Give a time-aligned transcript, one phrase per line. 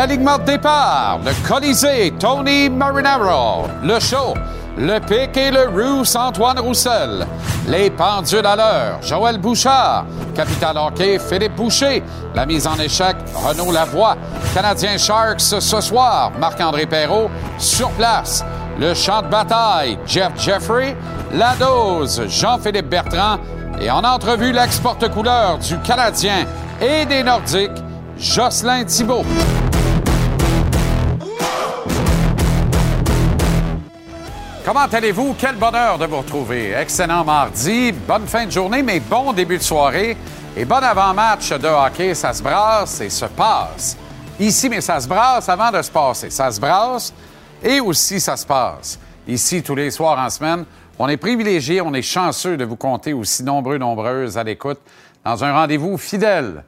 [0.00, 4.32] L'alignement de départ, le Colisée, Tony Marinaro, le show,
[4.78, 7.26] le pic et le Rousse, Antoine Roussel,
[7.68, 12.02] les pendules à l'heure, Joël Bouchard, Capital Hockey, Philippe Boucher,
[12.34, 14.16] la mise en échec, Renaud Lavoie,
[14.54, 18.42] Canadien Sharks ce soir, Marc-André Perrault, sur place,
[18.78, 20.96] le champ de bataille, Jeff Jeffrey,
[21.34, 23.36] la dose, Jean-Philippe Bertrand,
[23.78, 26.46] et en entrevue, l'ex-porte-couleur du Canadien
[26.80, 27.82] et des Nordiques,
[28.16, 29.26] Jocelyn Thibault.
[34.64, 35.34] Comment allez-vous?
[35.38, 36.72] Quel bonheur de vous retrouver.
[36.72, 40.16] Excellent mardi, bonne fin de journée, mais bon début de soirée
[40.54, 42.14] et bon avant-match de hockey.
[42.14, 43.96] Ça se brasse et se passe.
[44.38, 46.28] Ici, mais ça se brasse avant de se passer.
[46.28, 47.12] Ça se brasse
[47.62, 48.98] et aussi ça se passe.
[49.26, 50.66] Ici, tous les soirs en semaine,
[50.98, 54.80] on est privilégié, on est chanceux de vous compter aussi nombreux, nombreuses à l'écoute
[55.24, 56.64] dans un rendez-vous fidèle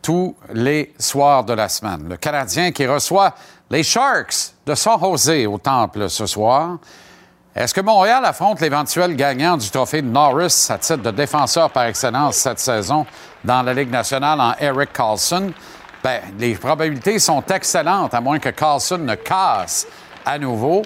[0.00, 2.08] tous les soirs de la semaine.
[2.08, 3.34] Le Canadien qui reçoit
[3.70, 6.78] les Sharks de San Jose au Temple ce soir.
[7.54, 12.36] Est-ce que Montréal affronte l'éventuel gagnant du trophée Norris à titre de défenseur par excellence
[12.36, 13.04] cette saison
[13.44, 15.52] dans la Ligue nationale en Eric Carlson?
[16.02, 19.86] Ben, les probabilités sont excellentes, à moins que Carlson ne casse
[20.24, 20.80] à nouveau.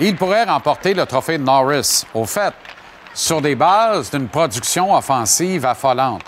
[0.00, 2.04] Il pourrait remporter le trophée Norris.
[2.14, 2.52] Au fait,
[3.14, 6.22] sur des bases d'une production offensive affolante.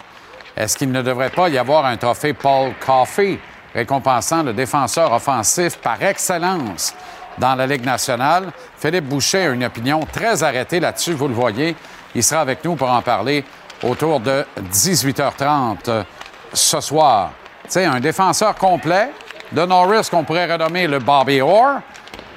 [0.56, 3.40] Est-ce qu'il ne devrait pas y avoir un trophée Paul Coffey
[3.74, 6.94] récompensant le défenseur offensif par excellence
[7.38, 8.52] dans la Ligue nationale?
[8.78, 11.76] Philippe Boucher a une opinion très arrêtée là-dessus, vous le voyez.
[12.14, 13.44] Il sera avec nous pour en parler
[13.82, 16.02] autour de 18h30 euh,
[16.52, 17.32] ce soir.
[17.70, 19.10] Tu un défenseur complet
[19.52, 21.80] de Norris qu'on pourrait renommer le Bobby Orr,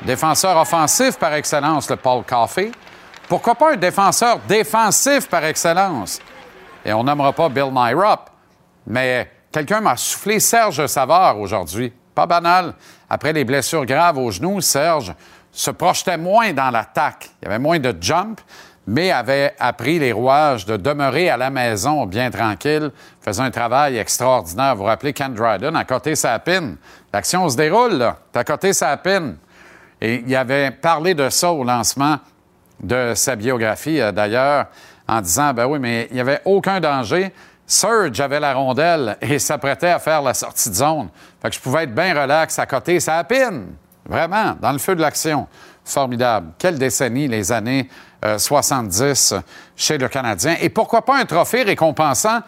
[0.02, 2.72] défenseur offensif par excellence, le Paul Coffey.
[3.28, 6.20] Pourquoi pas un défenseur défensif par excellence?
[6.84, 8.30] Et on n'aimera pas Bill Nyrop,
[8.88, 11.94] mais quelqu'un m'a soufflé Serge Savard aujourd'hui.
[12.14, 12.74] Pas banal.
[13.10, 15.14] Après les blessures graves aux genoux, Serge
[15.52, 17.30] se projetait moins dans l'attaque.
[17.42, 18.40] Il y avait moins de jump,
[18.88, 23.98] mais avait appris les rouages de demeurer à la maison bien tranquille, faisait un travail
[23.98, 24.76] extraordinaire.
[24.76, 26.78] Vous vous rappelez Ken Dryden à côté sa pine.
[27.14, 28.18] L'action se déroule, là.
[28.34, 29.38] À côté sa pine.
[30.00, 32.18] Et il avait parlé de ça au lancement
[32.82, 34.66] de sa biographie, euh, d'ailleurs,
[35.08, 37.32] en disant, ben oui, mais il n'y avait aucun danger.
[37.72, 41.08] Surge avait la rondelle et s'apprêtait à faire la sortie de zone.
[41.42, 43.68] Fait que je pouvais être bien relax à côté, ça a pine.
[44.06, 45.48] Vraiment, dans le feu de l'action.
[45.86, 46.52] Formidable.
[46.58, 47.90] Quelle décennie, les années
[48.26, 49.36] euh, 70
[49.76, 50.58] chez le Canadien.
[50.60, 52.42] Et pourquoi pas un trophée récompensant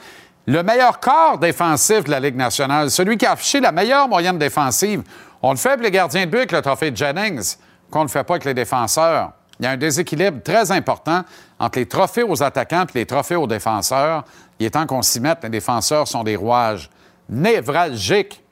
[0.45, 4.38] le meilleur corps défensif de la Ligue nationale, celui qui a affiché la meilleure moyenne
[4.38, 5.03] défensive.
[5.41, 7.55] On le fait avec les gardiens de but avec le trophée de Jennings,
[7.90, 9.31] qu'on ne le fait pas avec les défenseurs.
[9.59, 11.23] Il y a un déséquilibre très important
[11.59, 14.25] entre les trophées aux attaquants et les trophées aux défenseurs.
[14.59, 15.44] Il est temps qu'on s'y mette.
[15.44, 16.90] Les défenseurs sont des rouages
[17.30, 18.44] névralgiques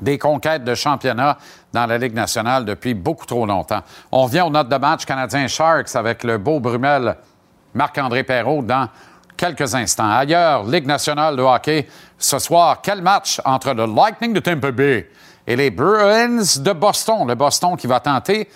[0.00, 1.36] des conquêtes de championnat
[1.72, 3.82] dans la Ligue nationale depuis beaucoup trop longtemps.
[4.12, 7.16] On revient aux notes de match canadien Sharks avec le beau Brumel
[7.74, 8.88] Marc-André Perrault dans
[9.36, 10.10] quelques instants.
[10.10, 11.88] Ailleurs, Ligue nationale de hockey,
[12.18, 15.10] ce soir, quel match entre le Lightning de Tampa Bay
[15.46, 17.26] et les Bruins de Boston?
[17.26, 18.48] Le Boston qui va tenter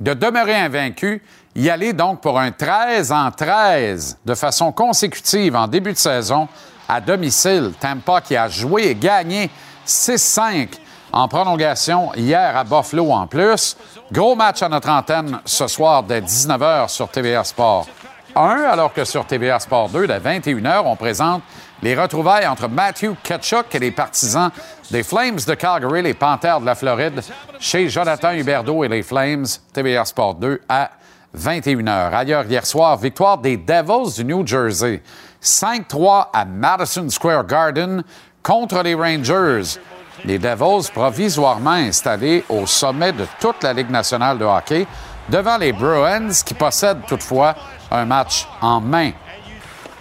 [0.00, 1.22] de demeurer invaincu,
[1.54, 6.48] y aller donc pour un 13 en 13 de façon consécutive en début de saison
[6.88, 7.72] à domicile.
[7.78, 9.50] Tampa qui a joué et gagné
[9.86, 10.68] 6-5
[11.12, 13.76] en prolongation hier à Buffalo en plus.
[14.10, 17.86] Gros match à notre antenne ce soir dès 19h sur TVA Sport
[18.34, 21.42] 1, alors que sur TVA Sport 2, dès 21h, on présente
[21.82, 24.50] les retrouvailles entre Matthew Ketchuk et les partisans
[24.90, 27.20] des Flames de Calgary, les Panthères de la Floride,
[27.60, 30.90] chez Jonathan Huberdeau et les Flames, TVA Sport 2 à
[31.36, 32.14] 21h.
[32.14, 35.02] Ailleurs, hier soir, victoire des Devils du New Jersey.
[35.42, 38.02] 5-3 à Madison Square Garden
[38.42, 39.78] contre les Rangers.
[40.24, 44.86] Les Devils provisoirement installés au sommet de toute la Ligue nationale de hockey
[45.28, 47.54] devant les Bruins qui possèdent toutefois
[47.90, 49.10] un match en main.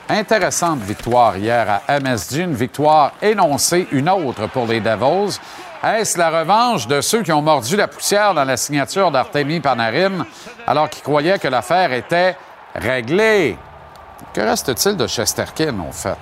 [0.10, 5.40] Intéressante victoire hier à MSG, une victoire énoncée, une autre pour les Devils.
[5.84, 10.26] Est-ce la revanche de ceux qui ont mordu la poussière dans la signature d'Artemi Panarin
[10.66, 12.38] alors qu'ils croyaient que l'affaire était
[12.74, 13.58] réglée?
[14.34, 16.16] Que reste-t-il de Chesterkin, en fait?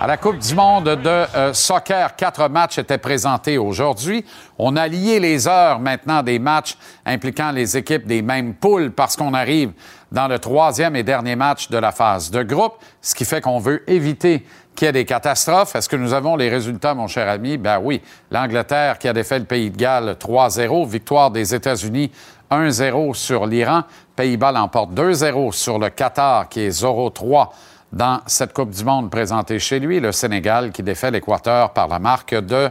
[0.00, 4.24] À la Coupe du monde de euh, soccer, quatre matchs étaient présentés aujourd'hui.
[4.56, 9.16] On a lié les heures maintenant des matchs impliquant les équipes des mêmes poules parce
[9.16, 9.72] qu'on arrive
[10.12, 13.58] dans le troisième et dernier match de la phase de groupe, ce qui fait qu'on
[13.58, 15.76] veut éviter qu'il y ait des catastrophes.
[15.76, 17.58] Est-ce que nous avons les résultats, mon cher ami?
[17.58, 18.00] Ben oui.
[18.30, 22.10] L'Angleterre qui a défait le Pays de Galles 3-0, victoire des États-Unis
[22.50, 23.82] 1-0 sur l'Iran.
[24.16, 27.48] Pays-Bas l'emporte 2-0 sur le Qatar qui est 0-3
[27.92, 30.00] dans cette Coupe du Monde présentée chez lui.
[30.00, 32.70] Le Sénégal qui défait l'Équateur par la marque de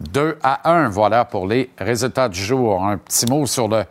[0.00, 0.88] 2 à 1.
[0.88, 2.84] Voilà pour les résultats du jour.
[2.84, 3.84] Un petit mot sur le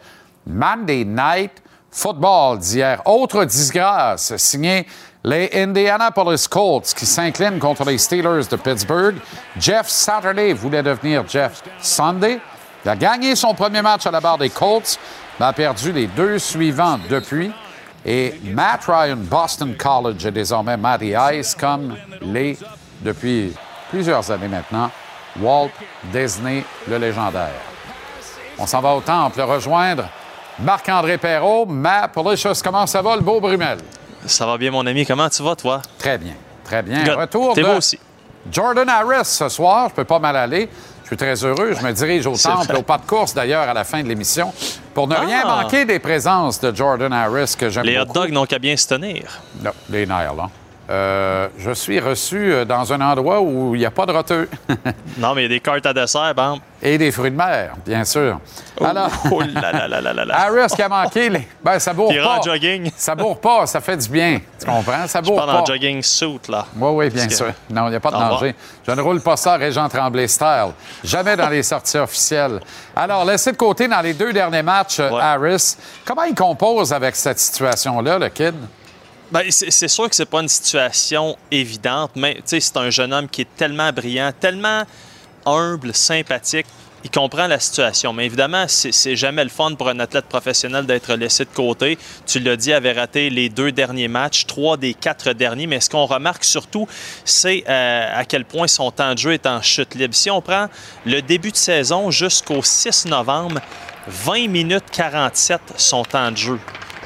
[0.48, 1.52] Monday Night
[1.92, 3.02] Football d'hier.
[3.06, 4.86] Autre disgrâce signé
[5.26, 9.16] les Indianapolis Colts qui s'inclinent contre les Steelers de Pittsburgh.
[9.60, 12.40] Jeff Saturday voulait devenir Jeff Sunday.
[12.86, 15.00] Il a gagné son premier match à la barre des Colts,
[15.40, 17.52] mais a perdu les deux suivants depuis.
[18.06, 22.56] Et Matt Ryan, Boston College, est désormais Matty Ice, comme les,
[23.02, 23.52] depuis
[23.90, 24.92] plusieurs années maintenant,
[25.42, 25.72] Walt
[26.14, 27.50] Disney, le légendaire.
[28.60, 30.04] On s'en va au temple rejoindre
[30.60, 31.66] Marc-André Perrault.
[31.66, 33.80] Matt Policious, comment ça va, le beau Brumel?
[34.28, 35.06] Ça va bien, mon ami.
[35.06, 35.82] Comment tu vas, toi?
[35.98, 36.34] Très bien,
[36.64, 37.04] très bien.
[37.04, 37.16] Good.
[37.16, 38.00] Retour de beau aussi.
[38.52, 39.90] Jordan Harris ce soir.
[39.90, 40.70] Je peux pas mal aller.
[41.04, 41.74] Je suis très heureux.
[41.80, 44.52] Je me dirige au temple, au pas de course d'ailleurs, à la fin de l'émission,
[44.94, 45.62] pour ne rien Ah.
[45.62, 48.88] manquer des présences de Jordan Harris que j'aime Les hot dogs n'ont qu'à bien se
[48.88, 49.42] tenir.
[49.62, 50.50] Non, les nerfs, là.
[50.88, 54.48] Euh, je suis reçu euh, dans un endroit où il n'y a pas de roteux.
[55.18, 56.60] Non, mais il y a des cartes à dessert, bon.
[56.82, 58.38] Et des fruits de mer, bien sûr.
[58.84, 60.36] Alors, Oh là là là là là là.
[60.42, 61.48] Harris qui a manqué, les...
[61.64, 62.38] ben, ça bourre pas.
[62.40, 62.92] en jogging.
[62.98, 64.40] Ça bourre pas, ça fait du bien.
[64.60, 65.08] Tu comprends?
[65.08, 65.62] Ça Je bourre parle pas.
[65.62, 66.66] en jogging suit, là.
[66.76, 67.54] Oui, oui, bien Parce que- sûr.
[67.70, 68.56] Non, il n'y a pas de danger.
[68.86, 70.74] Je ne roule pas ça Régent Tremblay style.
[71.04, 72.60] Jamais dans les sorties officielles.
[72.96, 75.20] Alors, laissez de côté dans les deux derniers matchs, Ouais.
[75.22, 75.78] Harris.
[76.04, 78.54] Comment il compose avec cette situation-là, le kid?
[79.36, 83.42] Ben, c'est sûr que c'est pas une situation évidente, mais c'est un jeune homme qui
[83.42, 84.84] est tellement brillant, tellement
[85.46, 86.68] humble, sympathique.
[87.04, 91.14] Il comprend la situation, mais évidemment, c'est jamais le fun pour un athlète professionnel d'être
[91.16, 91.98] laissé de côté.
[92.26, 95.90] Tu l'as dit, avait raté les deux derniers matchs, trois des quatre derniers, mais ce
[95.90, 96.88] qu'on remarque surtout,
[97.26, 100.16] c'est euh, à quel point son temps de jeu est en chute libre.
[100.16, 100.68] Si on prend
[101.06, 103.60] le début de saison jusqu'au 6 novembre,
[104.08, 106.60] 20 minutes 47 son temps de jeu.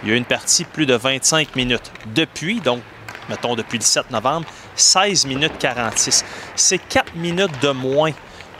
[0.03, 1.91] Il y a eu une partie plus de 25 minutes.
[2.07, 2.81] Depuis, donc,
[3.29, 6.23] mettons depuis le 7 novembre, 16 minutes 46.
[6.55, 8.11] C'est 4 minutes de moins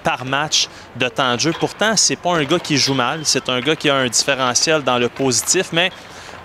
[0.04, 1.54] par match de temps de jeu.
[1.60, 3.22] Pourtant, c'est pas un gars qui joue mal.
[3.24, 5.92] C'est un gars qui a un différentiel dans le positif, mais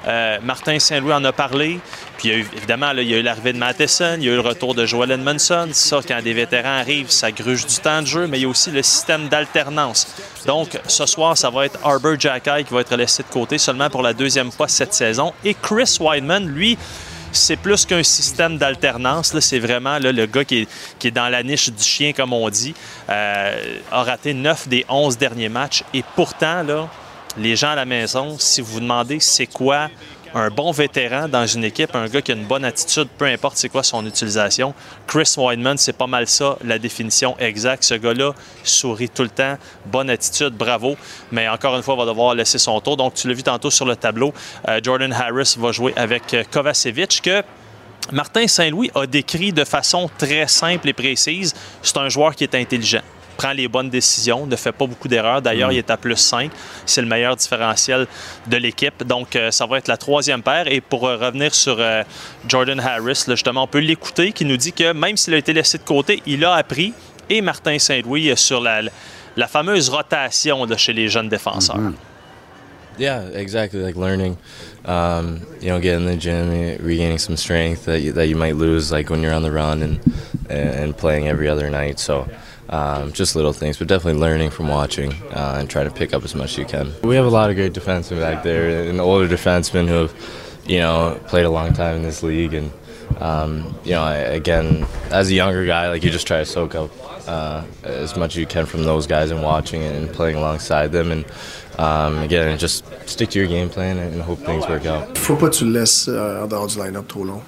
[0.06, 1.81] euh, Martin Saint-Louis en a parlé.
[2.25, 4.29] Il y a eu, évidemment, là, il y a eu l'arrivée de Matheson, il y
[4.31, 5.69] a eu le retour de Joel Edmondson.
[5.73, 8.49] Ça, quand des vétérans arrivent, ça gruge du temps de jeu, mais il y a
[8.49, 10.06] aussi le système d'alternance.
[10.47, 13.91] Donc, ce soir, ça va être Arbor Jacky qui va être laissé de côté seulement
[13.91, 15.35] pour la deuxième fois cette saison.
[15.44, 16.79] Et Chris Weidman, lui,
[17.31, 19.38] c'est plus qu'un système d'alternance.
[19.40, 22.49] C'est vraiment le gars qui est, qui est dans la niche du chien, comme on
[22.49, 22.75] dit.
[23.11, 25.83] Euh, a raté 9 des 11 derniers matchs.
[25.93, 26.88] Et pourtant, là,
[27.37, 29.90] les gens à la maison, si vous vous demandez c'est quoi
[30.35, 33.57] un bon vétéran dans une équipe, un gars qui a une bonne attitude, peu importe
[33.57, 34.75] c'est quoi son utilisation,
[35.07, 37.85] Chris Weidman, c'est pas mal ça, la définition exacte.
[37.85, 38.33] Ce gars-là
[38.64, 40.97] sourit tout le temps, bonne attitude, bravo.
[41.31, 42.97] Mais encore une fois, va devoir laisser son tour.
[42.97, 44.35] Donc, tu l'as vu tantôt sur le tableau,
[44.69, 47.43] euh, Jordan Harris va jouer avec euh, Kovacevic, que
[48.12, 51.55] Martin Saint-Louis a décrit de façon très simple et précise.
[51.83, 53.03] C'est un joueur qui est intelligent
[53.35, 55.43] prend les bonnes décisions, ne fait pas beaucoup d'erreurs.
[55.43, 56.50] D'ailleurs, il est à plus 5.
[56.87, 58.07] C'est le meilleur différentiel
[58.47, 59.05] de l'équipe.
[59.05, 60.67] Donc, euh, ça va être la troisième paire.
[60.67, 62.03] Et pour euh, revenir sur euh,
[62.49, 65.53] Jordan Harris, là, justement, on peut l'écouter, qui nous dit que même s'il a été
[65.53, 66.95] laissé de côté, il a appris.
[67.29, 68.83] Et Martin Saint-Louis sur la,
[69.37, 71.79] la fameuse rotation là, chez les jeunes défenseurs.
[72.99, 73.81] Yeah, exactly.
[73.81, 74.37] Like learning,
[74.85, 76.50] um, you know, getting in the gym,
[76.81, 79.83] regaining some strength that you, that you might lose, like when you're on the run
[79.83, 79.99] and
[80.49, 81.99] and playing every other night.
[81.99, 82.29] So,
[82.68, 86.25] um, just little things, but definitely learning from watching uh, and trying to pick up
[86.25, 86.92] as much as you can.
[87.02, 90.14] We have a lot of great defensemen back there, and older defensemen who have
[90.66, 92.73] you know, played a long time in this league, and
[93.21, 96.75] um, you know, I, again, as a younger guy, like you just try to soak
[96.75, 96.90] up
[97.28, 101.12] uh, as much as you can from those guys and watching and playing alongside them,
[101.12, 101.25] and
[101.78, 105.16] um, again, just stick to your game plan and hope things work out.
[105.18, 107.42] Faut pas tu le laisses euh, dehors du line-up trop long.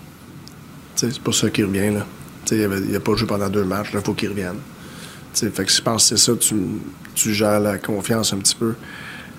[0.94, 1.92] C'est pour ça qu'il revient.
[1.92, 2.06] Là.
[2.50, 4.58] Il n'a pas joué pendant deux matchs, il faut qu'il revienne.
[5.37, 6.55] T'sais, fait que je pense que c'est ça, tu,
[7.14, 8.75] tu gères la confiance un petit peu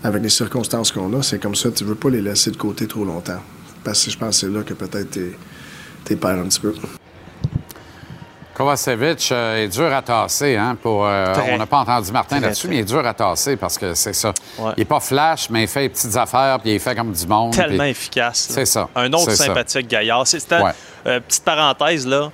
[0.03, 1.23] avec les circonstances qu'on a.
[1.23, 3.41] C'est comme ça, tu veux pas les laisser de côté trop longtemps.
[3.83, 5.31] Parce que je pense que c'est là que peut-être t'es,
[6.05, 6.75] t'es perds un petit peu.
[8.53, 10.55] Kovacevic euh, est dur à tasser.
[10.55, 12.69] Hein, pour, euh, on n'a pas entendu Martin Très, là-dessus, très.
[12.69, 14.33] mais il est dur à tasser parce que c'est ça.
[14.59, 14.71] Ouais.
[14.77, 17.27] Il n'est pas flash, mais il fait les petites affaires puis il fait comme du
[17.27, 17.53] monde.
[17.53, 18.49] Tellement puis- efficace.
[18.49, 18.55] là.
[18.55, 19.45] C'est ça, Un autre c'est ça.
[19.45, 20.25] sympathique gaillard.
[20.27, 20.71] C'est, c'était- Ouais.
[21.07, 22.31] euh, petite parenthèse, là.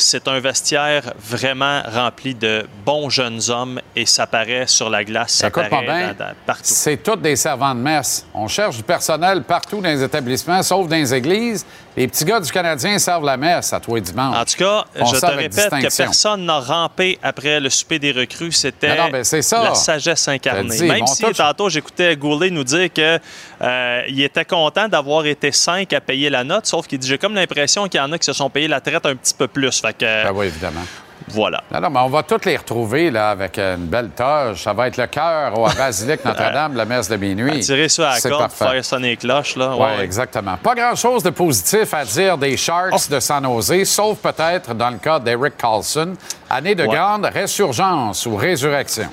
[0.00, 5.32] C'est un vestiaire vraiment rempli de bons jeunes hommes et ça paraît sur la glace,
[5.32, 6.62] ça pas bien, dans- dans- partout.
[6.64, 8.24] c'est tous des servants de messe.
[8.32, 11.66] On cherche du personnel partout dans les établissements, sauf dans les églises.
[11.96, 14.36] Les petits gars du Canadien servent la messe à tous les dimanches.
[14.36, 18.12] En tout cas, On je te répète que personne n'a rampé après le souper des
[18.12, 18.52] recrues.
[18.52, 19.24] C'était Non, non, ben,
[19.64, 20.80] la sagesse incarnée.
[20.82, 23.18] Même si tantôt, j'écoutais Goulet nous dire que
[23.62, 27.18] euh, il était content d'avoir été cinq à payer la note, sauf qu'il dit j'ai
[27.18, 29.48] comme l'impression qu'il y en a qui se sont payés la traite un petit peu
[29.48, 29.82] plus.
[29.88, 30.80] Fait que Ben oui, évidemment.
[31.28, 31.62] voilà.
[31.72, 34.62] Non, non, mais on va toutes les retrouver là, avec une belle toge.
[34.62, 37.60] Ça va être le cœur au à Basilique Notre-Dame, la messe de minuit.
[37.60, 39.56] Tirer sur la corde, faire sonner les cloches.
[39.56, 39.70] Là.
[39.74, 40.04] Oui, Ouais, ouais.
[40.04, 40.56] exactement.
[40.56, 43.14] Pas grand-chose de positif à dire des Sharks Oh.
[43.14, 46.14] de San Jose, sauf peut-être dans le cas d'Eric Carlson.
[46.48, 46.94] Année de Ouais.
[46.96, 49.08] grande résurgence ou résurrection.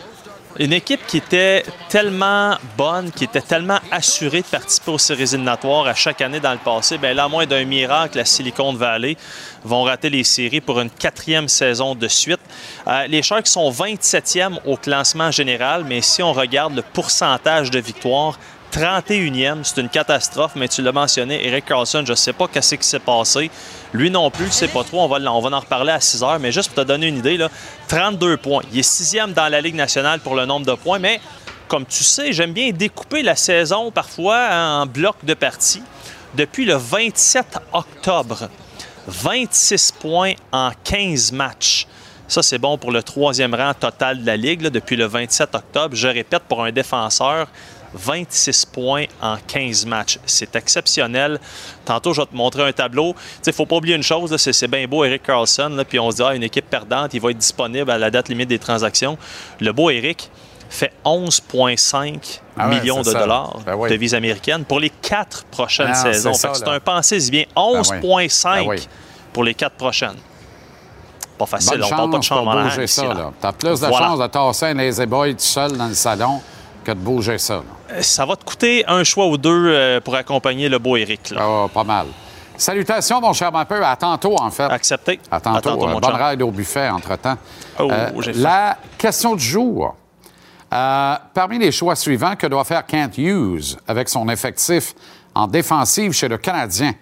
[0.57, 5.85] Une équipe qui était tellement bonne, qui était tellement assurée de participer aux séries éliminatoires
[5.85, 9.17] à chaque année dans le passé, bien là, à moins d'un miracle, la Silicon Valley
[9.65, 12.39] vont rater les séries pour une quatrième saison de suite.
[12.87, 17.79] Euh, les Sharks sont 27e au classement général, mais si on regarde le pourcentage de
[17.79, 18.39] victoires,
[18.75, 22.75] 31e, c'est une catastrophe, mais tu l'as mentionné, Eric Carlson, je ne sais pas qu'est-ce
[22.75, 23.49] qui s'est passé.
[23.93, 26.39] Lui non plus, je ne sais pas trop, on va, en reparler à 6 heures,
[26.39, 27.47] mais juste pour te donner une idée, là,
[27.87, 28.63] 32 points.
[28.73, 31.21] Il est sixième dans la Ligue nationale pour le nombre de points, mais
[31.69, 35.83] comme tu sais, j'aime bien découper la saison parfois en blocs de parties.
[36.33, 38.49] Depuis le 27 octobre,
[39.07, 41.87] 26 points en 15 matchs.
[42.27, 45.95] Ça, c'est bon pour le troisième rang total de la Ligue depuis le 27 octobre.
[45.95, 47.47] Je répète, pour un défenseur,
[47.95, 50.19] 26 points en 15 matchs.
[50.25, 51.39] C'est exceptionnel.
[51.85, 53.15] Tantôt, je vais te montrer un tableau.
[53.45, 56.11] Il ne faut pas oublier une chose, c'est, bien beau Eric Carlson, là, puis on
[56.11, 58.59] se dit, ah, une équipe perdante, il va être disponible à la date limite des
[58.59, 59.17] transactions.
[59.59, 60.29] Le beau Eric
[60.69, 63.19] fait 11,5 Ah ouais, millions de ça.
[63.19, 63.89] dollars Ben oui.
[63.89, 66.33] de devises américaines pour les quatre prochaines Ah, saisons.
[66.33, 67.43] c'est un pensée bien.
[67.55, 67.63] oui.
[67.81, 68.87] 11,5 Ben oui.
[69.31, 70.15] pour les quatre prochaines.
[71.37, 73.03] Pas facile, Bonne on parle pas de chambre ça.
[73.13, 73.31] là.
[73.41, 74.07] T'as plus de Voilà.
[74.07, 76.41] chances de tasser un lazy boy tout seul dans le salon
[76.83, 77.55] que de bouger ça.
[77.55, 77.63] là.
[77.91, 81.29] Euh, Ça va te coûter un choix ou deux euh, pour accompagner le beau Eric.
[81.31, 81.41] là.
[81.41, 82.07] Ah, pas mal.
[82.57, 83.83] Salutations, mon cher Mappeux.
[83.83, 84.63] À tantôt, en fait.
[84.63, 85.19] Accepté.
[85.29, 85.57] À tantôt.
[85.57, 87.37] À tantôt, Euh, mon bonne ride au buffet, entre-temps.
[87.79, 89.95] Oh, Euh, la question du jour.
[90.73, 94.93] Euh, parmi les choix suivants, que doit faire Kent Hughes avec son effectif
[95.33, 96.93] en défensive chez le Canadien?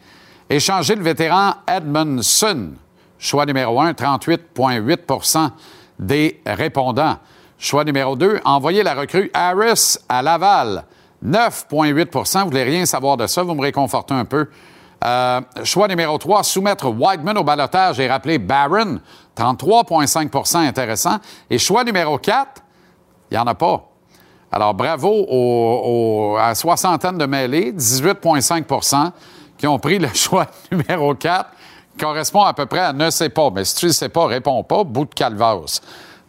[0.49, 2.71] Échanger le vétéran Edmondson.
[3.17, 5.49] Choix numéro 1, 38,8%
[5.97, 7.17] des répondants.
[7.63, 10.83] Choix numéro 2, envoyer la recrue Harris à Laval.
[11.25, 14.49] 9,8% Vous voulez rien savoir de ça, vous me réconfortez un peu.
[15.05, 18.99] Euh, choix numéro 3, soumettre Whiteman au balotage et rappeler Barron.
[19.37, 21.19] 33,5% intéressant.
[21.49, 22.61] Et choix numéro 4,
[23.31, 23.81] il n'y en a pas.
[24.51, 29.09] Alors, bravo aux, aux- à soixantaine de mêlées, 18,5%
[29.57, 31.49] qui ont pris le choix numéro 4,
[31.97, 33.49] correspond à peu près à ne sais pas.
[33.51, 35.79] Mais si tu ne sais pas, réponds pas, bout de calvasse.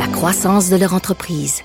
[0.00, 1.62] la croissance de leur entreprise.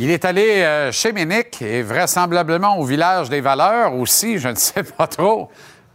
[0.00, 4.54] Il est allé euh, chez Ménic et vraisemblablement au village des valeurs aussi, je ne
[4.54, 5.48] sais pas trop.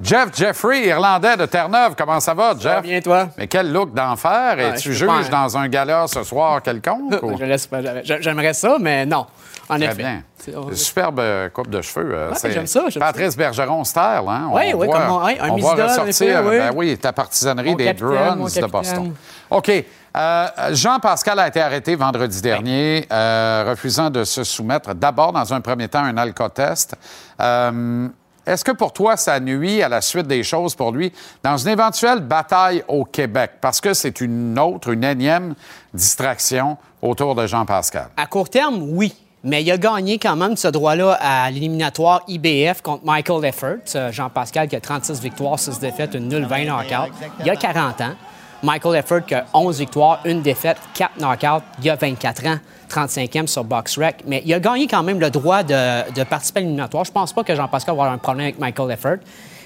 [0.03, 1.93] Jeff Jeffrey, Irlandais de Terre-Neuve.
[1.97, 2.81] Comment ça va, Jeff?
[2.81, 3.29] bien, toi?
[3.37, 4.59] Mais quel look d'enfer.
[4.59, 7.13] Et tu juges pas- dans un gala ce soir quelconque?
[7.23, 9.25] ou- Je laisse pas- j'a- J'aimerais ça, mais non.
[9.69, 9.95] En Très effet.
[9.95, 10.23] bien.
[10.57, 12.11] On- Superbe euh, coupe de cheveux.
[12.13, 14.49] euh, Ouais, j'aime ça, Patrice Bergeron style, hein?
[14.51, 16.57] On ouais, voit- comme- ouais, un on va ressortir, effet, oui.
[16.57, 18.65] ben oui, ta partisanerie Mon des Bruins mon de.
[18.67, 19.13] Boston.
[19.49, 19.71] OK.
[20.15, 25.61] Euh, Jean-Pascal a été arrêté vendredi dernier, euh, refusant de se soumettre d'abord, dans un
[25.61, 26.95] premier temps, à un alcotest.
[27.41, 28.07] Euh,
[28.45, 31.69] Est-ce que pour toi, ça nuit à la suite des choses pour lui dans une
[31.69, 33.51] éventuelle bataille au Québec?
[33.61, 35.55] Parce que c'est une autre, une énième
[35.93, 38.09] distraction autour de Jean-Pascal.
[38.17, 39.13] À court terme, oui.
[39.45, 43.77] Mais il a gagné quand même ce droit-là à l'éliminatoire IBF contre Michael Effert.
[43.95, 47.13] Euh, Jean-Pascal qui a 36 victoires, 6 défaites, une nulle, 20 knockouts.
[47.43, 48.13] Il a 40 ans.
[48.63, 51.63] Michael Effert qui a 11 victoires, une défaite, 4 knockouts.
[51.83, 52.57] Il a 24 ans,
[52.89, 54.23] 35e sur BoxRec.
[54.25, 57.03] Mais il a gagné quand même le droit de, participer à l'éliminatoire.
[57.03, 59.17] Je pense pas que Jean-Pascal va avoir un problème avec Michael Effert.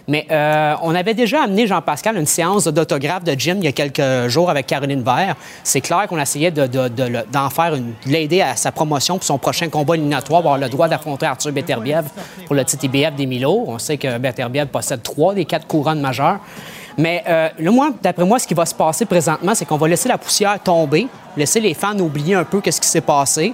[0.09, 3.67] Mais euh, on avait déjà amené Jean-Pascal à une séance d'autographe de gym il y
[3.67, 5.35] a quelques jours avec Caroline Vert.
[5.63, 9.67] C'est clair qu'on essayait d'en faire une, de l'aider à sa promotion pour son prochain
[9.67, 12.05] combat éliminatoire, avoir le droit d'affronter Arthur Beterbiev
[12.45, 13.65] pour le titre IBF des Milo.
[13.67, 16.39] On sait que Beterbiev possède trois des quatre couronnes majeures.
[16.97, 19.87] Mais euh, le moins, d'après moi, ce qui va se passer présentement, c'est qu'on va
[19.87, 23.53] laisser la poussière tomber, laisser les fans oublier un peu qu'est-ce qui s'est passé.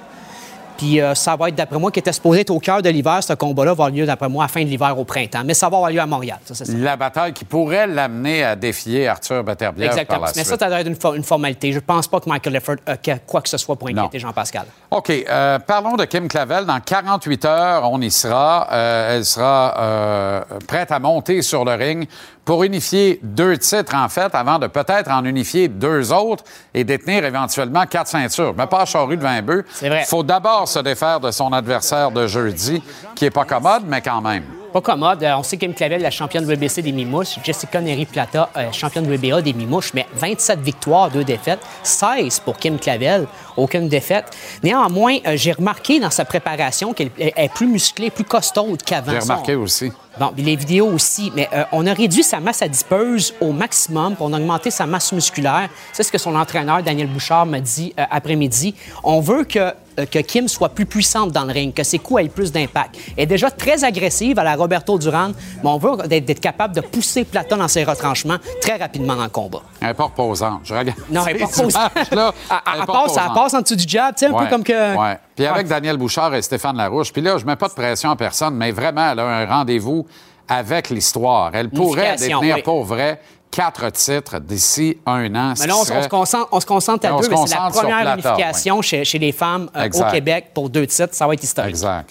[0.76, 3.22] Puis euh, ça va être, d'après moi, qui était supposé être au cœur de l'hiver.
[3.22, 5.44] Ce combat-là va avoir lieu, d'après moi, à la fin de l'hiver au printemps.
[5.46, 6.40] Mais ça va avoir lieu à Montréal.
[6.46, 6.74] Ça, c'est ça.
[6.76, 10.22] La bataille qui pourrait l'amener à défier Arthur Beterbiev par Exactement.
[10.22, 10.48] la Mais suite.
[10.48, 11.72] ça, ça doit être une, fo- une formalité.
[11.72, 14.18] Je pense pas que Michael Leffert a que- quoi que ce soit pour inquiéter.
[14.18, 14.66] Jean-Pascal.
[14.90, 15.12] OK.
[15.12, 16.66] euh, parlons de Kim Clavel.
[16.66, 18.68] Dans 48 heures, on y sera.
[18.72, 22.08] Euh, elle sera euh, prête à monter sur le ring
[22.46, 27.24] pour unifier deux titres, en fait, avant de peut-être en unifier deux autres et détenir
[27.26, 28.54] éventuellement quatre ceintures.
[28.58, 29.66] Mais pas à charrue de 20 bœufs.
[29.72, 30.02] C'est vrai.
[30.02, 32.82] Il faut d'abord se défaire de son adversaire de jeudi,
[33.16, 34.44] qui est pas commode, mais quand même.
[34.74, 35.22] Pas commode.
[35.22, 37.38] Euh, on sait Kim Clavel, la championne WBC des Mimouches.
[37.44, 39.94] Jessica Neri-Plata, euh, championne WBA des Mimouches.
[39.94, 41.60] Mais 27 victoires, 2 défaites.
[41.84, 44.36] 16 pour Kim Clavel, aucune défaite.
[44.64, 49.12] Néanmoins, euh, j'ai remarqué dans sa préparation qu'elle est plus musclée, plus costaude qu'avant.
[49.12, 49.92] J'ai remarqué aussi.
[50.20, 54.24] Bon, les vidéos aussi, mais euh, on a réduit sa masse adipeuse au maximum, puis
[54.24, 55.70] on a augmenté sa masse musculaire.
[55.92, 58.76] C'est ce que son entraîneur, Daniel Bouchard, m'a dit euh, après-midi.
[59.04, 62.28] On veut que, que Kim soit plus puissante dans le ring, que ses coups aient
[62.30, 62.96] plus d'impact.
[63.18, 65.32] Elle est déjà très agressive à la Roberto Duran,
[65.64, 69.24] mais on veut d'être d'être capable de pousser Platon dans ses retranchements très rapidement dans
[69.24, 69.62] le combat.
[69.82, 70.62] Elle n'est pas reposante.
[70.64, 70.98] Je regarde.
[71.10, 71.92] Non, elle pas reposante.
[71.96, 72.34] Elle- passe,
[72.76, 73.34] elle reposante.
[73.34, 74.98] passe en dessous du jab, tu sais, un Ouais, peu comme que...
[74.98, 75.18] ouais.
[75.36, 75.70] Puis avec Ouais.
[75.70, 77.12] Daniel Bouchard et Stéphane Larouche.
[77.12, 80.06] Puis là, je mets pas de pression à personne, mais vraiment, elle a un rendez-vous
[80.48, 81.52] avec l'histoire.
[81.54, 82.62] Elle pourrait oui.
[82.64, 83.20] pour vrai
[83.54, 85.54] quatre titres d'ici un an.
[85.60, 87.70] Mais là, qui on, se concentre, on se concentre à on deux, mais c'est la
[87.70, 90.12] première Plata, unification chez, chez les femmes euh, au.
[90.12, 91.14] Québec pour deux titres.
[91.14, 91.70] Ça va être historique.
[91.70, 92.10] Exact.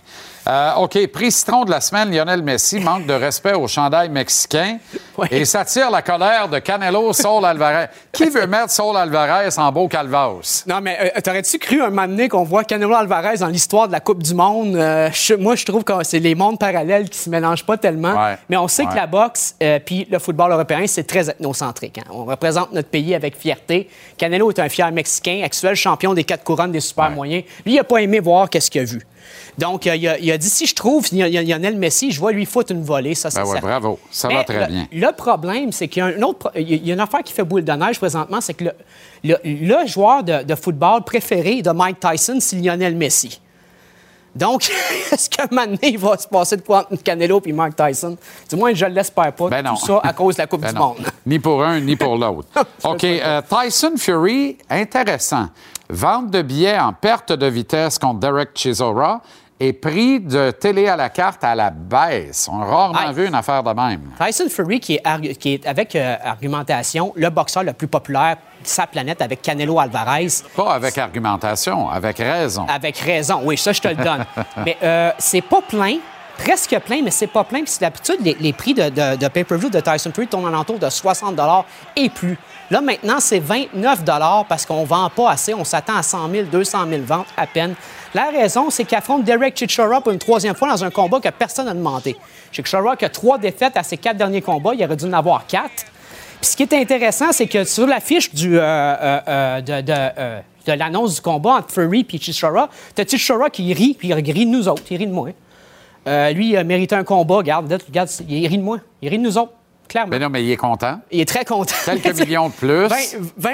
[0.48, 4.78] Euh, OK, prix citron de la semaine, Lionel Messi manque de respect au chandail mexicain
[5.16, 5.28] Oui.
[5.30, 7.86] et s'attire la colère de Canelo Saul Alvarez.
[8.10, 10.64] Qui veut mettre Saul Alvarez en beau calvas?
[10.66, 13.92] Non, mais euh, t'aurais-tu cru un moment donné qu'on voit Canelo Alvarez dans l'histoire de
[13.92, 14.74] la Coupe du Monde?
[14.74, 18.14] Euh, je- moi, je trouve que c'est les mondes parallèles qui se mélangent pas tellement.
[18.20, 18.36] Ouais.
[18.48, 18.90] Mais on sait Ouais.
[18.90, 19.54] que la boxe
[19.86, 21.98] puis le football européen, c'est très ethnocentrique.
[21.98, 22.10] hein.
[22.10, 23.88] On représente notre pays avec fierté.
[24.18, 27.14] Canelo est un fier Mexicain, actuel champion des quatre couronnes des super Ouais.
[27.14, 27.44] moyens.
[27.64, 29.02] Lui, il n'a pas aimé voir qu'est-ce qu'il a vu.
[29.58, 32.72] Donc, il, a, il a dit, si je trouve Lionel Messi, je vois lui foutre
[32.72, 33.14] une volée.
[33.14, 33.98] Ça, c'est Ben ouais, bravo.
[34.10, 34.86] Ça Mais va très le- bien.
[34.90, 37.44] Le problème, c'est qu'il y a un autre, il y a une affaire qui fait
[37.44, 38.72] boule de neige présentement, c'est que le,
[39.24, 43.40] le- le joueur de, de football préféré de Mike Tyson, c'est Lionel Messi.
[44.34, 44.70] Donc,
[45.12, 47.76] est-ce qu'à un moment donné, il va se passer de quoi entre Canelo et Mike
[47.76, 48.16] Tyson?
[48.48, 49.48] Du moins, je ne l'espère pas.
[49.50, 49.74] Ben non.
[49.74, 50.86] Tout ça à cause de la Coupe Ben du non.
[50.96, 51.06] Monde.
[51.26, 52.48] Ni pour un, ni pour l'autre.
[52.84, 53.04] OK.
[53.04, 55.48] euh, Tyson Fury, intéressant.
[55.90, 59.20] Vente de billets en perte de vitesse contre Derek Chisora
[59.64, 62.48] et prix de télé à la carte à la baisse.
[62.50, 63.12] On a rarement Ah.
[63.12, 64.10] vu une affaire de même.
[64.20, 68.88] Tyson Fury, est, qui est avec euh, argumentation, le boxeur le plus populaire de sa
[68.88, 70.26] planète avec Canelo Alvarez.
[70.56, 72.66] Pas avec argumentation, avec raison.
[72.68, 74.24] Avec raison, oui, ça, je te le donne.
[74.64, 75.98] mais euh, c'est pas plein,
[76.42, 77.62] presque plein, mais c'est pas plein.
[77.62, 81.38] Puis d'habitude, les, prix de, pay-per-view de Tyson Fury tournent en entour de 60
[81.96, 82.38] et plus.
[82.70, 84.00] Là, maintenant, c'est 29
[84.48, 85.54] parce qu'on vend pas assez.
[85.54, 87.74] On s'attend à 100 000, 200 000 ventes à peine.
[88.14, 91.28] La raison, c'est qu'il affronte Derek Chichara pour une troisième fois dans un combat que
[91.28, 92.16] personne n'a demandé.
[92.50, 95.46] Chichara qui a trois défaites à ses quatre derniers combats, il aurait dû en avoir
[95.46, 95.84] quatre.
[96.40, 101.14] Puis ce qui est intéressant, c'est que sur l'affiche du, euh, euh, euh, de, l'annonce
[101.14, 104.68] du combat entre Fury et Chisora, t'as Chisora qui rit, puis il rit de nous
[104.68, 105.28] autres, il rit de moi.
[106.06, 109.18] Euh, lui, il a mérité un combat, regarde, regarde, il rit de moi, il rit
[109.18, 109.52] de nous autres.
[109.88, 110.10] clairement.
[110.10, 110.98] Mais non, mais il est content.
[111.10, 111.74] Il est très content.
[111.84, 112.88] Quelques millions de plus.
[112.88, 112.88] 20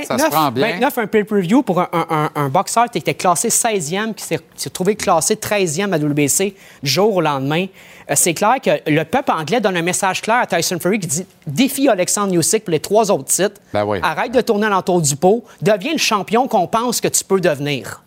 [0.05, 0.69] ça 29, se prend bien.
[0.73, 4.39] 29, un pay-per-view pour un, un, un- un boxeur qui était classé 16e, qui s'est
[4.57, 7.67] s'est trouvé classé 13e à WBC du jour au lendemain.
[8.11, 11.07] Euh, c'est clair que le peuple anglais donne un message clair à Tyson Fury qui
[11.09, 13.61] dit défie Alexandre Usyk pour les trois autres titres.
[13.75, 13.99] Ben oui.
[14.03, 15.45] Arrête de tourner l'entour du pot.
[15.61, 18.03] Deviens le champion qu'on pense que tu peux devenir.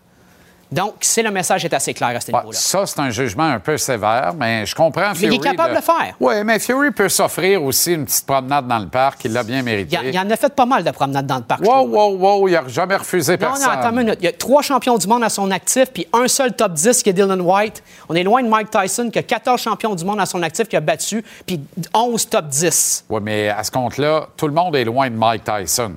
[0.71, 2.57] Donc, c'est le message est assez clair à ce Ouais, niveau-là.
[2.57, 5.39] ça, c'est un jugement un peu sévère, mais je comprends il est Fury.
[5.39, 6.15] capable de le faire.
[6.19, 9.25] Oui, mais Fury peut s'offrir aussi une petite promenade dans le parc.
[9.25, 9.97] Il l'a bien Il, mérité.
[9.97, 11.61] y il en a fait pas mal de promenades dans le parc.
[11.61, 13.63] Wow, wow, wow, il n'a jamais refusé Non, personne.
[13.65, 14.17] non, attends une minute.
[14.21, 17.03] Il y a trois champions du monde à son actif, puis un seul top 10
[17.03, 17.83] qui est Dylan White.
[18.07, 20.69] On est loin de Mike Tyson, qui a 14 champions du monde à son actif,
[20.69, 21.59] qui a battu, puis
[21.93, 23.05] 11 top 10.
[23.09, 25.91] Oui, mais à ce compte-là, tout le monde est loin de Mike Tyson.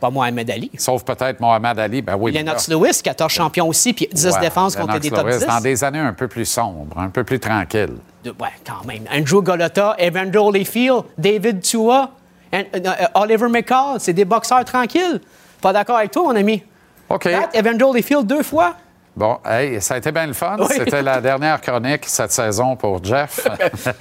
[0.00, 0.70] Pas Mohamed Ali.
[0.78, 2.02] Sauf peut-être Mohamed Ali.
[2.02, 2.32] Ben oui.
[2.32, 2.68] Lennox.
[2.68, 5.46] Lewis, 14 champions aussi, puis 10 Ouais, défenses contre Lennox des top Lewis, 10.
[5.46, 7.96] Dans des années un peu plus sombres, un peu plus tranquilles.
[8.24, 9.04] De- ouais, quand même.
[9.12, 12.10] Andrew Golota, Evander Holyfield, David Tua,
[12.52, 15.20] and- euh, euh, Oliver McCall, c'est des boxeurs tranquilles.
[15.60, 16.62] Pas d'accord avec toi, mon ami?
[17.08, 17.24] OK.
[17.24, 18.74] Pat, Evander Holyfield deux fois.
[19.16, 20.56] Bon, hey, ça a été bien le fun.
[20.60, 20.66] Oui.
[20.70, 23.48] C'était la dernière chronique cette saison pour Jeff.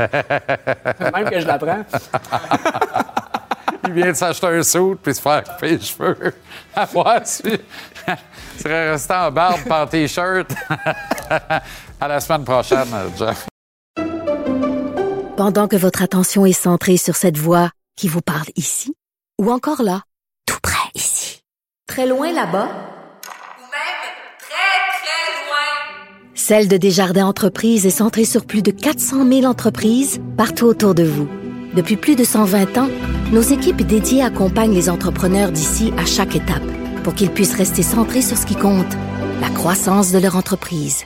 [1.00, 1.80] Même que je l'apprends.
[3.86, 6.34] Il vient de s'acheter un suit puis se faire couper les cheveux.
[6.76, 7.58] À voir si tu
[8.60, 10.48] serais resté en barbe par T-shirt.
[12.00, 12.88] à la semaine prochaine,
[13.18, 13.48] Jeff.
[15.36, 18.94] Pendant que votre attention est centrée sur cette voix qui vous parle ici,
[19.40, 20.02] ou encore là,
[20.46, 21.42] tout près ici,
[21.88, 24.04] très loin là-bas, Ou même
[24.40, 26.34] très, très loin.
[26.36, 31.04] Celle de Desjardins Entreprises est centrée sur plus de 400 000 entreprises partout autour de
[31.04, 31.28] vous.
[31.74, 32.90] Depuis plus de 120 ans,
[33.32, 36.64] nos équipes dédiées accompagnent les entrepreneurs d'ici à chaque étape
[37.04, 38.98] pour qu'ils puissent rester centrés sur ce qui compte,
[39.42, 41.06] la croissance de leur entreprise.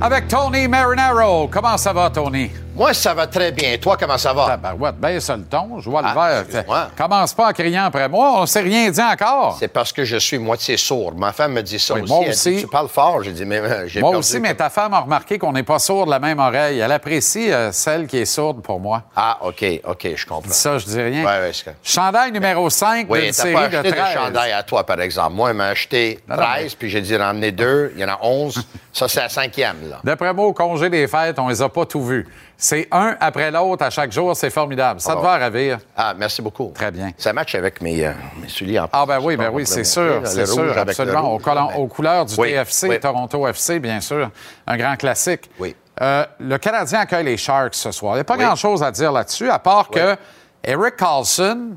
[0.00, 1.46] Avec Tony Marinaro.
[1.48, 2.50] Comment ça va, Tony?
[2.74, 3.76] Moi, ça va très bien.
[3.76, 4.46] Toi, comment ça va?
[4.46, 5.78] Tabarouette, ben ça le ton.
[5.80, 6.90] Je vois le Ah, verre.
[6.96, 8.32] Commence pas en criant après moi.
[8.40, 9.56] On s'est rien dit encore.
[9.58, 11.12] C'est parce que je suis moitié sourd.
[11.14, 12.12] Ma femme me dit ça Oui, aussi.
[12.12, 12.54] moi Elle aussi.
[12.56, 13.22] dit, tu parles fort.
[13.22, 15.62] J'ai dit, mais euh, j'ai Moi perdu aussi, mais ta femme a remarqué qu'on n'est
[15.62, 16.78] pas sourd de la même oreille.
[16.78, 19.02] Elle apprécie euh, celle qui est sourde pour moi.
[19.16, 20.50] Ah, OK, OK, je comprends.
[20.52, 21.24] Ça, je dis rien.
[21.26, 24.14] Ouais, ouais, Chandail numéro 5 Oui, d'une série pas de acheté de 13.
[24.14, 25.34] chandail à toi, par exemple.
[25.34, 27.92] Moi, elle m'a acheté Non, non, 13, puis j'ai dit ramener deux.
[27.96, 28.66] Il y en a 11.
[28.94, 30.00] ça, c'est la cinquième, là.
[30.02, 32.26] D'après moi, au congé des fêtes, on les a pas tout vus.
[32.64, 34.36] C'est un après l'autre à chaque jour.
[34.36, 35.00] C'est formidable.
[35.00, 35.78] Ça Ah te va ravir.
[35.96, 36.70] Ah, merci beaucoup.
[36.72, 37.10] Très bien.
[37.18, 40.20] Ça match avec mes, euh, mes souliers en Ah ben oui, ben oui, c'est sûr,
[40.24, 41.32] c'est sûr, absolument.
[41.34, 43.00] Aux, couleurs- aux couleurs du Oui, TFC, oui.
[43.00, 44.30] Toronto FC, bien sûr.
[44.64, 45.50] Un grand classique.
[45.58, 45.74] Oui.
[46.00, 48.12] Euh, le Canadien accueille les Sharks ce soir.
[48.14, 48.44] Il n'y a pas Oui.
[48.44, 50.16] grand-chose à dire là-dessus, à part que
[50.62, 51.70] Eric Carlson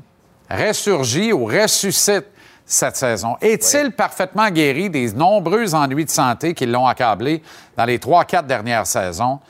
[0.48, 2.26] ressurgit ou ressuscite
[2.64, 3.36] cette saison.
[3.40, 7.42] Est-il parfaitement guéri des nombreux ennuis de santé qui l'ont accablé
[7.76, 9.40] dans les trois, quatre dernières saisons?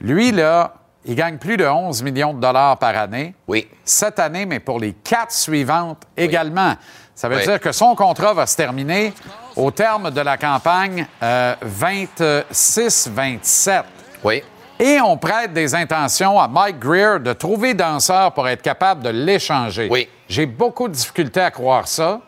[0.00, 3.34] Lui, là, il gagne plus de 11 millions de dollars par année.
[3.48, 3.68] Oui.
[3.84, 6.74] Cette année, mais pour les quatre suivantes également.
[7.14, 7.44] Ça veut Oui.
[7.44, 9.12] dire que son contrat va se terminer
[9.56, 13.82] au terme de la campagne euh, 26-27.
[14.24, 14.42] Oui.
[14.78, 19.10] Et on prête des intentions à Mike Greer de trouver danseur pour être capable de
[19.10, 19.88] l'échanger.
[19.90, 20.08] Oui.
[20.28, 22.20] J'ai beaucoup de difficultés à croire ça.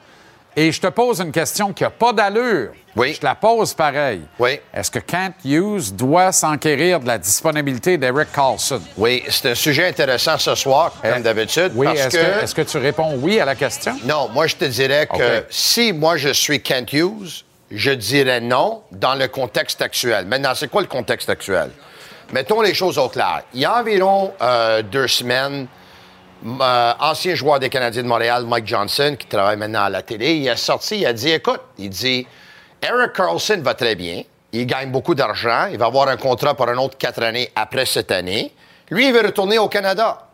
[0.54, 2.72] Et je te pose une question qui n'a pas d'allure.
[2.94, 3.14] Oui.
[3.14, 4.22] Je te la pose pareil.
[4.38, 4.60] Oui.
[4.74, 8.82] Est-ce que Kent Hughes doit s'enquérir de la disponibilité d'Eric Carlson?
[8.98, 11.72] Oui, c'est un sujet intéressant ce soir, comme Euh, d'habitude.
[11.74, 12.62] Oui, est-ce que...
[12.62, 13.96] tu réponds oui à la question?
[14.04, 18.82] Non, moi, je te dirais que si moi, je suis Kent Hughes, je dirais non
[18.90, 20.26] dans le contexte actuel.
[20.26, 21.70] Maintenant, c'est quoi le contexte actuel?
[22.32, 23.42] Mettons les choses au clair.
[23.54, 25.66] Il y a environ euh, deux semaines,
[26.44, 30.34] euh, ancien joueur des Canadiens de Montréal, Mike Johnson, qui travaille maintenant à la télé,
[30.34, 32.26] il a sorti, il a dit, écoute, il dit,
[32.82, 36.68] Eric Carlson va très bien, il gagne beaucoup d'argent, il va avoir un contrat pour
[36.68, 38.52] un autre quatre années après cette année.
[38.90, 40.26] Lui, il veut retourner au Canada.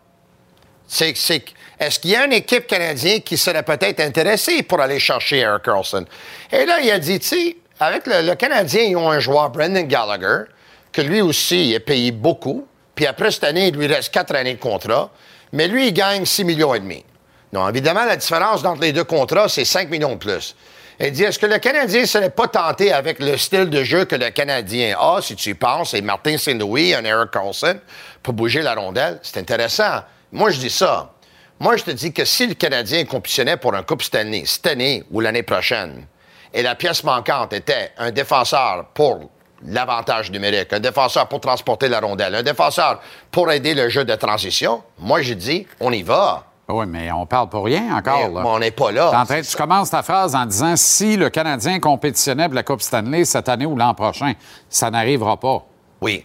[0.87, 1.45] C'est, c'est-
[1.79, 5.63] est-ce qu'il y a une équipe canadienne qui serait peut-être intéressée pour aller chercher Eric
[5.63, 6.05] Carlson?
[6.51, 9.87] Et là, il a dit, tu sais, avec le, Canadien, ils ont un joueur, Brendan
[9.87, 10.45] Gallagher,
[10.91, 12.67] que lui aussi, il est payé beaucoup.
[12.95, 15.11] Puis après cette année, il lui reste quatre années de contrat.
[15.53, 17.05] Mais lui, il gagne 6 millions et demi.
[17.53, 20.57] Non, évidemment, la différence entre les deux contrats, c'est 5 millions de plus.
[21.01, 24.17] Il dit, est-ce que le Canadien serait pas tenté avec le style de jeu que
[24.17, 27.79] le Canadien a, si tu y penses, et Martin Saint-Louis, un Eric Carlson,
[28.21, 29.21] pour bouger la rondelle?
[29.23, 30.03] C'est intéressant.
[30.33, 31.13] Moi, je dis ça.
[31.61, 35.05] Moi, je te dis que si le Canadien compétitionnait pour un Coupe Stanley, cette année
[35.13, 36.05] ou l'année prochaine,
[36.53, 39.31] et la pièce manquante était un défenseur pour
[39.65, 44.15] l'avantage numérique, un défenseur pour transporter la rondelle, un défenseur pour aider le jeu de
[44.17, 46.48] transition, moi, je dis, on y va.
[46.71, 48.19] Oui, mais on parle pour rien encore.
[48.29, 48.43] Mais là.
[48.45, 49.21] on n'est pas là.
[49.21, 52.83] En train- tu commences ta phrase en disant si le Canadien compétitionnait pour la Coupe
[52.83, 54.35] Stanley cette année ou l'an prochain,
[54.69, 55.65] ça n'arrivera pas.
[56.03, 56.25] Oui.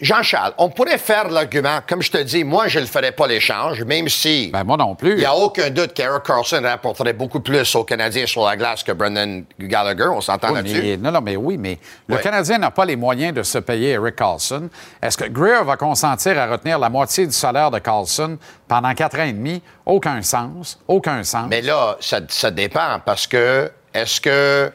[0.00, 3.82] Jean-Charles, on pourrait faire l'argument, comme je te dis, moi, je ne ferais pas l'échange,
[3.84, 4.50] même si.
[4.52, 5.12] Ben, moi non plus.
[5.12, 8.82] Il n'y a aucun doute qu'Eric Carlson rapporterait beaucoup plus aux Canadiens sur la glace
[8.82, 10.08] que Brendan Gallagher.
[10.08, 10.98] On s'entend Oui, là-dessus?
[10.98, 11.78] non, non, mais oui, mais
[12.08, 12.18] le.
[12.18, 14.68] Canadien n'a pas les moyens de se payer Eric Carlson.
[15.00, 18.36] Est-ce que Greer va consentir à retenir la moitié du salaire de Carlson
[18.68, 19.62] pendant quatre ans et demi?
[19.86, 20.78] Aucun sens.
[20.88, 21.46] Aucun sens.
[21.48, 24.70] Mais là, ça, ça dépend parce que est-ce que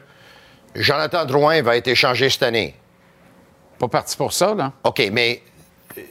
[0.74, 2.76] Jonathan Drouin va être échangé cette année?
[3.82, 4.72] Pas parti pour ça, là.
[4.84, 5.42] OK, mais
[5.98, 6.02] euh,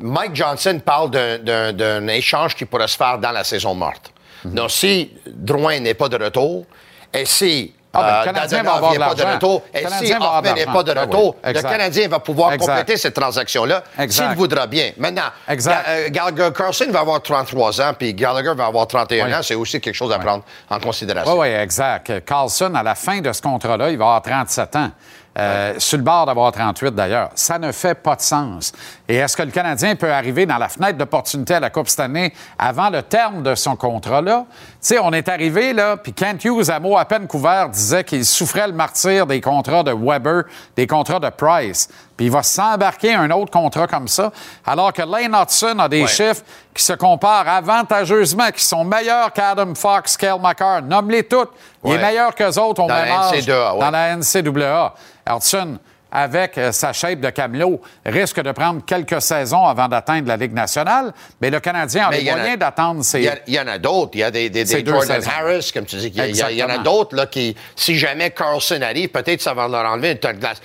[0.00, 4.12] Mike Johnson parle d'un- échange qui pourrait se faire dans la saison morte.
[4.44, 4.54] Mhm.
[4.54, 6.64] Donc, si Drouin n'est pas de retour,
[7.12, 9.62] et si Ah, ben, le euh, Canadien va Dadonov avoir n'est de pas de retour,
[9.74, 11.62] Le et Canadien si Hoffman n'est pas de Ben oui, retour, le.
[11.62, 12.66] Canadien va pouvoir Exact.
[12.78, 14.92] compléter cette transaction-là s'il voudra bien.
[14.98, 15.84] Maintenant, Exact.
[15.88, 19.34] Euh, Gallagher Carlson va avoir 33 ans, puis Gallagher va avoir 31 Oui.
[19.34, 19.40] ans.
[19.42, 21.32] C'est aussi quelque chose à prendre en considération.
[21.32, 22.24] Oui, oui, exact.
[22.24, 24.90] Carlson, à la fin de ce contrat-là, il va avoir 37 ans.
[25.38, 27.30] Euh, Sur le bord d'avoir 38 d'ailleurs.
[27.34, 28.72] Ça ne fait pas de sens.
[29.08, 32.00] Et est-ce que le Canadien peut arriver dans la fenêtre d'opportunité à la Coupe cette
[32.00, 34.46] année avant le terme de son contrat-là?
[34.48, 38.04] Tu sais, on est arrivé là, puis Kent Hughes, à mot à peine couvert, disait
[38.04, 40.44] qu'il souffrait le martyr des contrats de Weber,
[40.76, 41.88] des contrats de Price.
[42.18, 44.30] Puis il va s'embarquer un autre contrat comme ça,
[44.66, 46.08] alors que Lane Hudson a des Ouais.
[46.08, 46.42] chiffres
[46.74, 50.82] qui se comparent avantageusement, qui sont meilleurs qu'Adam Fox, Kyle McCarr.
[50.82, 51.50] Nomme-les toutes.
[51.84, 53.78] Il est meilleur qu'eux autres au Dans la même âge ouais.
[53.80, 54.94] dans la NCAA.
[55.30, 55.78] Hudson,
[56.10, 60.54] avec euh, sa shape de camelot, risque de prendre quelques saisons avant d'atteindre la Ligue
[60.54, 63.20] nationale, mais le Canadien a Mais les il y en a- d'attendre d'attendre Il ses...
[63.22, 64.10] y, a- il y en a d'autres.
[64.14, 64.50] Il y a des,
[64.84, 65.30] Jordan saisons.
[65.38, 66.06] Harris, comme tu dis.
[66.08, 69.40] Il y, a- il a- en a d'autres là, qui, si jamais Carlson arrive, peut-être
[69.42, 70.62] ça va leur enlever une tonne de glace.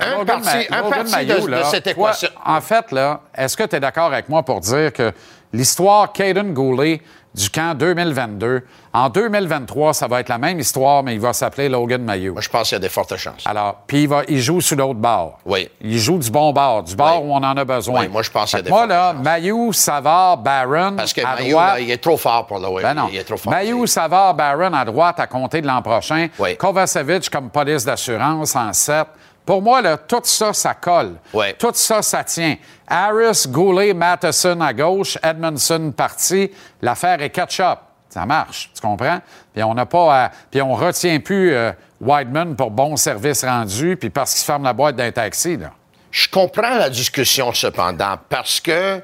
[0.00, 2.12] Un Logan parti, Ma- un parti de, de là, toi,
[2.44, 5.12] en fait, là, est-ce que tu es d'accord avec moi pour dire que
[5.52, 7.00] l'histoire Caden Goulet
[7.34, 8.62] du camp 2022,
[8.94, 12.32] en 2023, ça va être la même histoire, mais il va s'appeler Logan Mayou.
[12.32, 13.42] Moi, je pense qu'il y a des fortes chances.
[13.44, 15.38] Alors, puis il, va, il joue sur l'autre bord.
[15.44, 15.68] Oui.
[15.82, 17.28] Il joue du bon bord, du bord Oui.
[17.28, 18.00] où on en a besoin.
[18.00, 19.12] Oui, moi, je pense qu'il y a des Moi, là.
[19.12, 21.74] Mayou, Savard, Barron, Parce que à Mailloux, droite.
[21.74, 23.08] là, il est trop fort pour le Ben non.
[23.12, 23.52] Il est trop fort.
[23.52, 26.28] Mayou, Savard, Barron à droite à compter de l'an prochain.
[26.38, 26.56] Oui.
[26.56, 29.06] Kovacevic comme police d'assurance en 7.
[29.46, 31.14] Pour moi, là, tout ça, ça colle.
[31.54, 32.56] Tout ça, ça tient.
[32.86, 36.50] Harris, Goulet, Matheson à gauche, Edmondson parti.
[36.82, 37.78] L'affaire est catch-up.
[38.10, 39.20] Ça marche, tu comprends?
[39.54, 43.96] Puis on n'a pas à- Puis on retient plus euh, Wideman pour bon service rendu,
[43.96, 45.70] puis parce qu'il ferme la boîte d'un taxi, là.
[46.10, 49.00] Je comprends la discussion cependant parce que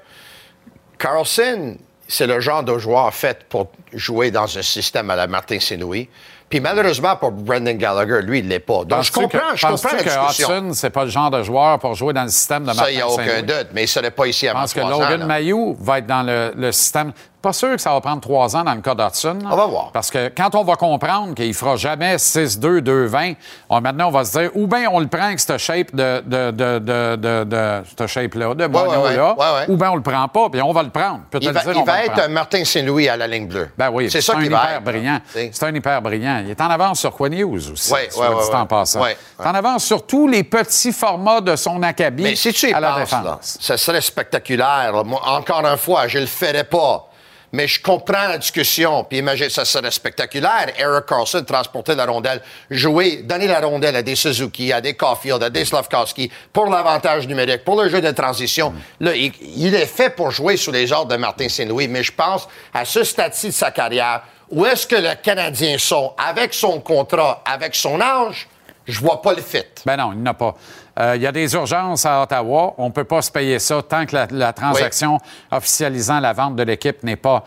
[0.99, 1.77] Carlson,
[2.09, 6.09] c'est le genre de joueur fait pour jouer dans un système à la Martin Saint-Louis.
[6.53, 8.85] Puis malheureusement pour Brendan Gallagher, lui, il ne l'est pas.
[8.85, 10.31] Donc je comprends, que- je comprends la que.
[10.43, 12.91] Hudson, c'est pas le genre de joueur pour jouer dans le système de Martin Ça,
[12.91, 14.81] il n'y a aucun doute, mais il ne serait pas ici Je avant pense que
[14.81, 15.25] Logan.
[15.25, 17.13] Mayou va être dans le, le système.
[17.43, 19.37] Pas sûr que ça va prendre trois ans dans le cas d'Hudson.
[19.43, 19.49] là.
[19.51, 19.91] On va voir.
[19.93, 23.35] Parce que quand on va comprendre qu'il ne fera jamais 6-2, 2-20,
[23.69, 26.23] on- maintenant, on va se dire, ou bien on le prend avec cette shape de,
[26.25, 29.65] de, de, de, de, de- cette shape-là, de mono-là, ouais, ouais, ouais.
[29.69, 31.21] ou bien on le prend pas, puis on va le prendre.
[31.31, 33.49] Peut Il va, dire, il on va le être un Martin Saint-Louis à la ligne
[33.49, 33.69] bleue.
[33.77, 34.85] Ben oui, c'est ça hyper être.
[34.85, 35.19] brillant.
[35.35, 35.43] là.
[35.53, 36.43] C'est un hyper brillant.
[36.45, 39.05] Il est en avance sur Quinn Hughes aussi, Ouais, soit ouais, dit ouais, en passant.
[39.05, 39.11] Il
[39.45, 42.73] est en avance sur tous les petits formats de son acabit Mais si tu y
[42.73, 43.59] à la penses, là, défense.
[43.61, 44.93] ça serait spectaculaire.
[44.95, 45.03] là.
[45.05, 47.09] Moi, encore une fois, je le ferais pas.
[47.53, 49.05] Mais je comprends la discussion.
[49.05, 50.69] Puis imagine, ça serait spectaculaire.
[50.79, 55.43] Eric Carlson transporter la rondelle, jouer, donner la rondelle à des Suzuki, à des Caulfield,
[55.43, 58.73] à des Slavkowski pour l'avantage numérique, pour le jeu de transition.
[59.01, 61.89] Là, il, il est fait pour jouer sous les ordres de Martin Saint-Louis.
[61.89, 66.15] Mais je pense, à ce stade-ci de sa carrière, où est-ce que le Canadien sont
[66.19, 68.49] avec son contrat, avec son âge,
[68.87, 69.65] je vois pas le fit.
[69.87, 70.55] Ben non, il n'y en a pas.
[70.99, 72.75] Euh, Il y a des urgences à Ottawa.
[72.79, 75.19] On ne peut pas se payer ça tant que la, la transaction
[75.51, 77.45] officialisant la vente de l'équipe n'est pas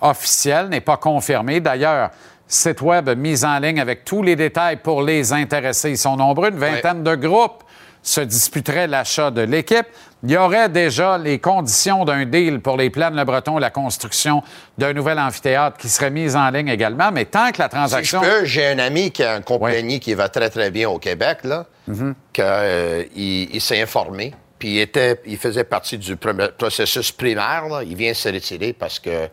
[0.00, 1.60] officielle, n'est pas confirmée.
[1.60, 2.10] D'ailleurs,
[2.46, 5.90] site web mis en ligne avec tous les détails pour les intéressés.
[5.90, 7.64] Ils sont nombreux, une vingtaine de groupes
[8.06, 9.86] se disputeraient l'achat de l'équipe.
[10.22, 14.42] Il y aurait déjà les conditions d'un deal pour les plaines Le Breton, la construction
[14.78, 17.10] d'un nouvel amphithéâtre qui serait mise en ligne également.
[17.12, 18.20] Mais tant que la Si je transaction...
[18.20, 21.38] peux, j'ai un ami qui a une compagnie qui va très, très bien au Québec,
[21.44, 22.14] là, Mhm.
[22.32, 27.66] que, euh, il, s'est informé, puis il, était, il faisait partie du premier- processus primaire.
[27.68, 27.82] là.
[27.84, 29.28] Il vient se retirer parce que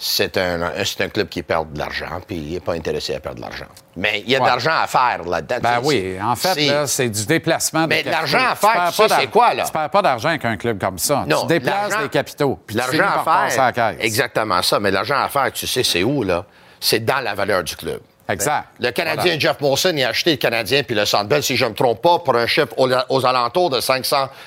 [0.00, 3.38] c'est un, un- club qui perd de l'argent, puis il n'est pas intéressé à perdre
[3.38, 3.66] de l'argent.
[3.96, 4.44] Mais il y a Ouais.
[4.44, 5.56] de l'argent à faire là-dedans.
[5.60, 9.26] Ben oui, en fait, c'est- du déplacement de Mais l'argent à faire, tu sais, c'est
[9.26, 9.64] quoi, là?
[9.64, 11.24] Tu perds pas d'argent avec un club comme ça.
[11.26, 12.58] Non, tu déplaces l'argent- des capitaux.
[12.66, 14.04] puis tu L'argent à passer à la faire, caisse.
[14.06, 14.78] exactement ça.
[14.78, 16.44] Mais l'argent à faire, tu sais, c'est où, là?
[16.78, 18.00] C'est dans la valeur du club.
[18.28, 18.66] Exact.
[18.78, 19.38] Le Canadien Voilà.
[19.38, 21.74] Jeff Molson il a acheté le Canadien puis le Centre Bell, si je ne me
[21.74, 23.80] trompe pas, pour un chiffre aux, aux alentours de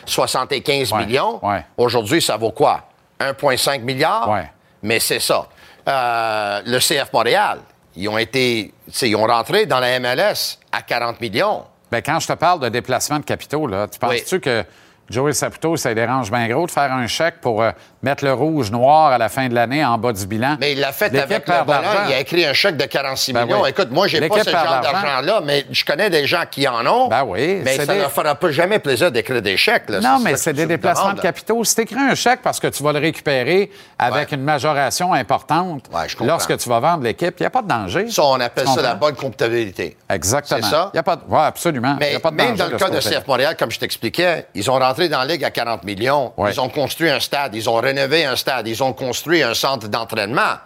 [0.05, 1.43] 575 Ouais, millions.
[1.45, 1.65] ouais.
[1.77, 2.81] Aujourd'hui, ça vaut quoi?
[3.19, 4.29] 1,5 milliard?
[4.29, 4.49] Ouais.
[4.83, 5.47] Mais c'est ça.
[5.87, 7.59] euh, le CF Montréal.
[7.95, 11.63] Ils ont été, ils ont rentré dans la MLS à 40 millions.
[11.91, 14.63] Ben, quand je te parle de déplacement de capitaux, là, tu penses-tu que
[15.09, 17.71] Joey Saputo, ça dérange bien gros de faire un chèque pour euh,
[18.03, 20.57] mettre le rouge-noir à la fin de l'année en bas du bilan?
[20.59, 21.89] Mais il l'a fait avec le l'argent.
[22.07, 23.61] Il a écrit un chèque de 46 Ben millions.
[23.63, 23.69] oui.
[23.69, 27.07] Écoute, moi, j'ai pas ce genre d'argent-là, mais je connais des gens qui en ont.
[27.07, 29.89] Ben oui, Mais ça des- ne leur fera pas jamais plaisir d'écrire des chèques.
[29.89, 29.99] là.
[29.99, 31.63] Non, mais c'est des déplacements demandes, de capitaux.
[31.63, 34.37] Si tu écris un chèque parce que tu vas le récupérer avec Ouais.
[34.37, 36.33] une majoration importante Ouais, je comprends.
[36.33, 38.09] lorsque tu vas vendre l'équipe, il n'y a pas de danger.
[38.09, 39.97] Ça, on appelle ça la bonne comptabilité.
[40.09, 40.59] Exactement.
[40.61, 40.89] C'est ça?
[40.93, 41.21] Il y a pas de...
[41.27, 41.95] ouais, absolument.
[41.95, 42.99] Y Mais a pas de même dans le cas de.
[42.99, 46.33] CF Montréal, comme je t'expliquais, ils ont rentré dans la Ligue à 40 millions.
[46.49, 49.87] Ils ont construit un stade, ils ont rénové un stade, ils ont construit un centre
[49.87, 50.57] d'entraînement.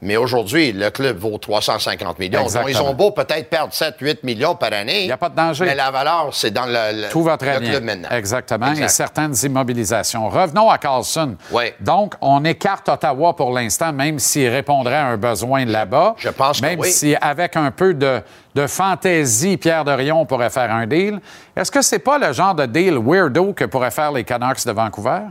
[0.00, 2.42] Mais aujourd'hui, le club vaut 350 millions.
[2.46, 5.00] Donc, ils ont beau peut-être perdre 7-8 millions par année.
[5.00, 5.64] Il n'y a pas de danger.
[5.64, 7.70] Mais la valeur, c'est dans le, le- Tout va très le bien.
[7.70, 8.08] club maintenant.
[8.12, 8.68] Exactement.
[8.70, 8.84] Exact.
[8.84, 10.28] Et certaines immobilisations.
[10.28, 11.34] Revenons à Carlson.
[11.50, 11.64] Oui.
[11.80, 16.14] Donc, on écarte Ottawa pour l'instant, même s'il répondrait à un besoin là-bas.
[16.16, 16.92] je pense que Même oui.
[16.92, 18.20] si, avec un peu de,
[18.54, 21.18] de fantaisie, Pierre Dorion pourrait faire un deal.
[21.56, 24.70] Est-ce que c'est pas le genre de deal weirdo que pourraient faire les Canucks de
[24.70, 25.22] Vancouver?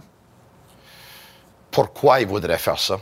[1.71, 2.97] Pourquoi ils voudraient faire ça?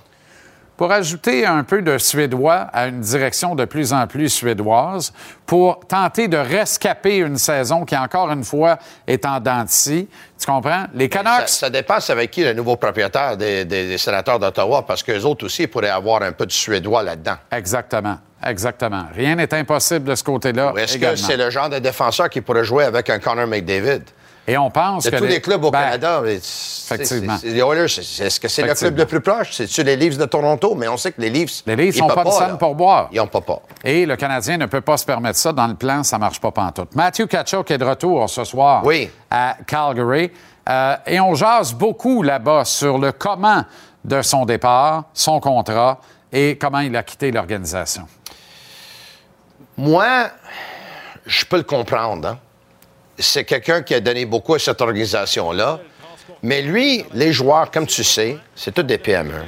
[0.77, 5.13] pour ajouter un peu de suédois à une direction de plus en plus suédoise,
[5.45, 10.09] pour tenter de rescaper une saison qui, encore une fois, est en dents de scie.
[10.37, 10.83] Tu comprends?
[10.93, 14.37] Les Ça, Canucks, ça dépend c'est avec qui le nouveau propriétaire des, des- des sénateurs
[14.37, 17.37] d'Ottawa, parce qu'eux autres aussi pourraient avoir un peu de suédois là-dedans.
[17.53, 19.05] exactement, exactement.
[19.15, 20.73] Rien n'est impossible de ce côté-là.
[20.75, 24.01] Est-ce que c'est le genre de défenseur qui pourrait jouer avec un Connor McDavid?
[24.47, 27.37] Et on pense De que tous les clubs au ben, Canada, Effectivement.
[27.43, 29.53] les Oilers, est-ce que c'est le club le plus proche?
[29.53, 30.75] C'est-tu les Leafs de Toronto?
[30.75, 31.63] Mais on sait que les Leafs.
[31.65, 33.09] Les Leafs n'ont pas de scène pour boire.
[33.11, 33.61] Ils n'ont pas pas.
[33.83, 35.51] Et le Canadien ne peut pas se permettre ça.
[35.51, 36.93] Dans le plan, ça marche pas pantoute.
[36.95, 39.09] Matthew Kachuk est de retour ce soir Oui.
[39.31, 40.31] à Calgary.
[40.69, 43.63] Euh, et on jase beaucoup là-bas sur le comment
[44.03, 45.99] de son départ, son contrat
[46.31, 48.07] et comment il a quitté l'organisation.
[49.77, 50.29] Moi,
[51.25, 52.27] je peux le comprendre.
[52.29, 52.37] hein.
[53.17, 55.79] C'est quelqu'un qui a donné beaucoup à cette organisation-là.
[56.43, 59.43] Mais lui, les joueurs, comme tu sais, c'est tous des PME.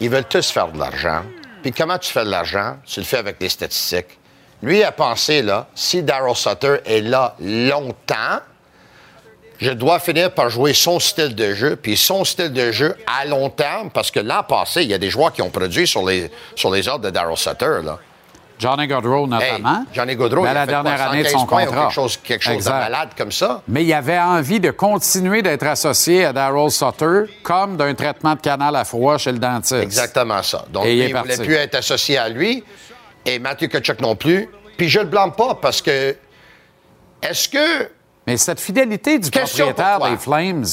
[0.00, 1.22] Ils veulent tous faire de l'argent.
[1.62, 2.76] Puis comment tu fais de l'argent?
[2.84, 4.18] Tu le fais avec des statistiques.
[4.62, 8.40] Lui a pensé, là, si Daryl Sutter est là longtemps,
[9.58, 13.24] je dois finir par jouer son style de jeu, puis son style de jeu à
[13.24, 16.04] long terme, parce que l'an passé, il y a des joueurs qui ont produit sur
[16.04, 17.98] les, sur les ordres de Daryl Sutter, là.
[18.58, 19.80] Johnny Gaudreau, notamment.
[19.80, 21.66] Hey, Johnny Gaudreau, la fait dernière année de 115 son contrat.
[21.66, 23.62] quelque chose, quelque chose de malade comme ça?
[23.68, 28.40] Mais il avait envie de continuer d'être associé à Daryl Sutter comme d'un traitement de
[28.40, 29.82] canal à froid chez le dentiste.
[29.82, 30.64] Exactement ça.
[30.70, 32.62] Donc, il lui, est il ne voulait plus être associé à lui,
[33.26, 34.48] et Matthew Kachuk non plus.
[34.76, 36.16] Puis je ne le blâme pas, parce que
[37.22, 37.88] est-ce que
[38.26, 40.64] Mais cette fidélité du propriétaire des Flames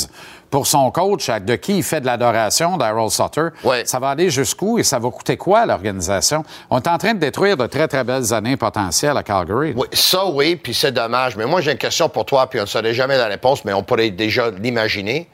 [0.51, 3.83] pour son coach, de qui il fait de l'adoration, Daryl Sutter, Ouais.
[3.85, 6.43] ça va aller jusqu'où et ça va coûter quoi à l'organisation?
[6.69, 9.73] On est en train de détruire de très, très belles années potentielles à Calgary.
[9.75, 11.37] Oui, ça, oui, puis c'est dommage.
[11.37, 13.71] Mais moi, j'ai une question pour toi, puis on ne saurait jamais la réponse, mais
[13.71, 15.29] on pourrait déjà l'imaginer.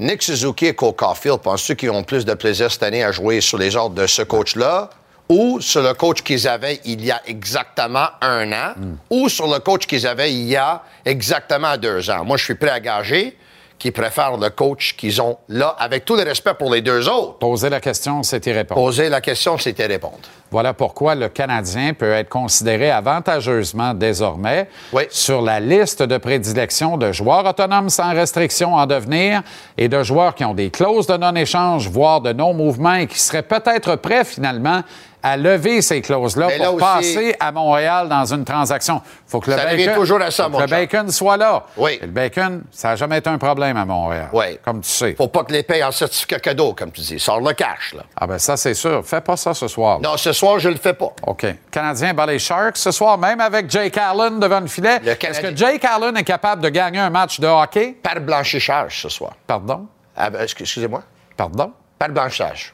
[0.00, 3.42] Nick Suzuki et Cole Caulfield, penses-tu qu'ils ont plus de plaisir cette année à jouer
[3.42, 4.88] sur les ordres de ce coach-là
[5.28, 8.72] ou sur le coach qu'ils avaient il y a exactement un an
[9.10, 12.24] ou sur le coach qu'ils avaient il y a exactement deux ans?
[12.24, 13.36] Moi, je suis prêt à gager
[13.78, 17.38] qu'ils préfèrent le coach qu'ils ont là, avec tout le respect pour les deux autres.
[17.38, 18.80] Poser la question, y répondre.
[18.80, 20.16] Poser la question, c'était répondre.
[20.50, 25.02] Voilà pourquoi le Canadien peut être considéré avantageusement désormais Oui.
[25.10, 29.42] sur la liste de prédilection de joueurs autonomes sans restriction en devenir
[29.76, 33.42] et de joueurs qui ont des clauses de non-échange, voire de non-mouvement et qui seraient
[33.42, 34.82] peut-être prêts finalement
[35.22, 39.00] à lever ces clauses-là pour aussi- passer à Montréal dans une transaction.
[39.26, 41.64] faut que le bacon, revient toujours à ça, faut que le bacon soit là.
[41.76, 41.98] Oui.
[42.00, 44.28] Et le bacon, ça n'a jamais été un problème à Montréal.
[44.32, 44.58] Oui.
[44.64, 45.14] Comme tu sais.
[45.14, 47.18] Faut pas que les payes en certificat cadeau, comme tu dis.
[47.18, 48.02] Sors le cash, là.
[48.16, 49.04] Ah ben ça, c'est sûr.
[49.04, 50.00] Fais pas ça ce soir.
[50.00, 51.12] Non, ce soir, je le fais pas.
[51.26, 51.46] OK.
[51.70, 55.00] Canadien bat les Sharks ce soir, même avec Jake Allen devant le filet.
[55.02, 57.96] Le Est-ce que Jake Allen est capable de gagner un match de hockey?
[58.02, 59.32] Par blanchissage ce soir.
[59.46, 59.86] Pardon?
[60.16, 61.02] Ah, ben, excu- Excusez-moi.
[61.36, 61.72] Pardon?
[61.98, 62.72] Par blanchissage.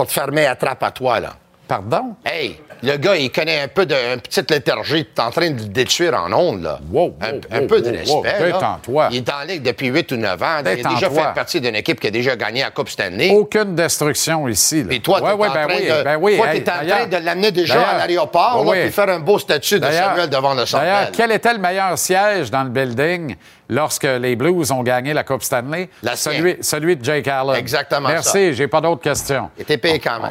[0.00, 1.34] Pour te fermer trappe à toi, là.
[1.68, 2.16] Pardon?
[2.24, 5.04] Hey, le gars, il connaît un peu de une petite léthargie.
[5.04, 6.78] Tu es en train de le détruire en ondes, là.
[6.90, 8.40] Wow, wow, un, un peu de respect.
[8.40, 8.46] là.
[8.46, 9.08] Détends-toi.
[9.10, 10.46] Il est en ligue depuis 8 ou 9 ans.
[10.62, 13.30] Il a déjà fait partie d'une équipe qui a déjà gagné la Coupe Stanley.
[13.30, 14.84] Aucune destruction ici.
[14.90, 16.36] Et toi, tu es ouais, ben de, ben oui.
[16.36, 18.78] toi, Hey, t'es en train de l'amener déjà à l'aéroport, oui.
[18.82, 21.96] puis faire un beau statut de Samuel devant le centre D'ailleurs, quel était le meilleur
[21.98, 23.36] siège dans le building
[23.68, 25.88] lorsque les Blues ont gagné la Coupe Stanley?
[26.02, 27.54] La celui, celui de Jake Allen.
[27.56, 29.50] Exactement Merci, j'ai pas d'autres questions.
[29.58, 30.30] Et t'es payé quand même.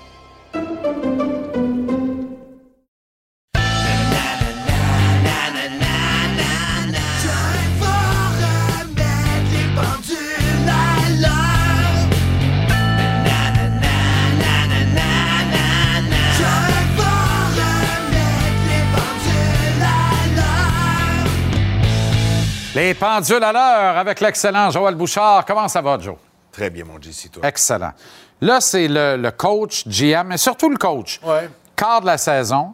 [22.91, 25.45] Les pendules à l'heure avec l'excellent Joël Bouchard.
[25.45, 26.15] Comment ça va, Joe?
[26.51, 27.47] Très bien, mon JC, toi.
[27.47, 27.93] Excellent.
[28.41, 31.21] Là, c'est le, le coach, GM, mais surtout le coach.
[31.23, 31.49] Ouais.
[31.73, 32.73] Quart de la saison.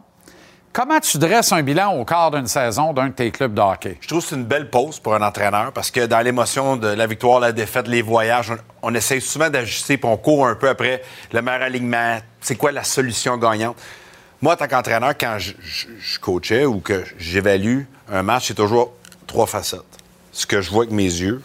[0.72, 3.96] Comment tu dresses un bilan au quart d'une saison d'un de tes clubs de hockey?
[4.00, 6.88] Je trouve que c'est une belle pause pour un entraîneur parce que dans l'émotion de
[6.88, 8.50] la victoire, la défaite, les voyages,
[8.82, 11.00] on, on essaie souvent d'ajuster puis on court un peu après
[11.30, 12.18] le meilleur alignement.
[12.40, 13.76] C'est quoi la solution gagnante?
[14.42, 18.54] Moi, en tant qu'entraîneur, quand je, je- je coachais ou que j'évalue un match, c'est
[18.54, 18.94] toujours
[19.28, 19.82] trois facettes.
[20.38, 21.42] Ce que je vois avec mes yeux,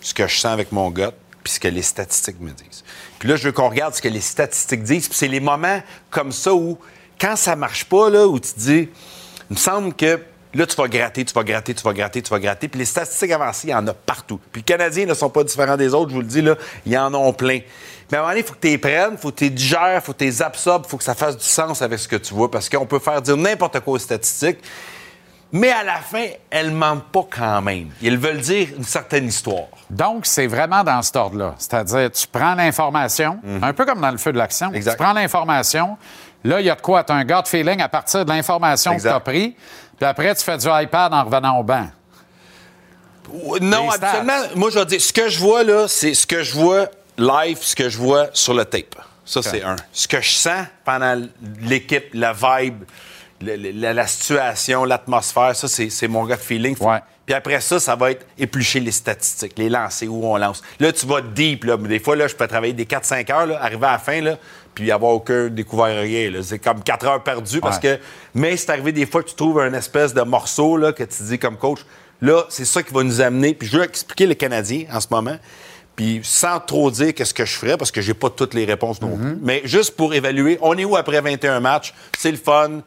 [0.00, 1.02] ce que je sens avec mon gut,
[1.42, 2.84] puis ce que les statistiques me disent.
[3.18, 5.82] Puis là, je veux qu'on regarde ce que les statistiques disent, puis c'est les moments
[6.10, 6.78] comme ça où,
[7.20, 8.88] quand ça marche pas, là, où tu te dis,
[9.50, 10.20] il me semble que
[10.54, 12.68] là, tu vas gratter, tu vas gratter, tu vas gratter, tu vas gratter.
[12.68, 14.38] Puis les statistiques avancées, il y en a partout.
[14.52, 16.54] Puis les Canadiens ne sont pas différents des autres, je vous le dis, là,
[16.86, 17.58] il y en ont plein.
[18.12, 19.44] Mais à un moment donné, il faut que tu les prennes, il faut que tu
[19.44, 21.82] les digères, il faut que tu les absorbes, il faut que ça fasse du sens
[21.82, 24.58] avec ce que tu vois, parce qu'on peut faire dire n'importe quoi aux statistiques.
[25.52, 27.90] Mais à la fin, elles mentent pas quand même.
[28.02, 29.68] Ils veulent dire une certaine histoire.
[29.88, 31.54] Donc, c'est vraiment dans cet ordre-là.
[31.58, 34.70] C'est-à-dire, tu prends l'information, un peu comme dans le feu de l'action.
[34.72, 35.96] Tu prends l'information.
[36.44, 37.02] Là, il y a de quoi?
[37.04, 39.56] Tu as un gut feeling à partir de l'information que tu as pris.
[39.96, 41.88] Puis après, tu fais du iPad en revenant au banc.
[43.60, 46.54] Non, habituellement, moi, je vais dire, ce que je vois, là, c'est ce que je
[46.54, 46.86] vois
[47.18, 48.94] live, ce que je vois sur le tape.
[49.24, 49.76] Ça, c'est un.
[49.92, 51.20] Ce que je sens pendant
[51.60, 52.84] l'équipe, la vibe,
[53.40, 56.76] le- le- la, situation, l'atmosphère, ça, c'est mon gut feeling.
[57.26, 60.62] Puis après ça, ça va être éplucher les statistiques, les lancer, où on lance.
[60.78, 61.64] Là, tu vas deep.
[61.64, 61.76] Là.
[61.76, 64.36] Des fois, là, je peux travailler des 4-5 heures, là, arriver à la fin, là,
[64.74, 66.30] puis avoir aucun découvert rien.
[66.42, 67.96] C'est comme 4 heures perdues parce Ouais.
[67.98, 68.02] que.
[68.34, 71.22] Mais c'est arrivé des fois que tu trouves un espèce de morceau là, que tu
[71.24, 71.80] dis comme coach.
[72.22, 73.54] Là, c'est ça qui va nous amener.
[73.54, 75.36] Puis je veux expliquer les Canadiens en ce moment.
[75.96, 79.00] Puis sans trop dire qu'est-ce que je ferais, parce que j'ai pas toutes les réponses
[79.02, 79.36] non plus.
[79.42, 81.92] Mais juste pour évaluer, on est où après 21 matchs?
[82.18, 82.82] C'est le fun.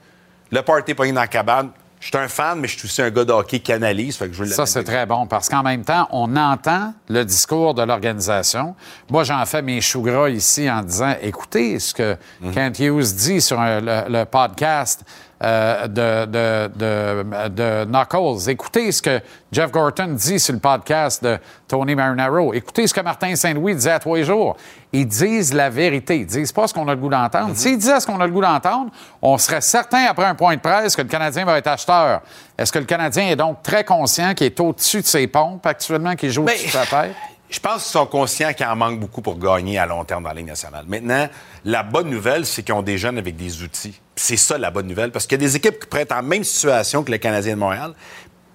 [0.51, 1.69] Le party pogné dans la cabane.
[2.01, 4.15] Je suis un fan, mais je suis aussi un gars de hockey qui analyse.
[4.15, 7.25] Fait que je veux Ça, c'est très bon parce qu'en même temps, on entend le
[7.25, 8.73] discours de l'organisation.
[9.09, 12.15] Moi, j'en fais mes choux gras ici en disant écoutez ce que
[12.53, 15.03] Kent Hughes dit sur un- le, le podcast
[15.41, 18.49] euh, de, de, de, de Knuckles.
[18.49, 19.21] Écoutez ce que
[19.51, 22.53] Jeff Gorton dit sur le podcast de Tony Marinaro.
[22.53, 24.57] Écoutez ce que Martin Saint-Louis disait à tous les jours.
[24.91, 26.17] Ils disent la vérité.
[26.17, 27.55] Ils disent pas ce qu'on a le goût d'entendre.
[27.55, 30.61] S'ils disaient ce qu'on a le goût d'entendre, on serait certain, après un point de
[30.61, 32.21] presse, que le Canadien va être acheteur.
[32.57, 36.15] Est-ce que le Canadien est donc très conscient qu'il est au-dessus de ses pompes actuellement,
[36.15, 37.15] qu'il joue au-dessus de sa tête?
[37.49, 40.29] Je pense qu'ils sont conscients qu'il en manque beaucoup pour gagner à long terme dans
[40.29, 40.85] la Ligue nationale.
[40.87, 41.27] Maintenant,
[41.65, 43.99] la bonne nouvelle, c'est qu'ils ont des jeunes avec des outils.
[44.15, 46.21] C'est ça la bonne nouvelle, parce qu'il y a des équipes qui pourraient être en
[46.21, 47.93] même situation que les Canadiens de Montréal,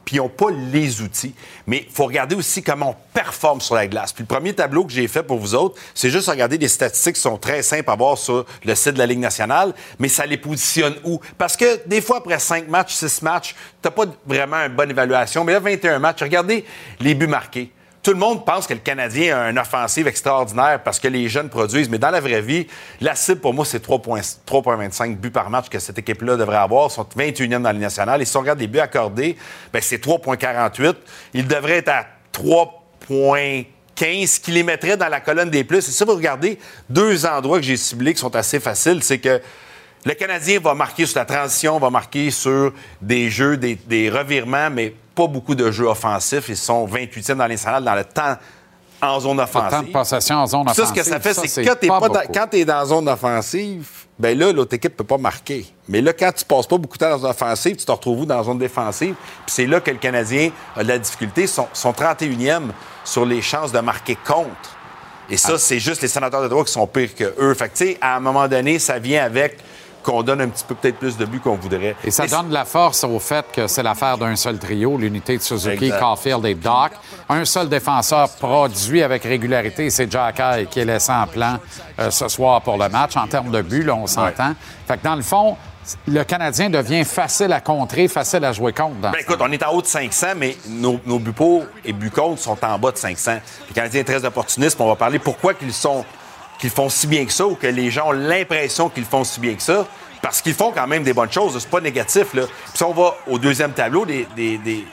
[0.05, 1.35] puis ils n'ont pas les outils.
[1.67, 4.13] Mais il faut regarder aussi comment on performe sur la glace.
[4.13, 7.17] Puis le premier tableau que j'ai fait pour vous autres, c'est juste regarder des statistiques
[7.17, 10.25] qui sont très simples à voir sur le site de la Ligue nationale, mais ça
[10.25, 11.21] les positionne où?
[11.37, 15.43] Parce que des fois, après 5 matchs, 6 matchs, tu pas vraiment une bonne évaluation.
[15.43, 16.65] Mais là, 21 matchs, regardez
[17.01, 17.73] les buts marqués.
[18.05, 21.49] Tout le monde pense que le Canadien a une offensive extraordinaire parce que les jeunes
[21.49, 22.67] produisent, mais dans la vraie vie,
[23.01, 26.91] la cible pour moi, c'est 3,25 3,25 buts par match que cette équipe-là devrait avoir.
[26.91, 28.21] Ils sont 21e dans Ligue nationale.
[28.21, 29.39] Et si on regarde les buts accordés,
[29.73, 30.97] ben, c'est 3,48.
[31.33, 35.89] Ils devraient être à 3,15 qui les mettrait dans la colonne des plus.
[35.89, 36.59] Et ça, vous regardez
[36.91, 39.41] deux endroits que j'ai ciblés qui sont assez faciles, c'est que
[40.05, 44.71] le Canadien va marquer sur la transition, va marquer sur des jeux, des, des revirements,
[44.71, 46.49] mais pas beaucoup de jeux offensifs.
[46.49, 48.37] Ils sont 28e dans salades dans le temps
[49.01, 49.71] en zone Le offensive.
[49.71, 50.87] temps de possession en zone Ça, offensive.
[50.89, 53.87] ce que ça fait, c'est que quand tu pas es, quand dans zone offensive,
[54.19, 55.67] ben là, l'autre équipe peut pas marquer.
[55.89, 58.21] Mais là, quand tu passes pas beaucoup de temps dans zone offensive, tu te retrouves
[58.21, 59.15] où dans zone défensive?
[59.15, 61.43] Puis c'est là que le Canadien a de la difficulté.
[61.43, 62.69] Ils sont, sont 31e
[63.05, 64.49] sur les chances de marquer contre.
[65.31, 65.39] Et Ah.
[65.39, 67.55] ça, c'est juste les sénateurs de droit qui sont pires que eux.
[67.55, 69.59] Fait que, tu sais, à un moment donné, ça vient avec
[70.05, 71.97] qu'on donne un petit peu peut-être plus de buts qu'on voudrait.
[72.05, 74.97] Et ça Mais donne de la force au fait que c'est l'affaire d'un seul trio,
[74.97, 76.01] l'unité de Suzuki, Exact.
[76.01, 76.93] Caulfield et Doc.
[77.29, 81.59] Un seul défenseur produit avec régularité, c'est Jack Eye qui est laissé en plan
[81.99, 83.17] euh, ce soir pour le match.
[83.17, 84.55] En termes de buts, là, on s'entend.
[84.87, 85.57] Fait que dans le fond,
[86.07, 88.97] le Canadien devient facile à contrer, facile à jouer contre.
[89.01, 91.93] dans Ben écoute, on est en haut de 500, mais nos, nos buts pour et
[91.93, 93.39] buts contre sont en bas de 500.
[93.69, 96.05] Les Canadiens sont très opportunistes, on va parler pourquoi qu'ils sont
[96.65, 99.39] qu'ils font si bien que ça ou que les gens ont l'impression qu'ils font si
[99.39, 99.87] bien que ça.
[100.23, 101.59] Parce qu'ils font quand même des bonnes choses.
[101.61, 102.33] C'est pas négatif.
[102.33, 102.45] Là.
[102.47, 104.87] Puis si on va au deuxième tableau des, des- des-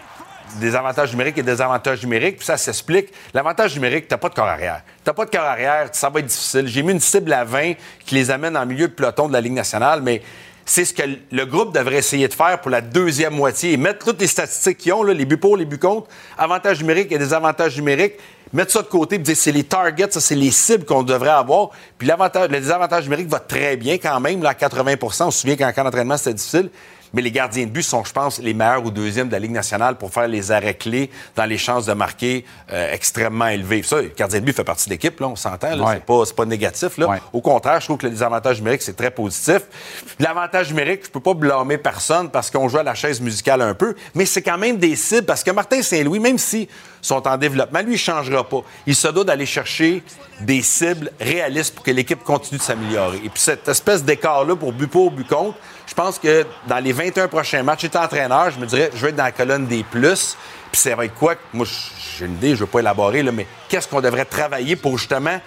[0.59, 3.07] des avantages numériques et des avantages numériques, puis ça s'explique.
[3.34, 4.82] L'avantage numérique, t'as pas de corps arrière.
[5.01, 6.67] T'as pas de corps arrière, ça va être difficile.
[6.67, 9.39] J'ai mis une cible à 20 qui les amène en milieu de peloton de la
[9.39, 10.22] Ligue nationale, mais
[10.66, 14.05] c'est ce que le groupe devrait essayer de faire pour la deuxième moitié et mettre
[14.05, 16.07] toutes les statistiques qu'ils ont, les buts pour, les buts contre,
[16.38, 18.16] avantages numériques et désavantages numériques,
[18.53, 21.30] mettre ça de côté et dire c'est les targets, ça c'est les cibles qu'on devrait
[21.30, 21.72] avoir.
[21.97, 25.55] Puis le désavantage numérique va très bien quand même, là, à 80% On se souvient
[25.55, 26.70] qu'en camp d'entraînement, c'était difficile.
[27.14, 29.51] Mais les gardiens de but sont, je pense, les meilleurs ou deuxièmes de la Ligue
[29.51, 33.84] nationale pour faire les arrêts clés dans les chances de marquer euh, extrêmement élevées.
[33.84, 35.76] Ça, le gardien de but fait partie de l'équipe, là, on s'entend.
[35.76, 35.84] là.
[35.84, 35.93] Ouais.
[35.95, 36.97] C'est pas, c'est pas négatif.
[36.97, 37.07] Là.
[37.09, 37.18] Ouais.
[37.34, 39.62] Au contraire, je trouve que le désavantage numérique, c'est très positif.
[40.20, 43.74] L'avantage numérique, je peux pas blâmer personne parce qu'on joue à la chaise musicale un
[43.74, 46.68] peu, mais c'est quand même des cibles parce que Martin Saint-Louis, même si
[47.02, 48.62] sont en développement, lui, il changera pas.
[48.86, 50.04] Il se doit d'aller chercher
[50.39, 53.18] des cibles réalistes pour que l'équipe continue de s'améliorer.
[53.18, 56.93] Et puis cette espèce d'écart-là pour but pour, but contre, je pense que dans les
[56.93, 59.84] 21 prochains matchs, j'étais entraîneur, je me dirais, je vais être dans la colonne des
[59.84, 60.38] plus.
[60.72, 61.36] Puis va être quoi?
[61.54, 61.66] Moi,
[62.18, 64.97] j'ai une idée, je ne veux pas élaborer, là, mais qu'est-ce qu'on devrait travailler pour
[64.97, 65.39] justement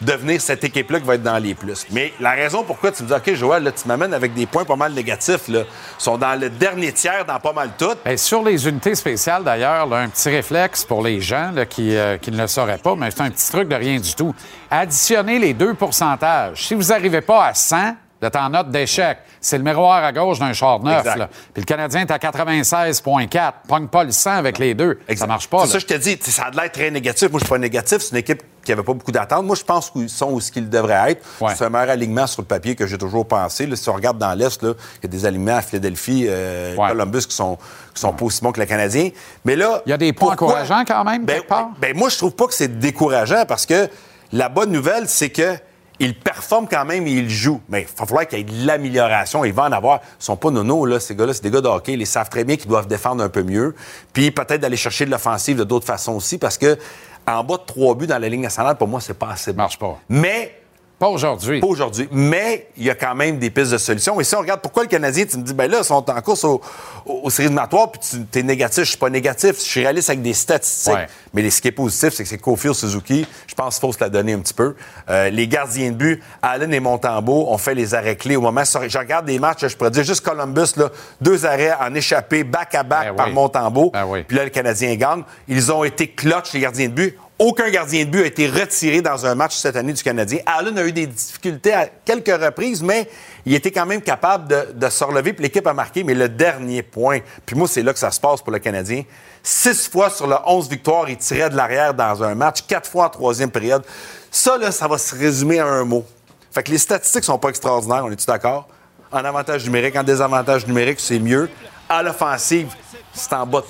[0.00, 1.86] devenir cette équipe-là qui va être dans les plus.
[1.90, 4.64] Mais la raison pourquoi tu me dis, OK, Joël, là, tu m'amènes avec des points
[4.64, 5.62] pas mal négatifs, là,
[5.98, 7.96] sont dans le dernier tiers dans pas mal tout.
[8.16, 12.30] Sur les unités spéciales, d'ailleurs, un petit réflexe pour les gens là, qui, euh, qui
[12.30, 14.34] ne le sauraient pas, mais c'est un petit truc de rien du tout.
[14.70, 16.66] Additionnez les deux pourcentages.
[16.66, 19.18] Si vous n'arrivez pas à 100, vous êtes en note d'échec.
[19.40, 21.04] C'est le miroir à gauche d'un char neuf.
[21.04, 21.28] Là.
[21.54, 23.52] Puis le Canadien est à 96,4.
[23.68, 24.98] Pogne pas le 100 avec les deux.
[25.16, 25.66] Ça marche pas.
[25.66, 27.30] C'est ça, je te dis, ça a de l'air très négatif.
[27.30, 27.98] Moi, je suis pas négatif.
[28.00, 29.44] C'est une équipe qui avait pas beaucoup d'attentes.
[29.46, 31.24] Moi, je pense qu'ils sont où ce qu'ils devraient être.
[31.40, 31.52] Ouais.
[31.56, 33.66] C'est un meilleur alignement sur le papier que j'ai toujours pensé.
[33.66, 34.68] Là, si on regarde dans l'Est, il
[35.02, 36.88] y a des alignements à Philadelphie, euh, Ouais.
[36.88, 37.56] Columbus qui sont,
[37.94, 39.10] qui sont pas aussi bons que le Canadien.
[39.44, 39.80] Mais là.
[39.86, 41.68] Il y a des points pourquoi- encourageants quand même, Ben, quelque part?
[41.80, 43.88] ben, moi, je trouve pas que c'est décourageant parce que
[44.32, 45.56] la bonne nouvelle, c'est que.
[46.00, 47.60] Ils performent quand même et ils jouent.
[47.68, 49.44] Mais il va falloir qu'il y ait de l'amélioration.
[49.44, 50.00] Il va en avoir.
[50.20, 51.34] Ils sont pas nonos, là, ces gars-là.
[51.34, 51.94] C'est des gars de hockey.
[51.94, 53.74] Ils savent très bien qu'ils doivent défendre un peu mieux.
[54.12, 56.78] Puis peut-être d'aller chercher de l'offensive de d'autres façons aussi parce que
[57.26, 59.58] en bas de trois buts dans la Ligue nationale, pour moi, c'est pas assez bon.
[59.58, 59.98] marche pas.
[60.08, 60.54] Mais
[60.98, 61.60] Pas aujourd'hui.
[61.60, 62.08] pas aujourd'hui.
[62.10, 64.20] Mais il y a quand même des pistes de solutions.
[64.20, 66.20] Et si on regarde pourquoi le Canadien, tu me dis, ben là, ils sont en
[66.22, 66.60] course au-
[67.06, 68.00] au- aux séries éliminatoires, puis
[68.32, 68.82] tu es négatif.
[68.82, 69.56] Je suis pas négatif.
[69.58, 70.92] Je suis réaliste avec des statistiques.
[70.94, 71.06] Ouais.
[71.32, 73.24] Mais ce qui est positif, c'est que c'est Kofi Suzuki.
[73.46, 74.74] Je pense qu'il faut se la donner un petit peu.
[75.08, 78.64] Euh, les gardiens de but, Allen et Montembeau, ont fait les arrêts clés au moment.
[78.64, 80.90] Je regarde des matchs, je pourrais dire juste Columbus, là,
[81.20, 83.32] deux arrêts en échappé, back-à-back Ben par oui.
[83.34, 83.90] Montembeau.
[83.92, 84.24] Ben oui.
[84.26, 85.22] Puis là, le Canadien gagne.
[85.46, 87.16] Ils ont été clutch, les gardiens de but.
[87.40, 90.40] Aucun gardien de but a été retiré dans un match cette année du Canadien.
[90.44, 93.08] Allen a eu des difficultés à quelques reprises, mais
[93.46, 96.02] il était quand même capable de, de se relever, puis l'équipe a marqué.
[96.02, 99.04] Mais le dernier point, puis moi, c'est là que ça se passe pour le Canadien.
[99.40, 103.06] Six fois sur le 11 victoires, il tirait de l'arrière dans un match, quatre fois
[103.06, 103.84] en troisième période.
[104.32, 106.04] Ça, là, ça va se résumer à un mot.
[106.50, 108.66] Fait que les statistiques sont pas extraordinaires, on est-tu d'accord?
[109.12, 111.48] En avantage numérique, en désavantage numérique, c'est mieux.
[111.88, 112.74] À l'offensive,
[113.12, 113.62] c'est en bas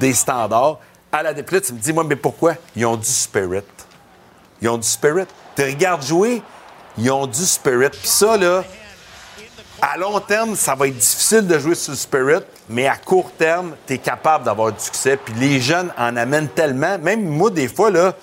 [0.00, 0.80] des standards.
[1.14, 2.56] À la déplit, tu me dis, moi, mais pourquoi?
[2.74, 3.62] Ils ont du spirit.
[4.60, 5.26] Ils ont du spirit.
[5.54, 6.42] Tu regardes jouer,
[6.98, 7.90] ils ont du spirit.
[7.90, 8.64] Puis ça, là,
[9.80, 13.30] à long terme, ça va être difficile de jouer sur le spirit, mais à court
[13.38, 15.16] terme, tu es capable d'avoir du succès.
[15.16, 16.98] Puis les jeunes en amènent tellement.
[16.98, 18.16] Même moi, des fois, là,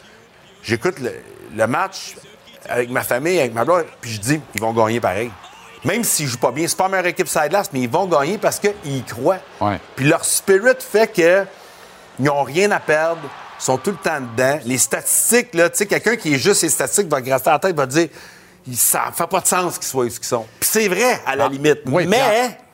[0.62, 1.14] j'écoute le,
[1.56, 2.18] le match
[2.68, 5.32] avec ma famille, avec ma blonde, puis je dis, ils vont gagner pareil.
[5.86, 8.38] Même s'ils jouent pas bien, c'est pas la meilleure équipe side mais ils vont gagner
[8.38, 9.40] parce qu'ils y croient.
[9.62, 9.80] Ouais.
[9.96, 11.46] Puis leur spirit fait que
[12.22, 13.22] ils n'ont rien à perdre,
[13.60, 14.60] ils sont tout le temps dedans.
[14.66, 17.76] Les statistiques, là, tu sais, quelqu'un qui est juste les statistiques va gratter la tête,
[17.76, 18.10] va dire
[18.72, 20.46] ça fait pas de sens qu'ils soient où ils sont.
[20.60, 21.80] Puis c'est vrai, à la Ah, limite.
[21.88, 22.22] oui, mais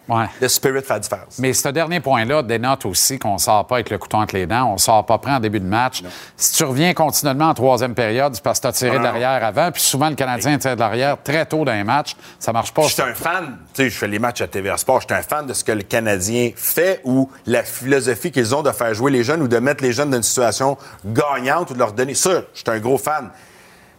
[0.09, 0.25] ouais.
[0.41, 1.39] le spirit fait la différence.
[1.39, 4.45] Mais ce dernier point-là dénote aussi qu'on ne sort pas avec le couteau entre les
[4.45, 6.03] dents, on ne sort pas prêt en début de match.
[6.35, 8.99] Si tu reviens continuellement en troisième période, c'est parce que tu as tiré Non, de
[8.99, 12.15] non, l'arrière avant, puis souvent le Canadien tire de l'arrière très tôt dans les matchs.
[12.39, 12.83] Ça marche pas.
[12.83, 15.15] Je suis un fan, tu sais, je fais les matchs à TVA Sport, je suis
[15.15, 18.93] un fan de ce que le Canadien fait ou la philosophie qu'ils ont de faire
[18.93, 21.93] jouer les jeunes ou de mettre les jeunes dans une situation gagnante ou de leur
[21.93, 22.13] donner.
[22.13, 23.29] Ça, je suis un gros fan.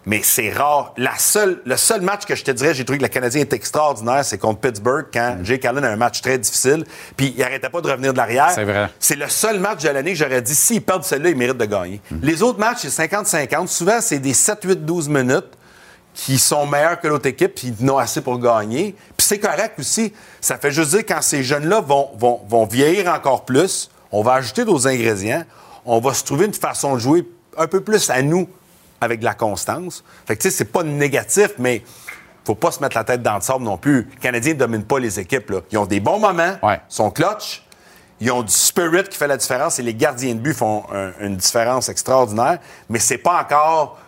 [0.09, 0.95] Mais c'est rare.
[0.97, 3.53] La seule, le seul match que je te dirais, j'ai trouvé que le Canadien est
[3.53, 7.69] extraordinaire, c'est contre Pittsburgh, quand Jake Allen a un match très difficile, puis il arrêtait
[7.69, 8.51] pas de revenir de l'arrière.
[8.55, 8.89] C'est vrai.
[8.99, 11.65] C'est le seul match de l'année que j'aurais dit, s'ils perdent celui-là, ils méritent de
[11.67, 12.01] gagner.
[12.23, 13.67] Les autres matchs, c'est 50-50.
[13.67, 15.59] Souvent, c'est des 7, 8, 12 minutes
[16.15, 18.97] qui sont meilleurs que l'autre équipe, puis ils n'ont assez pour gagner.
[19.15, 20.15] Puis c'est correct aussi.
[20.41, 24.33] Ça fait juste dire quand ces jeunes-là vont, vont, vont vieillir encore plus, on va
[24.33, 25.45] ajouter d'autres ingrédients,
[25.85, 27.29] on va se trouver une façon de jouer
[27.59, 28.49] un peu plus à nous
[29.01, 30.05] avec de la constance.
[30.27, 31.83] Fait que tu sais, c'est pas négatif, mais
[32.45, 34.09] faut pas se mettre la tête dans le sable non plus.
[34.15, 35.51] Les Canadiens ne dominent pas les équipes.
[35.51, 35.61] Là.
[35.71, 36.81] Ils ont des bons moments, Ouais.
[36.89, 37.63] sont clutch,
[38.21, 41.13] ils ont du spirit qui fait la différence et les gardiens de but font un-
[41.21, 43.99] une différence extraordinaire, mais c'est pas encore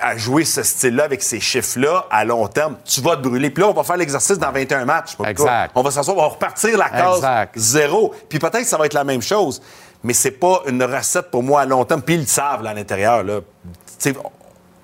[0.00, 3.50] à jouer ce style-là avec ces chiffres-là à long terme, tu vas te brûler.
[3.50, 5.16] Puis là, on va faire l'exercice dans 21 matchs.
[5.26, 5.72] Exact.
[5.74, 7.52] On va s'asseoir, on va repartir la case Exact.
[7.58, 8.14] zéro.
[8.28, 9.60] Puis peut-être que ça va être la même chose,
[10.02, 12.02] mais c'est pas une recette pour moi à long terme.
[12.02, 13.22] Puis ils le savent là, à l'intérieur.
[13.24, 13.40] Là.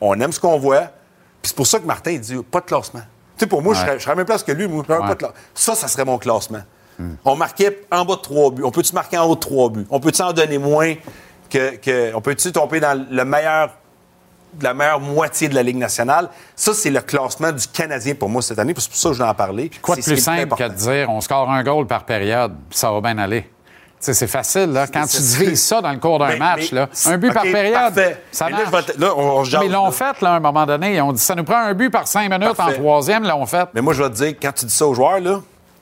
[0.00, 0.82] On aime ce qu'on voit.
[1.42, 3.00] Puis c'est pour ça que Martin il dit pas de classement.
[3.36, 4.68] Tu sais, pour moi, je, serais, je serais à la même place que lui.
[4.68, 6.62] Moi, pas de Ça, ça serait mon classement.
[7.24, 8.62] On marquait en bas de trois buts.
[8.64, 9.86] On peut-tu marquer en haut de trois buts?
[9.90, 10.94] On peut-tu en donner moins
[11.50, 11.76] que.
[11.76, 13.70] que- on peut-tu tomber dans le meilleur
[14.60, 16.28] la meilleure moitié de la Ligue nationale?
[16.54, 18.72] Ça, c'est le classement du Canadien pour moi cette année.
[18.72, 19.70] puis C'est pour ça que je vais en parler.
[19.82, 23.00] Quoi de plus simple que de dire on score un goal par période, ça va
[23.00, 23.50] bien aller?
[24.12, 24.86] C'est facile, là.
[24.86, 27.72] Quand tu divises ça dans le cours d'un match, mais- là, un but par période,
[27.94, 28.22] parfait.
[28.30, 28.86] ça Mais là, marche.
[28.86, 29.90] te- là, on- Mais ils l'ont là.
[29.92, 30.94] fait, là, à un moment donné.
[30.96, 32.76] Ils ont dit ça nous prend un but par cinq minutes Parfait.
[32.76, 33.68] en troisième, l'ont fait.
[33.74, 35.40] Mais moi, je vais te dire, quand tu dis ça aux joueurs, là,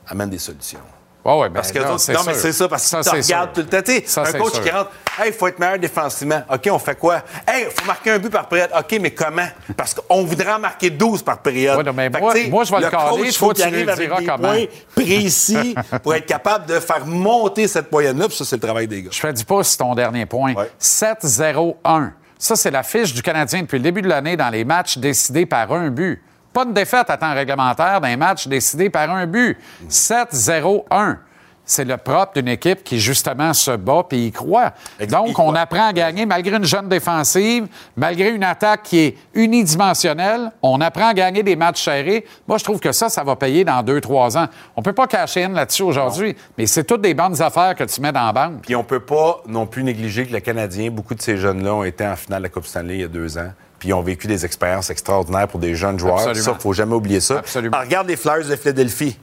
[0.08, 0.78] amène des solutions.
[1.24, 3.60] Ouais, ouais, ben, Parce que autres- non, mais c'est ça, parce que tu regardes tout
[3.60, 3.92] le temps.
[4.06, 4.64] Ça, un coach sûr.
[4.64, 6.42] qui rentre, hey, il faut être meilleur défensivement.
[6.52, 7.22] OK, on fait quoi?
[7.46, 8.70] Hey, il faut marquer un but par période.
[8.76, 9.46] OK, mais comment?
[9.76, 11.76] Parce qu'on voudrait en marquer 12 par période.
[11.78, 14.26] Ouais, non, mais moi- moi, je vais le caler, il faut qu'il arrive avec des
[14.26, 14.36] comment.
[14.48, 14.64] points
[14.96, 18.26] précis pour être capable de faire monter cette moyenne-là.
[18.26, 19.10] Puis ça, c'est le travail des gars.
[19.12, 20.54] Je fais du pouce sur ton dernier point.
[20.80, 22.10] 7-0-1.
[22.38, 25.46] Ça, c'est la fiche du Canadien depuis le début de l'année dans les matchs décidés
[25.46, 26.20] par un but.
[26.52, 29.58] Pas de défaite à temps réglementaire dans les matchs décidés par un but.
[29.88, 31.16] 7-0-1.
[31.64, 34.72] C'est le propre d'une équipe qui, justement, se bat et y croit.
[35.08, 40.50] Donc, on apprend à gagner malgré une jeune défensive, malgré une attaque qui est unidimensionnelle.
[40.60, 42.26] On apprend à gagner des matchs serrés.
[42.48, 44.48] Moi, je trouve que ça, ça va payer dans deux, trois ans.
[44.74, 48.00] On peut pas cacher in là-dessus aujourd'hui, mais c'est toutes des bonnes affaires que tu
[48.00, 48.62] mets dans la banque.
[48.62, 51.84] Puis on peut pas non plus négliger que le Canadien, beaucoup de ces jeunes-là ont
[51.84, 53.52] été en finale de la Coupe Stanley il y a deux ans.
[53.82, 56.20] Puis ils ont vécu des expériences extraordinaires pour des jeunes joueurs.
[56.20, 56.44] Absolument.
[56.44, 57.38] Ça, faut jamais oublier ça.
[57.38, 57.74] Absolument.
[57.76, 59.18] Alors, regarde les Flyers de Philadelphie.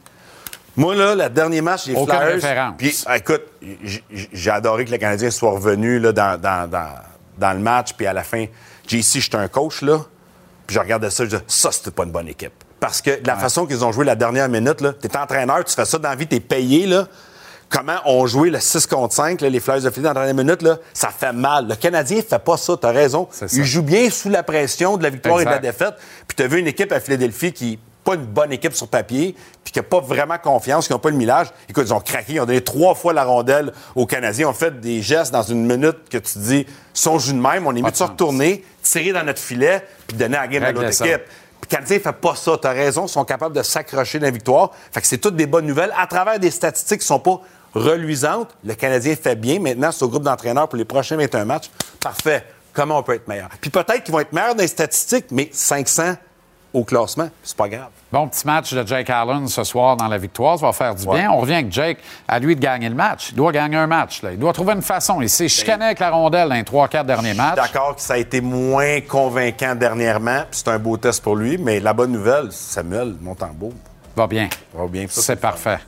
[0.75, 2.33] Moi, là, le dernier match des Aucune Flyers.
[2.33, 2.73] référence.
[2.77, 3.43] Puis, ah, écoute,
[4.33, 6.93] j'ai adoré que le Canadien soit revenu là, dans, dans- dans-
[7.37, 7.93] dans le match.
[7.93, 8.47] Puis à la fin,
[8.85, 9.99] JC, j'étais un coach, là.
[10.67, 12.51] Puis je regardais ça, je disais, ça, c'était pas une bonne équipe.
[12.81, 15.73] Parce que de la façon qu'ils ont joué la dernière minute, là, t'es entraîneur, tu
[15.73, 17.07] fais ça dans la vie, t'es payé, là.
[17.69, 20.43] Comment ont joué le 6 contre 5, là, les Flyers de Philadelphie dans la dernière
[20.43, 21.67] minute, là, ça fait mal.
[21.67, 23.27] Le Canadien fait pas ça, t'as raison.
[23.31, 23.45] ça.
[23.51, 25.93] Il joue bien sous la pression de la victoire et de la défaite.
[26.27, 29.73] Puis t'as vu une équipe à Philadelphie qui pas une bonne équipe sur papier, puis
[29.73, 31.47] qui n'a pas vraiment confiance, qui n'ont pas le millage.
[31.67, 34.53] Écoute, ils ont craqué, ils ont donné trois fois la rondelle aux Canadiens, ils ont
[34.53, 37.81] fait des gestes dans une minute que tu dis, son jeu de même, on est
[37.81, 41.21] mieux de se retourner, tirer dans notre filet, puis donner la game à l'autre équipe.
[41.61, 44.25] Puis le Canadien ne fait pas ça, t'as raison, ils sont capables de s'accrocher dans
[44.25, 44.71] la victoire.
[44.91, 45.93] Fait que c'est toutes des bonnes nouvelles.
[45.97, 47.41] À travers des statistiques qui sont pas
[47.73, 49.59] reluisantes, le Canadien fait bien.
[49.59, 51.69] Maintenant, c'est au groupe d'entraîneurs pour les prochains 21 matchs.
[52.01, 52.45] Parfait.
[52.73, 53.49] Comment on peut être meilleur?
[53.59, 56.13] Puis peut-être qu'ils vont être meilleurs dans les statistiques, mais 500
[56.71, 57.89] au classement, c'est pas grave.
[58.11, 60.59] Bon petit match de Jake Allen ce soir dans la victoire.
[60.59, 61.17] Ça va faire du Ouais.
[61.19, 61.31] bien.
[61.31, 61.97] On revient avec Jake.
[62.27, 63.29] À lui de gagner le match.
[63.31, 64.21] Il doit gagner un match.
[64.21, 64.31] là.
[64.33, 65.19] Il doit trouver une façon.
[65.19, 67.55] Il s'est chicané avec la rondelle dans les trois, quatre derniers matchs.
[67.55, 71.57] D'accord que ça a été moins convaincant dernièrement, puis c'est un beau test pour lui,
[71.57, 73.73] mais la bonne nouvelle, Samuel Montembeau,
[74.15, 74.47] Va bien.
[74.75, 75.07] va bien.
[75.09, 75.79] Ça, C'est parfait.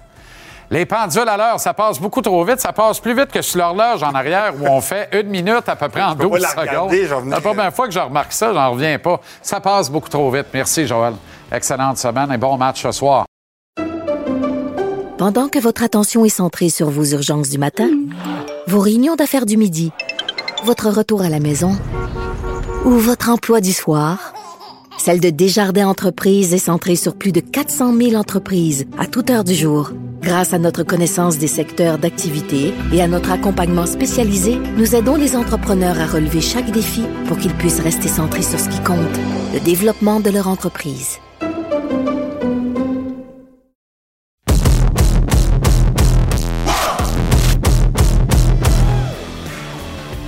[0.71, 2.61] Les pendules à l'heure, ça passe beaucoup trop vite.
[2.61, 5.75] Ça passe plus vite que sur l'horloge en arrière où on fait une minute à
[5.75, 6.91] peu près en Je peux pas 12 la secondes.
[6.91, 9.19] venais- La première fois que je remarque ça, j'en reviens pas.
[9.41, 10.45] Ça passe beaucoup trop vite.
[10.53, 11.13] Merci, Joël.
[11.51, 13.25] Excellente semaine et bon match ce soir.
[15.17, 17.89] Pendant que votre attention est centrée sur vos urgences du matin,
[18.67, 19.91] vos réunions d'affaires du midi,
[20.63, 21.77] votre retour à la maison
[22.85, 24.33] ou votre emploi du soir,
[25.01, 29.43] celle de Desjardins Entreprises est centrée sur plus de 400 000 entreprises à toute heure
[29.43, 29.93] du jour.
[30.21, 35.35] Grâce à notre connaissance des secteurs d'activité et à notre accompagnement spécialisé, nous aidons les
[35.35, 38.99] entrepreneurs à relever chaque défi pour qu'ils puissent rester centrés sur ce qui compte,
[39.55, 41.17] le développement de leur entreprise.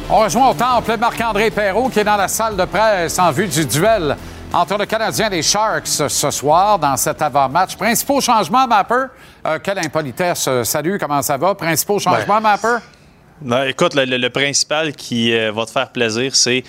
[0.10, 3.48] On rejoint au temple Marc-André Perrault qui est dans la salle de presse en vue
[3.48, 4.16] du duel
[4.54, 7.76] entre le Canadien et les Sharks ce soir dans cet avant-match.
[7.76, 9.06] Principaux changements, Mapper.
[9.46, 10.46] Euh, quelle impolitesse.
[10.48, 11.56] Euh, Salut, comment ça va?
[11.56, 12.78] Principaux changements, Mapper?
[13.42, 16.64] Ben, écoute, le, le- le principal qui euh, va te faire plaisir, c'est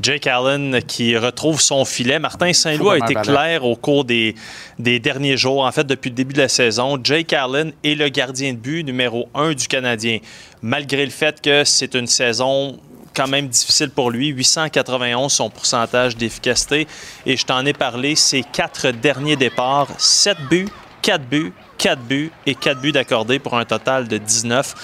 [0.00, 2.18] Jake Allen qui retrouve son filet.
[2.18, 4.34] Martin Saint-Louis a été clair au cours des,
[4.78, 6.98] des derniers jours, en fait, depuis le début de la saison.
[7.02, 10.18] Jake Allen est le gardien de but numéro un du Canadien.
[10.60, 12.78] Malgré le fait que c'est une saison
[13.14, 16.86] quand même difficile pour lui, 891 son pourcentage d'efficacité.
[17.26, 20.68] Et je t'en ai parlé, ses quatre derniers départs, 7 buts,
[21.02, 24.74] 4 buts, 4 buts et 4 buts d'accordés pour un total de 19.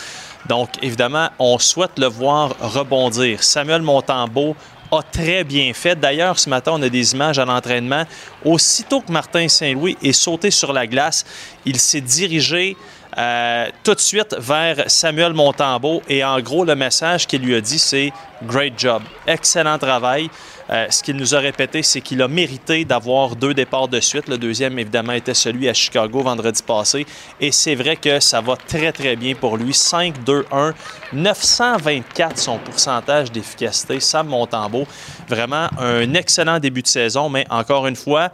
[0.49, 3.43] Donc, évidemment, on souhaite le voir rebondir.
[3.43, 4.57] Samuel Montembeau
[4.91, 5.99] a très bien fait.
[5.99, 8.05] D'ailleurs, ce matin, on a des images à l'entraînement.
[8.45, 11.25] Aussitôt que Martin Saint-Louis est sauté sur la glace,
[11.65, 12.77] il s'est dirigé
[13.19, 16.03] euh, tout de suite vers Samuel Montembeau.
[16.09, 18.13] Et en gros, le message qu'il lui a dit, c'est
[18.43, 19.03] Great job.
[19.27, 20.31] Excellent travail.
[20.71, 24.29] Euh, ce qu'il nous a répété, c'est qu'il a mérité d'avoir deux départs de suite.
[24.29, 27.07] Le deuxième, évidemment, était celui à Chicago vendredi passé.
[27.41, 29.73] Et c'est vrai que ça va très, très bien pour lui.
[29.73, 30.75] 5-2-1,
[31.15, 33.99] 924 son pourcentage d'efficacité.
[33.99, 34.87] Sam Montembeau,
[35.27, 38.31] vraiment un excellent début de saison, mais encore une fois,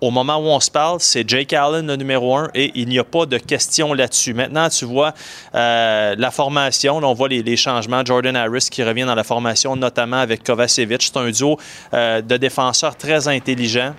[0.00, 2.98] au moment où on se parle, c'est Jake Allen le numéro un et il n'y
[2.98, 4.34] a pas de question là-dessus.
[4.34, 5.12] Maintenant, tu vois
[5.54, 8.04] euh, la formation, là, on voit les, changements.
[8.04, 11.02] Jordan Harris qui revient dans la formation, notamment avec Kovacevic.
[11.02, 11.58] C'est un duo
[11.92, 13.94] euh, de défenseurs très intelligents.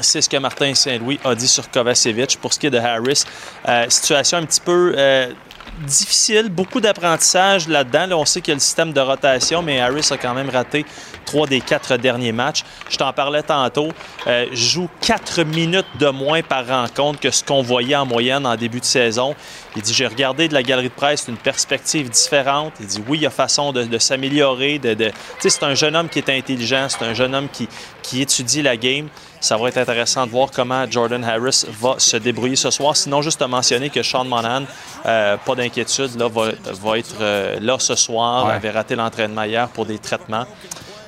[0.00, 2.38] C'est ce que Martin Saint-Louis a dit sur Kovacevic.
[2.40, 3.24] Pour ce qui est de Harris,
[3.68, 4.94] euh, situation un petit peu
[5.86, 8.06] difficile, beaucoup d'apprentissage là-dedans.
[8.06, 10.48] Là, on sait qu'il y a le système de rotation, mais Harris a quand même
[10.48, 10.84] raté
[11.24, 12.64] trois des quatre derniers matchs.
[12.88, 13.88] Je t'en parlais tantôt.
[14.26, 18.56] Euh, joue quatre minutes de moins par rencontre que ce qu'on voyait en moyenne en
[18.56, 19.34] début de saison.
[19.76, 22.72] Il dit J'ai regardé de la galerie de presse une perspective différente.
[22.80, 24.78] Il dit Oui, il y a façon de, de s'améliorer.
[24.78, 25.10] De, de...
[25.38, 27.68] C'est un jeune homme qui est intelligent, c'est un jeune homme qui,
[28.02, 29.08] qui étudie la game.
[29.40, 32.96] Ça va être intéressant de voir comment Jordan Harris va se débrouiller ce soir.
[32.96, 34.64] Sinon, juste à mentionner que Sean Monahan,
[35.04, 36.52] euh, pas d'inquiétude, là, va,
[36.82, 38.46] va être euh, là ce soir.
[38.46, 38.52] Ouais.
[38.52, 40.46] avait raté l'entraînement hier pour des traitements.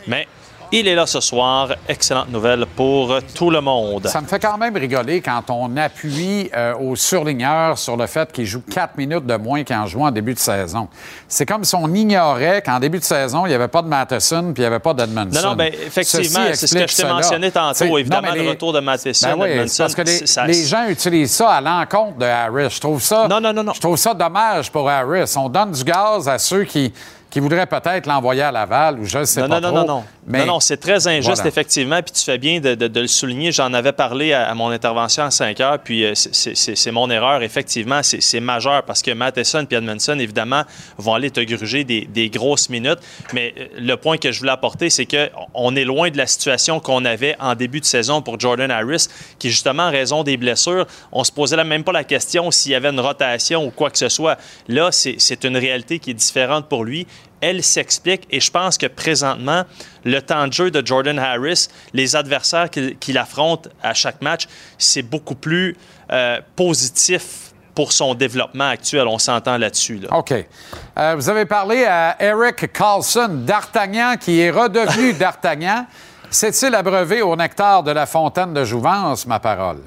[0.06, 0.28] Mais
[0.72, 1.68] il est là ce soir.
[1.88, 4.06] Excellente nouvelle pour tout le monde.
[4.06, 8.30] Ça me fait quand même rigoler quand on appuie euh, au surligneur sur le fait
[8.32, 10.88] qu'il joue 4 minutes de moins qu'en jouant en début de saison.
[11.28, 14.52] C'est comme si on ignorait qu'en début de saison, il n'y avait pas de Matheson
[14.52, 15.40] puis il n'y avait pas d'Edmondson.
[15.42, 17.98] Non, non, bien, effectivement, c'est ce que je t'ai mentionné tantôt.
[17.98, 21.32] Évidemment, le retour de Matheson, Ben oui, Edmondson, parce que les, ça- les gens utilisent
[21.34, 22.70] ça à l'encontre de Harris.
[22.70, 23.26] Je trouve ça.
[23.28, 23.72] Non, non, non, non.
[23.72, 25.32] Je trouve ça dommage pour Harris.
[25.36, 26.92] On donne du gaz à ceux qui,
[27.30, 29.76] qui voudraient peut-être l'envoyer à Laval ou je ne sais non, pas non, trop.
[29.78, 30.04] non, non, non.
[30.28, 31.46] Mais Non, non, c'est très injuste, Voilà.
[31.48, 32.02] effectivement.
[32.02, 33.52] Puis tu fais bien de, de- de le souligner.
[33.52, 35.78] J'en avais parlé à, à mon intervention à 5 heures.
[35.78, 37.42] Puis euh, c'est- mon erreur.
[37.42, 40.62] Effectivement, c'est majeur parce que Matheson et Edmondson, évidemment,
[40.98, 42.98] vont aller te gruger des, des grosses minutes.
[43.32, 46.80] Mais euh, le point que je voulais apporter, c'est qu'on est loin de la situation
[46.80, 49.06] qu'on avait en début de saison pour Jordan Harris,
[49.38, 52.74] qui, justement, en raison des blessures, on se posait même pas la question s'il y
[52.74, 54.36] avait une rotation ou quoi que ce soit.
[54.68, 57.06] Là, c'est une réalité qui est différente pour lui
[57.42, 59.64] elle s'explique et je pense que présentement,
[60.06, 64.46] le temps de jeu de Jordan Harris, les adversaires qu'il affronte à chaque match,
[64.78, 65.76] c'est beaucoup plus
[66.12, 69.06] euh, positif pour son développement actuel.
[69.08, 69.98] On s'entend là-dessus.
[69.98, 70.16] là.
[70.16, 70.32] OK.
[70.32, 75.86] Euh, vous avez parlé à Eric Carlson, d'Artagnan, qui est redevenu d'Artagnan.
[76.30, 79.82] S'est-il abreuvé au nectar de la fontaine de Jouvence, ma parole?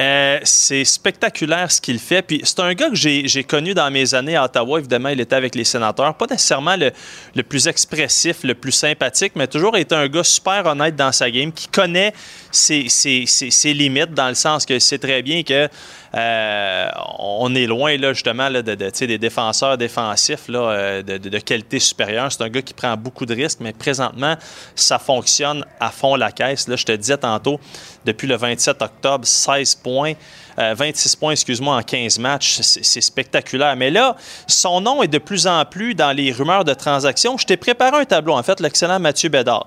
[0.00, 2.22] Euh, c'est spectaculaire ce qu'il fait.
[2.22, 4.78] Puis c'est un gars que j'ai connu dans mes années à Ottawa.
[4.78, 6.14] Évidemment, il était avec les sénateurs.
[6.14, 10.96] Pas nécessairement le, plus expressif, le plus sympathique, mais toujours été un gars super honnête
[10.96, 12.12] dans sa game, qui connaît
[12.50, 15.68] ses limites, dans le sens que c'est très bien que
[16.16, 22.30] euh, on est loin là, justement de, des défenseurs défensifs là, euh, de, qualité supérieure.
[22.30, 24.36] C'est un gars qui prend beaucoup de risques, mais présentement,
[24.76, 26.66] ça fonctionne à fond la caisse.
[26.68, 27.58] Je te disais tantôt,
[28.04, 30.12] depuis le 27 octobre, 16 points.
[30.58, 32.60] euh, 26 points, excuse-moi, en 15 matchs.
[32.60, 33.74] C'est spectaculaire.
[33.74, 34.14] Mais là,
[34.46, 37.36] son nom est de plus en plus dans les rumeurs de transactions.
[37.36, 39.66] Je t'ai préparé un tableau, en fait, l'excellent Mathieu Bédard.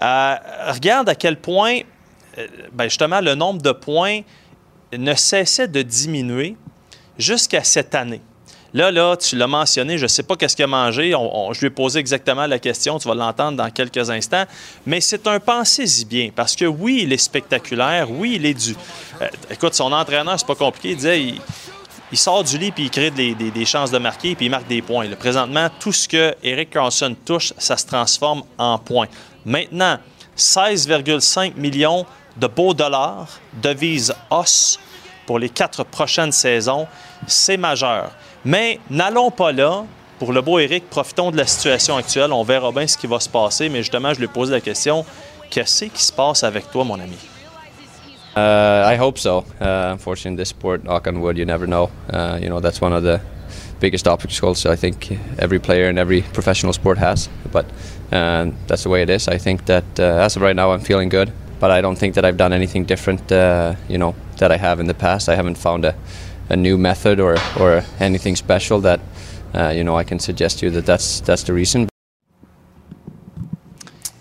[0.00, 0.34] Euh,
[0.68, 1.80] regarde à quel point,
[2.38, 4.20] euh, ben justement, le nombre de points
[4.96, 6.56] ne cessait de diminuer
[7.18, 8.22] jusqu'à cette année.
[8.74, 11.12] Là, là, tu l'as mentionné, je ne sais pas qu'est-ce qu'il a mangé.
[11.52, 14.44] Je lui ai posé exactement la question, tu vas l'entendre dans quelques instants.
[14.84, 18.74] Mais c'est un pensez-y bien, parce que oui, il est spectaculaire, oui, il est du...
[19.22, 21.22] Euh, écoute, son entraîneur, c'est pas compliqué, il disait...
[21.22, 21.40] il-
[22.18, 25.06] sort du lit puis il crée des, chances de marquer puis il marque des points.
[25.18, 29.08] Présentement, tout ce que Eric Carlson touche, ça se transforme en points.
[29.44, 29.98] Maintenant,
[30.36, 32.06] 16,5 millions
[32.38, 34.78] de beaux dollars, devises os
[35.26, 36.86] pour les quatre prochaines saisons,
[37.26, 38.12] c'est majeur.
[38.44, 39.84] Mais n'allons pas là.
[40.18, 42.32] Pour le beau Eric, profitons de la situation actuelle.
[42.32, 43.68] On verra bien ce qui va se passer.
[43.68, 45.04] Mais justement, je lui ai posé la question
[45.50, 47.16] qu'est-ce qui se passe avec toi, mon ami?
[48.36, 49.44] Uh, I hope so.
[49.60, 51.90] Uh, unfortunately, this sport, knock on wood, you never know.
[52.12, 53.20] Uh, you know, that's one of the
[53.80, 57.28] biggest obstacles I think every player in every professional sport has.
[57.52, 57.66] But
[58.12, 59.28] um, that's the way it is.
[59.28, 61.32] I think that uh, as of right now, I'm feeling good.
[61.60, 64.80] But I don't think that I've done anything different, uh, you know, that I have
[64.80, 65.28] in the past.
[65.28, 65.94] I haven't found a,
[66.50, 69.00] a new method or, or anything special that,
[69.54, 71.88] uh, you know, I can suggest to you that that's, that's the reason.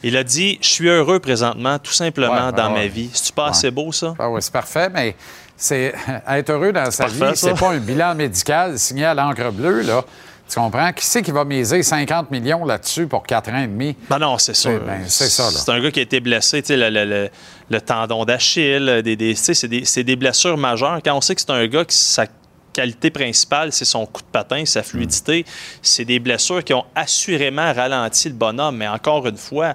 [0.04, 2.88] Il a dit Je suis heureux présentement, tout simplement, Ouais, dans ouais, ma ouais.
[2.88, 3.10] vie.
[3.14, 3.50] C'est-tu pas Ouais.
[3.52, 5.16] assez beau, ça Ah oui, c'est parfait, mais
[5.56, 5.94] c'est
[6.28, 7.50] être heureux dans sa parfait, vie, ça.
[7.54, 10.04] c'est pas un bilan médical signé à l'encre bleue, là.
[10.50, 10.94] Tu comprends?
[10.94, 13.96] Qui c'est qui va miser 50 millions là-dessus pour 4 ans et demi?
[14.10, 14.80] Ben non, c'est sûr.
[14.80, 15.50] ben, c'est ça.
[15.52, 17.30] C'est un gars qui a été blessé, tu sais, le, le- le-
[17.70, 21.00] le tendon d'Achille, des, des- sais, c'est des, des blessures majeures.
[21.04, 22.26] Quand on sait que c'est un gars qui sa
[22.72, 25.46] qualité principale, c'est son coup de patin, sa fluidité.
[25.82, 29.74] C'est des blessures qui ont assurément ralenti le bonhomme, mais encore une fois,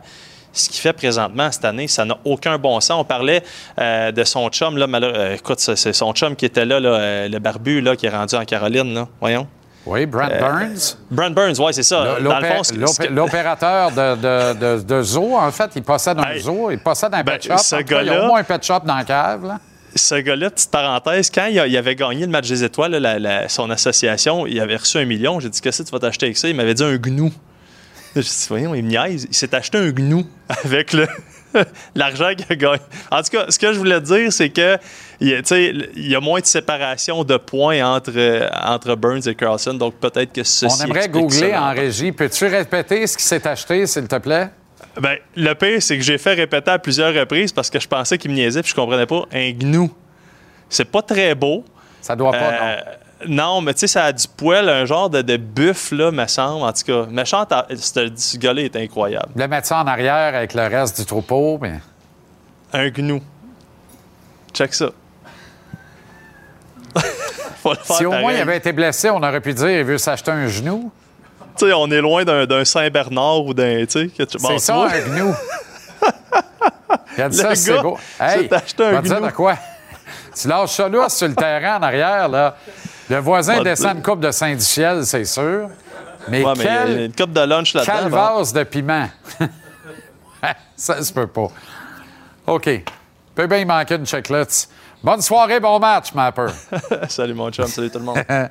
[0.55, 2.99] ce qu'il fait présentement cette année, ça n'a aucun bon sens.
[3.01, 3.43] On parlait
[3.79, 6.81] euh, de son chum, là, malheureux- euh, écoute, c'est c'est son chum qui était là,
[6.81, 9.09] là, euh, le barbu, là, qui est rendu en Caroline, là.
[9.21, 9.47] voyons.
[9.85, 10.97] Oui, Brent Euh, Burns.
[11.11, 12.17] Brent Burns, oui, c'est ça.
[13.11, 17.25] L'opérateur de, de, de- de zoo, en fait, il possède un zoo, il possède un
[17.25, 17.49] pet shop.
[17.51, 19.45] Ben, ce tout cas, il y a au moins un pet shop dans la cave.
[19.47, 19.59] Là.
[19.95, 23.01] ce gars-là, petite parenthèse, quand il, a- il avait gagné le match des étoiles, là,
[23.01, 25.41] la- la- son association, il avait reçu un million.
[25.41, 26.49] J'ai dit, qu'est-ce que tu vas t'acheter avec ça?
[26.49, 27.33] Il m'avait dit un gnou.
[28.17, 29.27] J'ai dit, voyons, il me niaise.
[29.29, 30.25] Il s'est acheté un gnou
[30.65, 31.07] avec le.
[31.95, 32.83] L'argent qu'il a gagné.
[33.11, 34.79] En tout cas, ce que je voulais dire, c'est que
[35.21, 35.29] il
[35.97, 40.33] y, a, moins de séparation de points entre, euh, entre Burns et Carlson, donc peut-être
[40.33, 42.11] que ceci On aimerait googler en régie.
[42.11, 44.51] Peux-tu répéter ce qui s'est acheté, s'il te plaît?
[45.01, 48.19] Ben, le pire, c'est que j'ai fait répéter à plusieurs reprises parce que je pensais
[48.19, 49.25] qu'il me niaisait puis je comprenais pas.
[49.33, 49.91] Un gnou.
[50.69, 51.65] C'est pas très beau.
[52.01, 52.77] Ça doit pas, non.
[53.29, 56.27] Non, mais tu sais, ça a du poil, un genre de, de buff, là, me
[56.27, 56.63] semble.
[56.65, 59.29] En tout cas, méchant, ce gars-là est incroyable.
[59.35, 61.81] Voulais mettre ça en arrière avec le reste du troupeau, mais.
[62.73, 63.21] Un gnou.
[64.55, 64.87] Check ça.
[67.63, 69.85] Faut le faire Si au moins il avait été blessé, on aurait pu dire il
[69.85, 70.91] veut s'acheter un genou.
[71.57, 73.85] Tu sais, on est loin d'un Saint-Bernard ou d'un.
[73.87, 74.87] Tu sais, tu- bon, c'est ça, vois.
[74.91, 75.35] un genou.
[77.13, 77.99] Regarde Le ça, c'est beau.
[78.19, 79.27] s'est acheté un te dire genou.
[79.27, 79.57] de quoi?
[80.35, 82.57] Tu lâches ça là sur le terrain en arrière, là.
[83.13, 85.69] Le voisin descend une coupe de Saint-Duciel, c'est sûr.
[86.29, 87.93] Mais Ouais, mais quel une coupe de lunch là-dedans.
[87.95, 88.17] Quel bon.
[88.17, 89.09] vase de piment?
[90.77, 91.49] ça se peut pas.
[92.47, 92.71] OK.
[93.35, 94.67] Peut bien y manquer une checklette.
[95.03, 96.47] Bonne soirée, bon match, Mapper.
[97.09, 98.25] salut mon chum, salut tout le monde.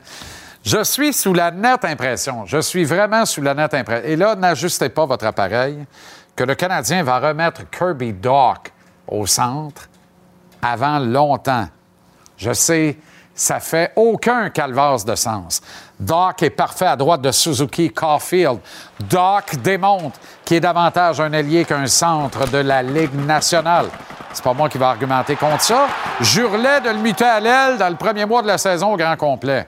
[0.63, 4.35] Je suis sous la nette impression, je suis vraiment sous la nette impression, et là,
[4.35, 5.87] n'ajustez pas votre appareil,
[6.35, 8.71] que le Canadien va remettre Kirby Dock
[9.07, 9.89] au centre
[10.61, 11.67] avant longtemps.
[12.37, 12.95] Je sais,
[13.41, 15.61] ça fait aucun calvaire de sens.
[15.99, 18.59] Doc est parfait à droite de Suzuki Caulfield.
[18.99, 23.87] Doc démontre qu'il est davantage un allié qu'un centre de la Ligue nationale.
[24.31, 25.87] C'est pas moi qui vais argumenter contre ça.
[26.19, 29.17] Jurelais de le muter à l'aile dans le premier mois de la saison au grand
[29.17, 29.67] complet.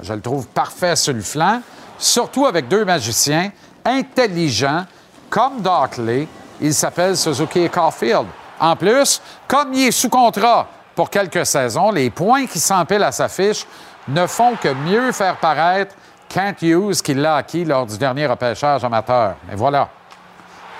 [0.00, 1.62] Je le trouve parfait sur le flanc,
[1.98, 3.50] surtout avec deux magiciens
[3.84, 4.84] intelligents
[5.28, 6.28] comme Dockley.
[6.60, 8.26] Il s'appelle Suzuki Caulfield.
[8.60, 13.12] En plus, comme il est sous contrat pour quelques saisons, les points qui s'empilent à
[13.12, 13.66] sa fiche
[14.08, 15.94] ne font que mieux faire paraître
[16.28, 19.34] Kent Hughes qui l'a acquis lors du dernier repêchage amateur.
[19.52, 19.88] Et voilà.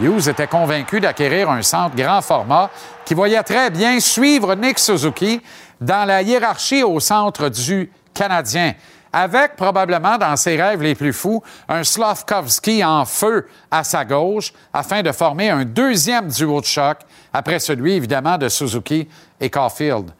[0.00, 2.70] Hughes était convaincu d'acquérir un centre grand format
[3.04, 5.42] qui voyait très bien suivre Nick Suzuki
[5.80, 8.74] dans la hiérarchie au centre du Canadien,
[9.12, 14.52] avec probablement dans ses rêves les plus fous un Slavkovski en feu à sa gauche
[14.72, 16.98] afin de former un deuxième duo de choc
[17.32, 19.08] après celui évidemment de Suzuki
[19.40, 20.10] et Caulfield.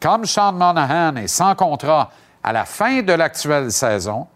[0.00, 2.10] Comme Sean Monahan est sans contrat
[2.42, 4.26] à la fin de l'actuelle saison,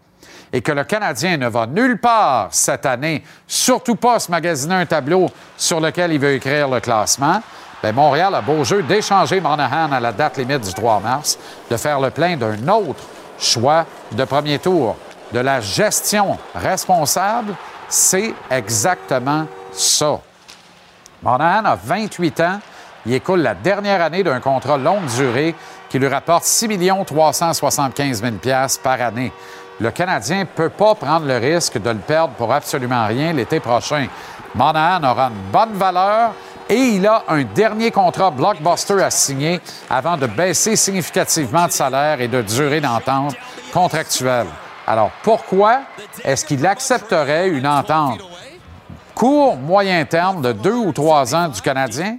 [0.53, 4.85] et que le Canadien ne va nulle part cette année, surtout pas se magasiner un
[4.85, 7.41] tableau sur lequel il veut écrire le classement,
[7.81, 11.37] bien, Montréal a beau jeu d'échanger Monahan à la date limite du 3 mars,
[11.69, 13.03] de faire le plein d'un autre
[13.37, 14.95] choix de premier tour.
[15.31, 17.55] De la gestion responsable,
[17.89, 20.19] c'est exactement ça.
[21.25, 22.59] Monahan a 28 ans.
[23.07, 25.55] Il écoule la dernière année d'un contrat longue durée
[25.89, 26.69] qui lui rapporte 6
[27.05, 28.35] 375 000
[28.83, 29.31] par année.
[29.79, 33.59] Le Canadien ne peut pas prendre le risque de le perdre pour absolument rien l'été
[33.59, 34.07] prochain.
[34.53, 36.33] Monahan aura une bonne valeur
[36.69, 39.59] et il a un dernier contrat blockbuster à signer
[39.89, 43.35] avant de baisser significativement de salaire et de durée d'entente
[43.73, 44.47] contractuelle.
[44.87, 45.81] Alors pourquoi
[46.23, 48.21] est-ce qu'il accepterait une entente?
[49.15, 52.17] Court, moyen terme de deux ou trois ans du Canadien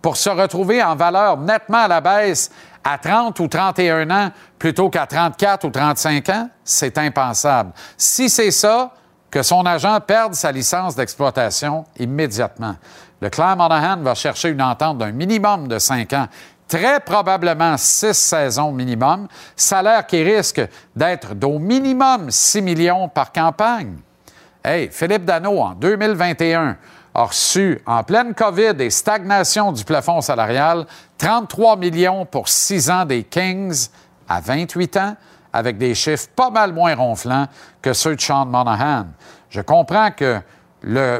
[0.00, 2.50] pour se retrouver en valeur nettement à la baisse
[2.84, 7.72] à 30 ou 31 ans plutôt qu'à 34 ou 35 ans, c'est impensable.
[7.96, 8.92] Si c'est ça,
[9.30, 12.76] que son agent perde sa licence d'exploitation immédiatement.
[13.20, 16.28] Le clan Monahan va chercher une entente d'un minimum de 5 ans,
[16.68, 19.26] très probablement 6 saisons minimum,
[19.56, 20.62] salaire qui risque
[20.94, 23.96] d'être d'au minimum 6 millions par campagne.
[24.66, 26.78] Hey, Philippe Dano, en 2021,
[27.14, 30.86] a reçu, en pleine COVID et stagnation du plafond salarial,
[31.18, 33.88] 33 millions pour 6 ans des Kings
[34.26, 35.16] à 28 ans,
[35.52, 37.46] avec des chiffres pas mal moins ronflants
[37.82, 39.08] que ceux de Sean Monahan.
[39.50, 40.40] Je comprends que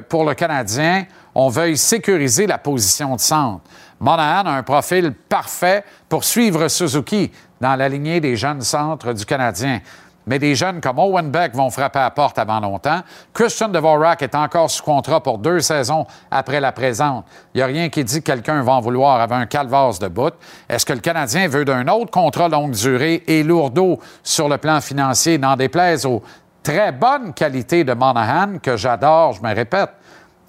[0.09, 3.64] pour le Canadien, on veuille sécuriser la position de centre.
[4.01, 7.30] Monahan a un profil parfait pour suivre Suzuki
[7.61, 9.80] dans la lignée des jeunes centres du Canadien.
[10.27, 13.01] Mais des jeunes comme Owen Beck vont frapper à porte avant longtemps.
[13.33, 17.25] Christian Dvorak est encore sous contrat pour deux saisons après la présente.
[17.55, 20.09] Il n'y a rien qui dit que quelqu'un va en vouloir avec un calvasse de
[20.09, 20.35] bout.
[20.68, 24.81] Est-ce que le Canadien veut d'un autre contrat longue durée et lourdeau sur le plan
[24.81, 26.22] financier, n'en déplaise aux
[26.62, 29.91] très bonnes qualités de Monahan, que j'adore, je me répète?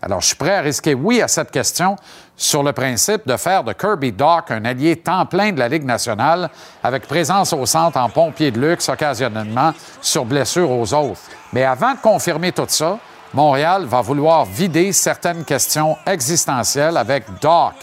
[0.05, 1.95] Alors, je suis prêt à risquer oui à cette question
[2.37, 5.83] sur le principe de faire de Kirby Dock un allié temps plein de la Ligue
[5.83, 6.47] nationale
[6.83, 11.21] avec présence au centre en pompier de luxe occasionnellement sur blessure aux autres.
[11.53, 12.99] Mais avant de confirmer tout ça,
[13.33, 17.73] Montréal va vouloir vider certaines questions existentielles avec Dock.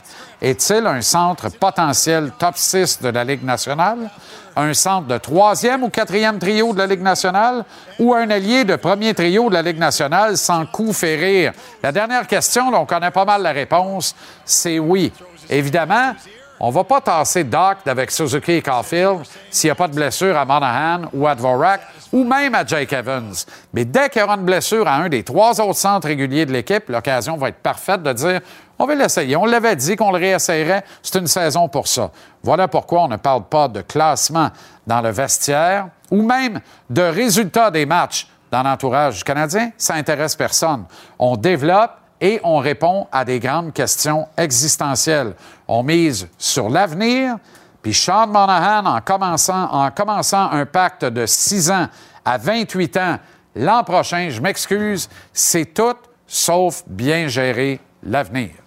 [0.40, 4.08] Est-il un centre potentiel top 6 de la Ligue nationale?
[4.54, 7.64] Un centre de troisième ou quatrième trio de la Ligue nationale?
[7.98, 11.52] Ou un allié de premier trio de la Ligue nationale sans coup férir?
[11.82, 15.12] La dernière question, on connaît pas mal la réponse, c'est oui.
[15.48, 16.14] Évidemment,
[16.60, 20.36] on va pas tasser Doc avec Suzuki et Caulfield s'il n'y a pas de blessure
[20.36, 21.80] à Monahan ou à Dvorak
[22.12, 23.32] ou même à Jake Evans.
[23.72, 26.52] Mais dès qu'il y aura une blessure à un des trois autres centres réguliers de
[26.52, 28.40] l'équipe, l'occasion va être parfaite de dire
[28.82, 29.36] on va l'essayer.
[29.36, 30.84] On l'avait dit qu'on le réessayerait.
[31.02, 32.10] C'est une saison pour ça.
[32.42, 34.50] Voilà pourquoi on ne parle pas de classement
[34.84, 36.60] dans le vestiaire ou même
[36.90, 39.70] de résultats des matchs dans l'entourage Canadien.
[39.78, 40.84] Ça intéresse personne.
[41.16, 45.34] On développe et on répond à des grandes questions existentielles.
[45.68, 47.36] On mise sur l'avenir,
[47.82, 51.86] puis Sean Monahan, en commençant, en commençant un pacte de 6 ans
[52.24, 53.18] à 28 ans
[53.54, 58.61] l'an prochain, je m'excuse, c'est tout sauf bien gérer l'avenir.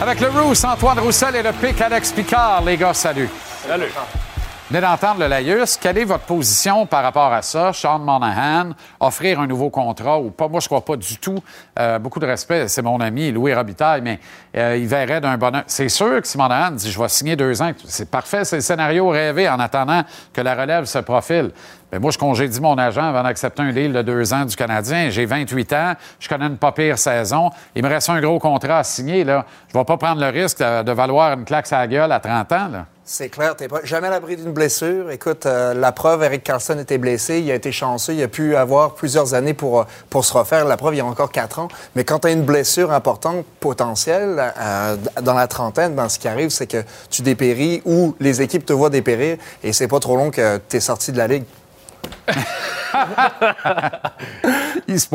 [0.00, 2.62] Avec le Rousse, Antoine Roussel et le pic Alex Picard.
[2.64, 3.28] Les gars, salut.
[3.66, 3.92] Salut.
[4.70, 5.78] Venez d'entendre le Laïus.
[5.78, 7.72] Quelle est votre position par rapport à ça?
[7.72, 10.46] Sean Monahan, offrir un nouveau contrat ou pas?
[10.46, 11.42] Moi, je crois pas du tout.
[11.78, 14.20] Euh, beaucoup de respect, c'est mon ami Louis Robitaille, mais
[14.54, 15.62] euh, il verrait d'un bonheur.
[15.68, 18.62] C'est sûr que si Monahan dit je vais signer deux ans, c'est parfait, c'est le
[18.62, 20.02] scénario rêvé en attendant
[20.34, 21.50] que la relève se profile.
[21.90, 25.08] Mais moi, je congédie mon agent avant d'accepter un deal de deux ans du Canadien.
[25.08, 27.48] J'ai 28 ans, je connais une pas pire saison.
[27.74, 29.24] Il me reste un gros contrat à signer.
[29.24, 29.46] Là.
[29.68, 32.20] Je ne vais pas prendre le risque de, valoir une claque à la gueule à
[32.20, 32.68] 30 ans.
[33.10, 35.10] C'est clair, t'es jamais à l'abri d'une blessure.
[35.10, 38.54] Écoute, euh, la preuve, Eric Carlson était blessé, il a été chanceux, il a pu
[38.54, 40.66] avoir plusieurs années pour, euh, pour se refaire.
[40.66, 41.68] La preuve, il y a encore quatre ans.
[41.96, 46.28] Mais quand tu as une blessure importante, potentielle, euh, dans la trentaine, ben, ce qui
[46.28, 50.16] arrive, c'est que tu dépéris ou les équipes te voient dépérir et c'est pas trop
[50.16, 51.44] long que tu es sorti de la ligue.
[54.86, 55.08] Il se.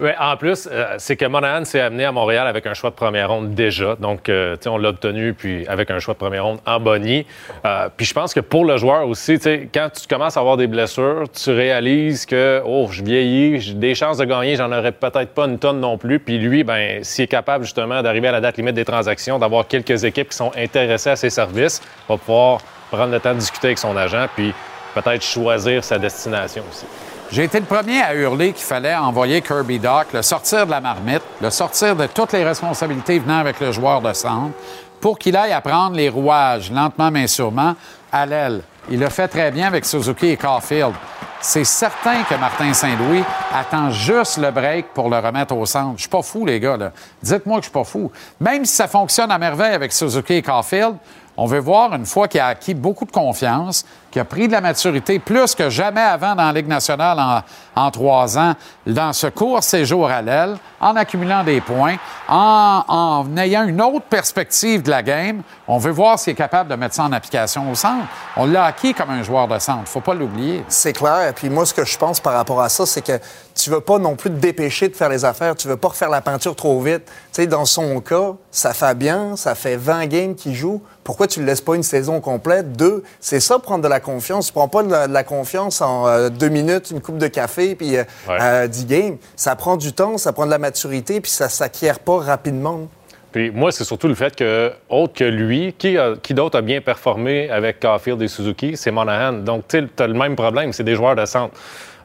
[0.00, 2.94] Ouais, en plus, euh, c'est que Monahan s'est amené à Montréal avec un choix de
[2.94, 3.96] première ronde déjà.
[3.96, 6.78] Donc, euh, tu sais, on l'a obtenu puis avec un choix de première ronde en
[6.78, 7.26] Bonnie.
[7.64, 10.40] Euh, puis je pense que pour le joueur aussi, tu sais, quand tu commences à
[10.40, 14.70] avoir des blessures, tu réalises que, oh, je vieillis, j'ai des chances de gagner, j'en
[14.70, 16.20] aurais peut-être pas une tonne non plus.
[16.20, 19.66] Puis lui, ben, s'il est capable justement d'arriver à la date limite des transactions, d'avoir
[19.66, 22.60] quelques équipes qui sont intéressées à ses services, va pouvoir
[22.92, 24.54] prendre le temps de discuter avec son agent puis
[24.94, 26.86] peut-être choisir sa destination aussi.
[27.30, 30.80] J'ai été le premier à hurler qu'il fallait envoyer Kirby Doc, le sortir de la
[30.80, 34.54] marmite, le sortir de toutes les responsabilités venant avec le joueur de centre,
[34.98, 37.74] pour qu'il aille apprendre les rouages, lentement mais sûrement,
[38.10, 38.62] à l'aile.
[38.90, 40.94] Il le fait très bien avec Suzuki et Caulfield.
[41.42, 43.22] C'est certain que Martin Saint-Louis
[43.54, 45.92] attend juste le break pour le remettre au centre.
[45.96, 46.78] Je suis pas fou, les gars.
[46.78, 46.92] là.
[47.22, 48.10] Dites-moi que je suis pas fou.
[48.40, 50.96] Même si ça fonctionne à merveille avec Suzuki et Caulfield,
[51.36, 54.52] on veut voir une fois qu'il a acquis beaucoup de confiance, qu'il a pris de
[54.52, 57.42] la maturité plus que jamais avant dans la Ligue nationale en,
[57.78, 58.54] en trois ans,
[58.86, 61.96] dans ce court séjour à l'aile, en accumulant des points,
[62.28, 65.42] en, en ayant une autre perspective de la game.
[65.66, 68.06] On veut voir s'il est capable de mettre ça en application au centre.
[68.36, 69.86] On l'a acquis comme un joueur de centre.
[69.86, 70.64] faut pas l'oublier.
[70.68, 71.28] C'est clair.
[71.28, 73.18] Et puis moi, ce que je pense par rapport à ça, c'est que
[73.54, 75.56] tu veux pas non plus te dépêcher de faire les affaires.
[75.56, 77.04] Tu veux pas refaire la peinture trop vite.
[77.06, 80.82] Tu sais, dans son cas, ça fait bien, ça fait 20 games qu'il joue.
[81.02, 82.72] Pourquoi tu le laisses pas une saison complète?
[82.72, 84.46] Deux, c'est ça, prendre de la confiance.
[84.48, 87.28] Tu prends pas de la, de la confiance en euh, deux minutes, une coupe de
[87.28, 88.36] café, puis euh, Ouais.
[88.40, 89.16] euh, 10 games.
[89.36, 92.88] Ça prend du temps, ça prend de la maturité, puis ça s'acquiert pas rapidement.
[93.30, 96.62] Puis moi, c'est surtout le fait que, autre que lui, qui, a- qui d'autre a
[96.62, 98.74] bien performé avec Caulfield et Suzuki?
[98.76, 99.34] C'est Monahan.
[99.34, 101.52] Donc, tu as le même problème, c'est des joueurs de centre.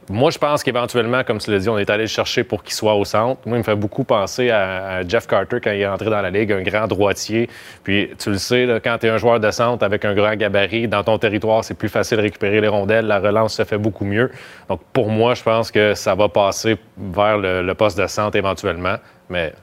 [0.10, 2.74] Moi, je pense qu'éventuellement, comme tu l'as dit, on est allé le chercher pour qu'il
[2.74, 3.41] soit au centre.
[3.45, 6.30] Moi, il me fait beaucoup penser à, Jeff Carter quand il est entré dans la
[6.30, 7.49] Ligue, un grand droitier.
[7.84, 10.88] Puis, tu le sais, quand tu es un joueur de centre avec un grand gabarit,
[10.88, 13.08] dans ton territoire, c'est plus facile de récupérer les rondelles.
[13.08, 14.30] La relance se fait beaucoup mieux.
[14.68, 18.36] Donc, pour moi, je pense que ça va passer vers le, le poste de centre
[18.36, 18.95] éventuellement.
[19.30, 19.54] Mais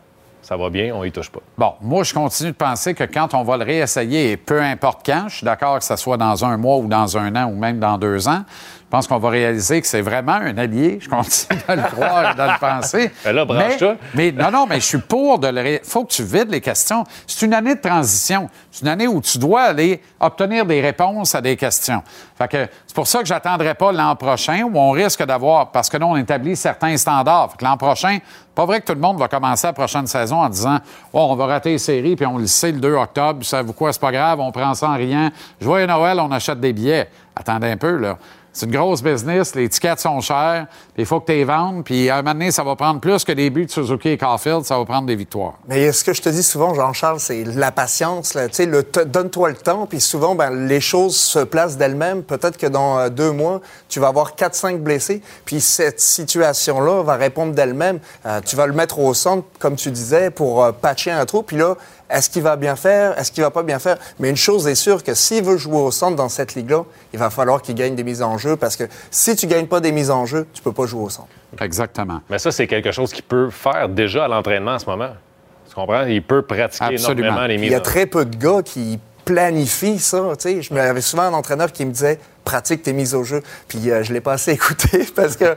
[0.43, 1.41] ça va bien, on y touche pas.
[1.59, 5.27] Bon, moi, je continue de penser que quand on va le réessayer, peu importe quand,
[5.29, 7.79] je suis d'accord que ce soit dans un mois ou dans un an ou même
[7.79, 8.43] dans deux ans,
[8.91, 10.99] je pense qu'on va réaliser que c'est vraiment un allié.
[11.01, 13.13] Je continue de le croire et de le penser.
[13.25, 13.95] Ben là, branche-toi.
[14.15, 15.75] mais, mais non, non, mais je suis pour de le.
[15.75, 17.05] Il faut que tu vides les questions.
[17.25, 18.51] C'est une année de transition.
[18.73, 22.03] C'est une année où tu dois aller obtenir des réponses à des questions.
[22.37, 25.89] Fait que c'est pour ça que j'attendrai pas l'an prochain où on risque d'avoir, parce
[25.89, 27.53] que nous, on établit certains standards.
[27.53, 28.19] Fait que l'an prochain,
[28.57, 30.79] pas vrai que tout le monde va commencer la prochaine saison en disant
[31.13, 33.93] Oh, on va rater les séries, puis on le sait le 2 octobre, savez-vous quoi,
[33.93, 35.31] c'est pas grave, on prend ça en rien.
[35.61, 37.09] Joyeux Noël, on achète des billets.
[37.37, 38.19] Attendez un peu, là.
[38.53, 42.11] C'est une grosse business, les tickets sont chers, il faut que tu les vendes, puis
[42.11, 44.65] à un moment donné, ça va prendre plus que des buts de Suzuki et Caulfield,
[44.65, 45.55] ça va prendre des victoires.
[45.69, 48.33] Mais ce que je te dis souvent, Jean-Charles, c'est la patience.
[48.33, 52.23] Tu sais, donne-toi le temps, puis souvent, ben, les choses se placent d'elles-mêmes.
[52.23, 57.15] Peut-être que dans euh, deux mois, tu vas avoir 4-5 blessés, puis cette situation-là va
[57.15, 58.01] répondre d'elle-même.
[58.27, 61.43] Euh, tu vas le mettre au centre, comme tu disais, pour euh, patcher un trou,
[61.43, 61.77] puis là,
[62.11, 63.19] est-ce qu'il va bien faire?
[63.19, 63.97] Est-ce qu'il va pas bien faire?
[64.19, 67.19] Mais une chose est sûre, que s'il veut jouer au centre dans cette ligue-là, il
[67.19, 69.93] va falloir qu'il gagne des mises en jeu, parce que si tu gagnes pas des
[69.93, 71.29] mises en jeu, tu peux pas jouer au centre.
[71.61, 72.21] Exactement.
[72.31, 75.11] Mais ça, c'est quelque chose qu'il peut faire déjà à l'entraînement en ce moment.
[75.69, 76.03] Tu comprends?
[76.05, 77.29] Il peut pratiquer Absolument.
[77.29, 80.23] énormément les Il mises y a en très peu de gars qui planifient ça.
[80.39, 80.63] tu sais.
[80.63, 82.19] Je me avais souvent un entraîneur qui me disait
[82.51, 83.43] pratique tes mises au jeu.
[83.69, 85.55] Puis euh, je l'ai pas assez écouté parce que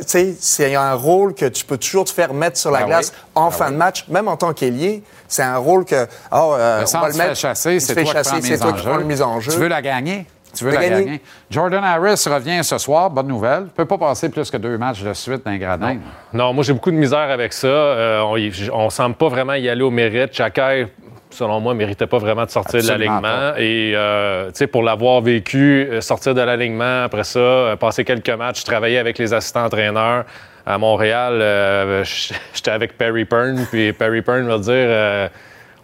[0.00, 3.22] c'est un rôle que tu peux toujours te faire mettre sur la Ben glace oui.
[3.34, 3.72] en Ben fin oui.
[3.72, 5.02] de match, même en tant qu'ailier.
[5.28, 7.36] C'est un rôle que oh, euh, Le on centre va le se mettre.
[7.36, 9.52] chasser, c'est toi qui prends mise toi en qui prends le mise en jeu.
[9.52, 10.26] Tu veux la gagner?
[10.54, 11.04] Tu veux La gagner.
[11.04, 11.20] gagner.
[11.50, 13.64] Jordan Harris revient ce soir, bonne nouvelle.
[13.66, 15.98] Il peut pas passer plus que deux matchs de suite dans les gradins.
[16.32, 17.66] Non, moi, j'ai beaucoup de misère avec ça.
[17.66, 18.36] Euh, on,
[18.72, 20.32] on semble pas vraiment y aller au mérite.
[20.32, 20.88] Chakai,
[21.30, 23.56] selon moi, méritait pas vraiment de sortir Absolument de l'alignement.
[23.58, 28.04] Et, euh, tu sais, pour l'avoir vécu, euh, sortir de l'alignement, après ça, euh, passer
[28.04, 30.24] quelques matchs, travailler avec les assistants-entraîneurs.
[30.64, 32.04] À Montréal, euh,
[32.54, 35.30] j'étais avec Perry Pern, puis Perry Pern va dire...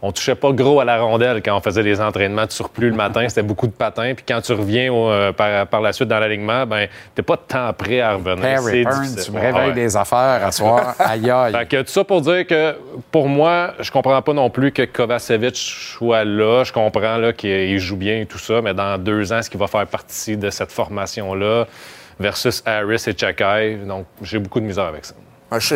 [0.04, 2.96] on touchait pas gros à la rondelle quand on faisait les entraînements de surplus le
[2.96, 3.28] matin.
[3.28, 4.14] C'était beaucoup de patins.
[4.16, 7.36] Puis quand tu reviens au- euh, par, par la suite dans l'alignement, ben t'es pas
[7.36, 8.60] tant prêt à revenir.
[8.62, 9.72] Burns, tu me réveilles Ouais.
[9.74, 10.94] des affaires à soir.
[10.98, 11.52] Aïe, aïe.
[11.52, 12.74] Fait que tout ça pour dire que
[13.12, 16.64] pour moi, je comprends pas non plus que Kovacevic soit là.
[16.64, 19.60] Je comprends là, qu'il joue bien et tout ça, mais dans deux ans, est-ce qu'il
[19.60, 21.66] va faire partie de cette formation-là
[22.18, 23.76] versus Harris et Chakai?
[23.86, 25.14] Donc, j'ai beaucoup de misère avec ça.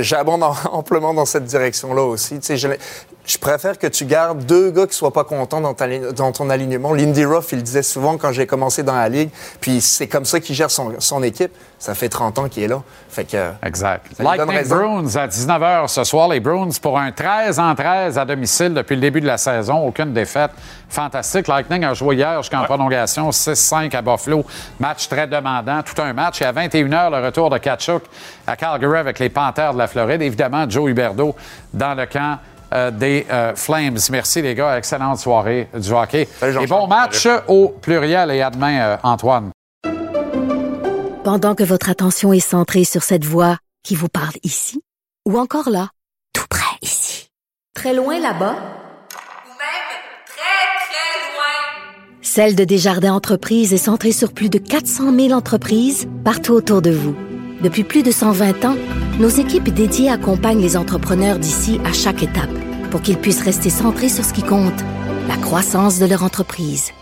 [0.03, 2.41] J'abonde en- amplement dans cette direction-là aussi.
[2.41, 2.79] Tu sais,
[3.27, 6.33] je, préfère que tu gardes deux gars qui soient pas contents dans, ta li- dans
[6.33, 6.95] ton alignement.
[6.95, 9.31] Lindy Ruff, il le disait souvent quand j'ai commencé dans la ligue.
[9.61, 11.53] Puis c'est comme ça qu'il gère son, son équipe.
[11.79, 12.83] Ça fait 30 ans qu'il est là.
[13.11, 14.07] Fait que, Exact.
[14.19, 14.67] Lightning.
[14.69, 16.29] Bruins à 19h ce soir.
[16.29, 19.87] Les Bruins pour un 13 en 13 à domicile depuis le début de la saison.
[19.87, 20.53] Aucune défaite.
[20.89, 21.49] Fantastique.
[21.49, 24.45] Lightning a joué hier jusqu'en prolongation 6-5 à Buffalo.
[24.81, 25.83] Match très demandant.
[25.83, 26.41] Tout un match.
[26.41, 28.05] Et à 21h, le retour de Kachuk
[28.47, 30.23] à Calgary avec les Panthers de la Floride.
[30.23, 31.35] Évidemment, Joe Huberdeau
[31.75, 32.39] dans le camp
[32.73, 33.99] euh, des euh, Flames.
[34.11, 34.79] Merci les gars.
[34.79, 36.29] Excellente soirée du hockey.
[36.43, 38.31] Et bon match au pluriel.
[38.31, 39.51] Et à demain, euh, Antoine.
[41.25, 44.81] Pendant que votre attention est centrée sur cette voix qui vous parle ici,
[45.27, 45.89] ou encore là,
[46.33, 47.31] tout près ici,
[47.75, 49.87] très loin là-bas, Ou même
[50.25, 52.23] très, très loin.
[52.23, 56.91] celle de Desjardins Entreprises est centrée sur plus de 400 000 entreprises partout autour de
[56.91, 57.17] vous.
[57.63, 58.77] Depuis plus de 120 ans,
[59.19, 62.51] nos équipes dédiées accompagnent les entrepreneurs d'ici à chaque étape
[62.91, 64.79] pour qu'ils puissent rester centrés sur ce qui compte,
[65.27, 66.93] la croissance de leur entreprise.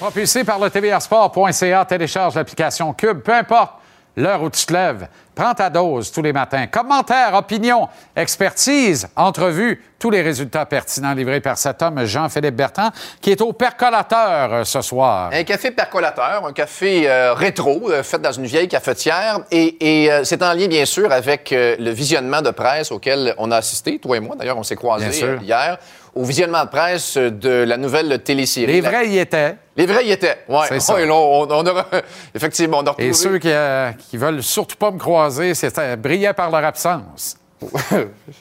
[0.00, 3.79] Propulsé par le tvrsport.ca, télécharge l'application Cube, peu importe
[4.16, 5.08] l'heure où tu te lèves.
[5.34, 6.66] Prends ta dose tous les matins.
[6.66, 12.90] Commentaires, opinions, expertise, entrevues, tous les résultats pertinents livrés par cet homme, Jean-Philippe Bertrand,
[13.20, 15.30] qui est au percolateur euh, ce soir.
[15.32, 19.40] Un café percolateur, un café euh, rétro, euh, fait dans une vieille cafetière.
[19.50, 23.56] Et, et, c'est en lien, bien sûr, avec le visionnement de presse auquel on a
[23.56, 24.36] assisté, toi et moi.
[24.36, 25.10] D'ailleurs, on s'est croisés
[25.42, 25.78] hier
[26.14, 28.72] au visionnement de presse de la nouvelle télésérie.
[28.72, 29.56] Les vrais y étaient.
[29.76, 30.38] Les vrais y étaient.
[30.48, 30.66] Ouais.
[30.68, 30.94] C'est ça.
[30.94, 31.64] Ouais, on,
[32.34, 33.08] effectivement, on a retrouvé...
[33.08, 37.36] Et ceux qui, euh, qui veulent surtout pas me croiser, c'était brillaient par leur absence.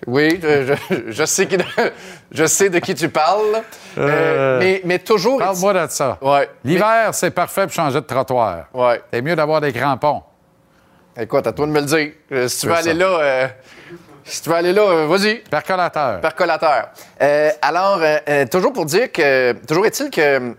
[0.07, 1.57] Oui, je, sais qui-
[2.31, 3.61] je sais de qui tu parles.
[3.97, 5.39] Euh, Euh, mais, mais toujours.
[5.39, 6.17] Parle-moi de ça.
[6.21, 6.49] Ouais.
[6.63, 8.67] L'hiver, c'est parfait pour changer de trottoir.
[8.73, 9.01] Ouais.
[9.11, 10.21] C'est mieux d'avoir des crampons.
[11.19, 12.11] Écoute, à toi de me le dire.
[12.31, 13.47] Euh, si tu veux aller là, euh,
[14.29, 15.35] si tu veux aller là, euh, vas-y.
[15.49, 16.21] Percolateur.
[16.21, 16.89] Percolateur.
[17.21, 20.55] Euh, alors, euh, toujours pour dire que, toujours est-il que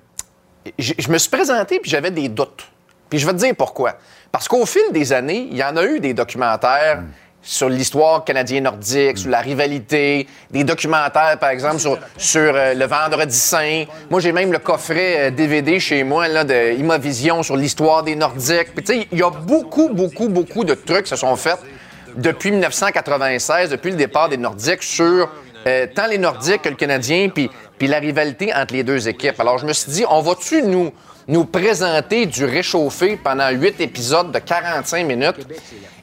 [0.79, 2.69] je me suis présenté puis j'avais des doutes.
[3.09, 3.95] Puis je vais te dire pourquoi.
[4.31, 7.03] Parce qu'au fil des années, il y en a eu des documentaires
[7.43, 13.35] sur l'histoire canadien-nordique, sur la rivalité, des documentaires, par exemple, sur, sur euh, le Vendredi
[13.35, 13.85] Saint.
[14.11, 18.15] Moi, j'ai même le coffret euh, DVD chez moi, là, de Imavision sur l'histoire des
[18.15, 18.75] Nordiques.
[18.75, 21.59] Puis, tu sais, il y a beaucoup, beaucoup, beaucoup de trucs qui se sont faits
[22.17, 25.29] depuis 1996, depuis le départ des Nordiques, sur
[25.67, 29.39] euh, tant les Nordiques que le Canadien, puis, puis la rivalité entre les deux équipes.
[29.41, 30.93] Alors, je me suis dit, on va-tu nous,
[31.29, 35.47] nous présenter du réchauffé pendant huit épisodes de 45 minutes?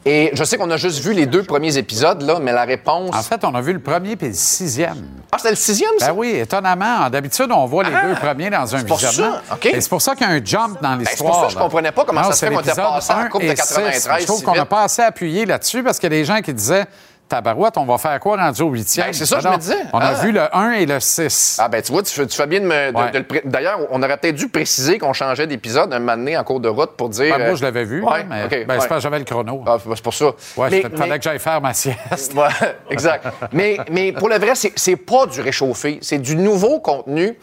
[0.08, 3.14] Et je sais qu'on a juste vu les deux premiers épisodes, là, mais la réponse.
[3.16, 5.06] En fait, on a vu le premier puis le sixième.
[5.32, 6.08] Ah, c'est le sixième, ça?
[6.08, 7.10] Ben oui, étonnamment.
[7.10, 8.08] D'habitude, on voit les Ah!
[8.08, 9.38] deux premiers dans un visionnement.
[9.64, 11.36] Et c'est pour ça qu'il y a un jump dans c'est pour l'histoire.
[11.42, 13.22] ça que je comprenais pas comment Non, ça se fait qu'on était passé à la
[13.24, 14.22] 1 Coupe de et 93 six.
[14.22, 16.54] Je trouve qu'on n'a pas assez appuyé là-dessus parce qu'il y a des gens qui
[16.54, 16.86] disaient
[17.30, 19.08] Tabarouette, on va faire quoi rendu au huitième?
[19.08, 19.76] Ben, c'est ça que je me disais.
[19.91, 20.14] On a Ah.
[20.14, 21.58] vu le 1 et le 6.
[21.62, 22.91] Ah ben tu vois, tu fais, tu fais bien de me...
[22.95, 23.41] Ouais.
[23.44, 26.70] D'ailleurs, on aurait peut-être dû préciser qu'on changeait d'épisode un moment donné en cours de
[26.70, 27.36] route pour dire...
[27.38, 28.66] Ben, moi, euh, je l'avais vu, Ouais, là, mais OK, ben, ouais.
[28.82, 29.62] c'est parce que j'avais le chrono.
[29.68, 30.26] Ah, c'est pour ça.
[30.56, 32.34] Ouais, Mais- fallait mais- que j'aille faire ma sieste.
[32.34, 32.48] Ouais,
[32.90, 33.26] exact.
[33.52, 37.38] mais, mais pour le vrai, c'est, c'est pas du réchauffé, c'est du nouveau contenu.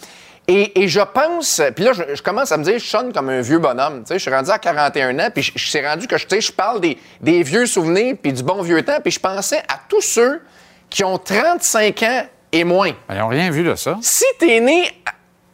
[0.46, 3.30] Et, et je pense, puis là, je, je commence à me dire, je sonne comme
[3.30, 4.00] un vieux bonhomme.
[4.00, 6.26] Tu sais, je suis rendu à 41 ans, puis je, je suis rendu que je,
[6.26, 9.20] tu sais, je parle des, des vieux souvenirs, puis du bon vieux temps, puis je
[9.20, 10.42] pensais à tous ceux
[10.90, 12.90] qui ont 35 ans et moins.
[13.08, 13.96] Ben, ils n'ont rien vu de ça.
[14.02, 14.90] Si t'es né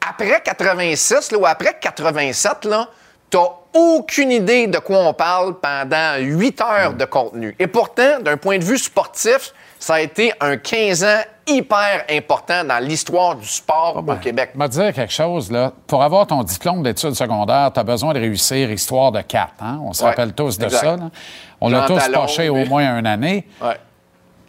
[0.06, 2.88] après 86 là, ou après 87, là,
[3.30, 7.54] t'as aucune idée de quoi on parle pendant 8 heures de contenu.
[7.58, 12.62] Et pourtant, d'un point de vue sportif, ça a été un 15 ans hyper important
[12.62, 14.50] dans l'histoire du sport au Québec.
[14.54, 15.72] Je vais te dire quelque chose, là.
[15.88, 19.48] Pour avoir ton diplôme d'études secondaires, tu as besoin de réussir histoire de 4.
[19.60, 19.80] Hein?
[19.82, 20.80] On se Ouais, rappelle tous de exact.
[20.80, 20.96] ça.
[20.96, 21.10] là.
[21.60, 23.48] On l'a tous poché au moins une année.
[23.60, 23.76] Ouais.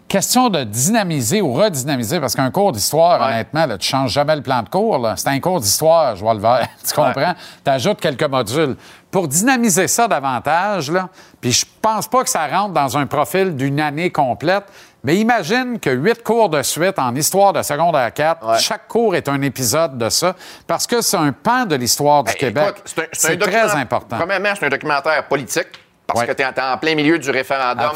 [0.08, 4.41] Question de dynamiser ou redynamiser, parce qu'un cours d'histoire, honnêtement, là, tu changes jamais le
[4.41, 5.08] plan de cours.
[5.16, 6.68] C'est un cours d'histoire, je vois le vert.
[6.86, 7.34] Tu comprends?
[7.64, 8.76] Tu ajoutes quelques modules.
[9.10, 11.08] Pour dynamiser ça davantage, là,
[11.40, 14.66] puis je pense pas que ça rentre dans un profil d'une année complète,
[15.03, 19.28] mais imagine que huit cours de suite en histoire de secondaire 4, chaque cours est
[19.30, 20.36] un épisode de ça,
[20.68, 22.64] parce que c'est un pan de l'histoire du Québec.
[22.64, 24.18] Ben, Écoute, c'est très important.
[24.18, 25.68] Premièrement, c'est un documentaire politique.
[26.07, 26.28] Parce Ouais.
[26.28, 27.91] que tu es, en plein milieu du référendum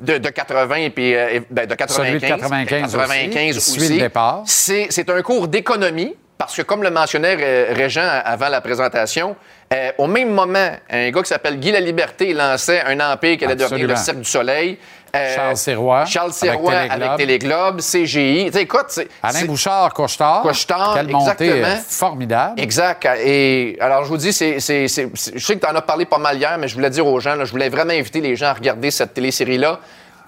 [0.00, 2.06] de, de, de 80 et puis euh, ben, de 95.
[2.06, 3.92] Celui de 95 aussi, 95 qui suit aussi.
[3.94, 4.42] le départ.
[4.44, 9.34] C'est un cours d'économie parce que, comme le mentionnait euh, Régent avant la présentation,
[9.72, 13.56] euh, au même moment, un gars qui s'appelle Guy Laliberté lançait un empire qui allait
[13.56, 13.96] devenir le.
[13.96, 14.78] Cirque du Soleil.
[15.14, 17.16] Euh, Charles Sirois, Charles Sirois avec Téléglobe.
[17.16, 18.50] Téléglobe, CGI.
[18.58, 20.42] Écoute, c'est- Alain Bouchard, Couchetard.
[20.42, 21.66] Couche-Tard, Quelle exactement.
[21.66, 22.60] euh, formidable.
[22.60, 23.06] Exact.
[23.24, 25.82] Et alors, je vous dis, c'est, c'est- c'est- c'est- je sais que tu en as
[25.82, 28.20] parlé pas mal hier, mais je voulais dire aux gens, là, je voulais vraiment inviter
[28.20, 29.78] les gens à regarder cette télésérie-là.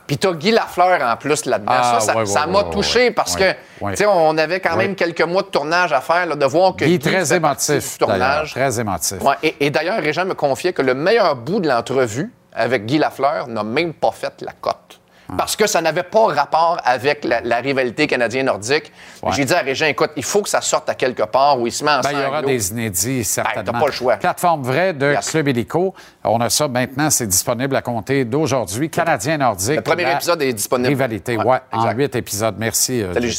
[0.06, 1.72] Puis t'as Guy Lafleur en plus là-dedans.
[1.74, 4.94] Ah, ça, ça, ouais, m'a ouais, touché parce que, tu sais, on avait quand même
[4.94, 7.98] quelques mois de tournage à faire, là, de voir que Guy est Guy très émotif,
[7.98, 8.52] tournage.
[8.52, 9.18] Très émotif.
[9.42, 13.46] Et, et d'ailleurs, Régent me confiait que le meilleur bout de l'entrevue avec Guy Lafleur
[13.48, 15.00] n'a même pas fait la cote.
[15.28, 15.34] Ah.
[15.38, 18.92] Parce que ça n'avait pas rapport avec la, la rivalité canadien-nordique.
[19.24, 19.32] Ouais.
[19.32, 21.72] J'ai dit à Régent, écoute, il faut que ça sorte à quelque part où il
[21.72, 23.64] se met en Ben, il y aura des inédits, certainement.
[23.64, 24.16] Ben, t'as pas le choix.
[24.18, 25.28] Plateforme vraie de Yes.
[25.30, 25.94] Club Illico.
[26.22, 28.88] On a ça maintenant, c'est disponible à compter d'aujourd'hui.
[28.88, 29.74] Canadien nordique.
[29.76, 30.88] Le premier épisode est disponible.
[30.90, 32.54] Rivalité, Ouais, ouais, en huit épisodes.
[32.56, 33.02] Merci.
[33.02, 33.32] euh, Salut,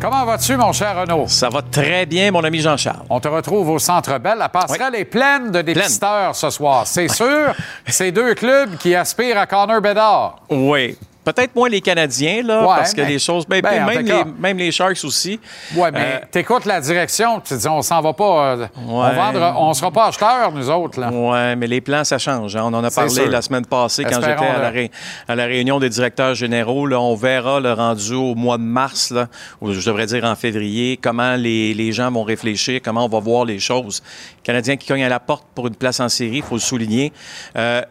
[0.00, 1.26] Comment vas-tu, mon cher Renaud?
[1.26, 3.04] Ça va très bien, mon ami Jean-Charles.
[3.10, 4.38] On te retrouve au Centre Bell.
[4.38, 6.86] La passerelle est pleine de dépisteurs ce soir.
[6.86, 7.52] C'est sûr,
[7.86, 10.36] c'est deux clubs qui aspirent à Connor Bedard.
[10.50, 10.96] Oui.
[11.32, 13.46] Peut-être moins les Canadiens, là, Ouais, parce que mais- les choses.
[13.46, 15.38] ben, ben, en même, les, même les Sharks aussi.
[15.76, 18.54] Ouais, mais Euh, t'écoutes la direction, tu te dis, on s'en va pas.
[18.56, 21.10] euh, On vendra, on sera pas acheteurs, nous autres, là.
[21.12, 22.56] Oui, mais les plans, ça change.
[22.56, 22.62] hein.
[22.64, 23.28] On en a parlé sûr.
[23.28, 24.90] la semaine passée quand j'étais à, la ré-
[25.28, 26.86] à la réunion des directeurs généraux.
[26.86, 29.26] Là, on verra le rendu au mois de mars, là,
[29.60, 33.20] ou je devrais dire en février, comment les, les gens vont réfléchir, comment on va
[33.20, 34.02] voir les choses.
[34.42, 37.12] Canadiens qui cognent à la porte pour une place en série, il faut le souligner.
[37.56, 37.82] Euh,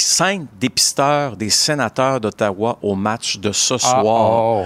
[0.00, 4.04] cinq dépisteurs des sénateurs d'Ottawa au match de ce soir.
[4.04, 4.64] oh.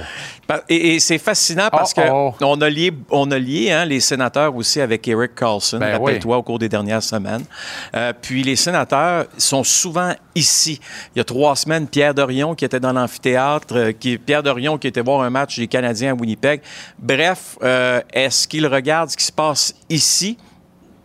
[0.69, 4.01] Et, et c'est fascinant parce Oh, que on a lié, on a lié hein, les
[4.01, 7.45] sénateurs aussi avec Eric Carlson, Ben rappelle-toi, au cours des dernières semaines.
[7.95, 10.79] Euh, puis les sénateurs sont souvent ici.
[11.15, 14.77] Il y a trois semaines, Pierre Dorion qui était dans l'amphithéâtre, euh, qui, Pierre Dorion
[14.77, 16.61] qui était voir un match des Canadiens à Winnipeg.
[16.99, 20.37] Bref, euh, est-ce qu'il regarde ce qui se passe ici?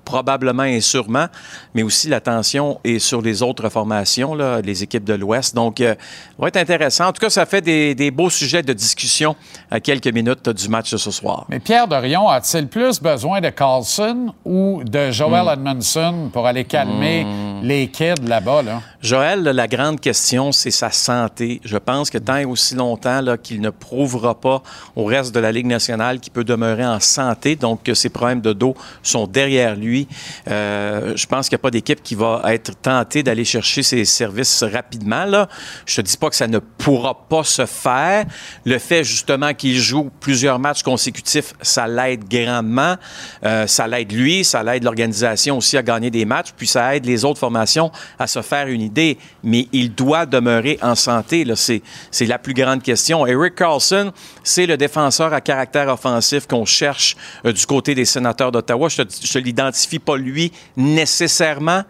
[0.08, 1.28] Probablement et sûrement,
[1.76, 5.54] mais aussi l'attention est sur les autres formations, là, les équipes de l'Ouest.
[5.54, 7.08] Donc, euh, ça va être intéressant.
[7.08, 9.36] En tout cas, ça fait des, des beaux sujets de discussion
[9.70, 11.46] à quelques minutes du match de ce soir.
[11.50, 15.54] Mais Pierre Dorion a-t-il plus besoin de Carlson ou de Joel Hmm.
[15.54, 17.26] Edmondson pour aller calmer
[17.62, 18.82] les kids là-bas, là?
[19.02, 21.60] Joël, là, la grande question, c'est sa santé.
[21.66, 24.62] Je pense que tant et aussi longtemps qu'il ne prouvera pas
[24.96, 28.42] au reste de la Ligue nationale qu'il peut demeurer en santé, donc que ses problèmes
[28.42, 29.97] de dos sont derrière lui,
[30.48, 34.06] euh, je pense qu'il n'y a pas d'équipe qui va être tentée d'aller chercher ses
[34.06, 35.26] services rapidement.
[35.86, 38.26] Je te dis pas que ça ne pourra pas se faire.
[38.66, 42.96] Le fait justement qu'il joue plusieurs matchs consécutifs, ça l'aide grandement.
[43.44, 47.06] Euh, ça l'aide lui, ça l'aide l'organisation aussi à gagner des matchs, puis ça aide
[47.06, 49.18] les autres formations à se faire une idée.
[49.44, 51.46] Mais il doit demeurer en santé.
[51.56, 53.26] C'est la plus grande question.
[53.26, 54.12] Eric Carlson,
[54.44, 57.16] c'est le défenseur à caractère offensif qu'on cherche
[57.46, 58.90] euh, du côté des sénateurs d'Ottawa.
[58.90, 61.84] Je ne l'identifie pas lui nécessairement.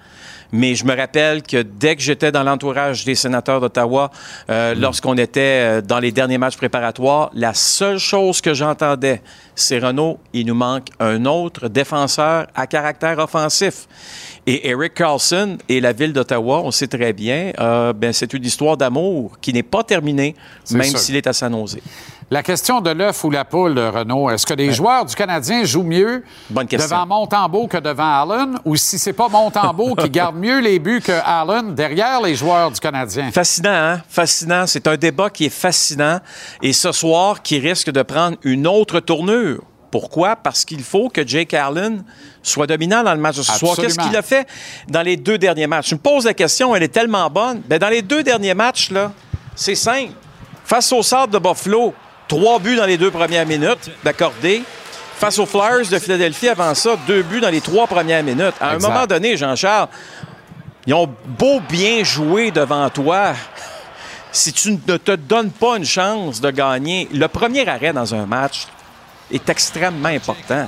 [0.52, 4.12] Mais je me rappelle que dès que j'étais dans l'entourage des sénateurs d'Ottawa,
[4.50, 9.22] euh, lorsqu'on était euh, dans les derniers matchs préparatoires, la seule chose que j'entendais,
[9.56, 13.88] c'est Renault, il nous manque un autre défenseur à caractère offensif.
[14.50, 18.46] Et Eric Carlson et la ville d'Ottawa, on sait très bien, euh, ben, c'est une
[18.46, 20.36] histoire d'amour qui n'est pas terminée,
[20.72, 21.80] même s'il est à San Jose.
[22.32, 25.84] La question de l'œuf ou la poule, Renaud, est-ce que les joueurs du Canadien jouent
[25.84, 30.80] mieux devant Montembeau que devant Allen ou si c'est pas Montembeau qui garde mieux les
[30.80, 33.32] buts que Allen derrière les joueurs du Canadien?
[33.32, 34.02] Fascinant, hein?
[34.08, 34.66] Fascinant.
[34.66, 36.20] C'est un débat qui est fascinant.
[36.62, 39.62] Et ce soir, qui risque de prendre une autre tournure.
[39.92, 40.36] Pourquoi?
[40.36, 42.04] Parce qu'il faut que Jake Allen
[42.44, 43.76] soit dominant dans le match de ce soir.
[43.76, 44.48] Qu'est-ce qu'il a fait
[44.88, 45.90] dans les deux derniers matchs?
[45.90, 47.62] Je me pose la question, elle est tellement bonne.
[47.68, 49.12] Ben, dans les deux derniers matchs, là,
[49.56, 50.12] c'est simple.
[50.66, 51.94] Face au Sable de Buffalo,
[52.28, 54.64] trois buts dans les deux premières minutes d'accordé.
[55.18, 58.54] Face aux Flyers de Philadelphie, avant ça, deux buts dans les trois premières minutes.
[58.62, 58.86] À Exact.
[58.90, 59.88] un moment donné, Jean-Charles,
[60.86, 63.34] ils ont beau bien jouer devant toi.
[64.32, 68.26] Si tu ne te donnes pas une chance de gagner, le premier arrêt dans un
[68.28, 68.68] match
[69.32, 70.68] est extrêmement important.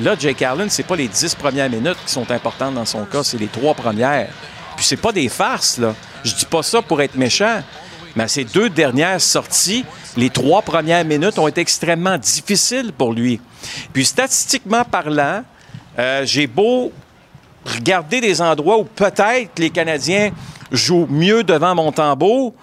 [0.00, 3.22] Là, Jake Allen, c'est pas les dix premières minutes qui sont importantes dans son cas,
[3.24, 4.28] c'est les trois premières.
[4.76, 5.94] Puis c'est pas des farces, là.
[6.22, 7.62] Je dis pas ça pour être méchant,
[8.14, 9.84] mais à ces deux dernières sorties,
[10.16, 13.40] les trois premières minutes ont été extrêmement difficiles pour lui.
[13.92, 15.42] Puis statistiquement parlant,
[15.98, 16.92] euh, j'ai beau
[17.64, 20.30] regarder des endroits où peut-être les Canadiens
[20.70, 22.54] jouent mieux devant Montembeau.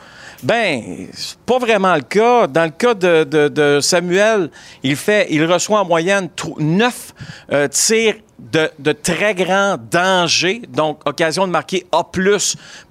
[0.43, 2.47] Ben, c'est pas vraiment le cas.
[2.47, 4.49] Dans le cas de, de- de Samuel,
[4.83, 6.29] il fait, il reçoit en moyenne
[6.59, 7.13] neuf
[7.51, 12.03] euh, tirs de, de très grand danger, donc occasion de marquer A+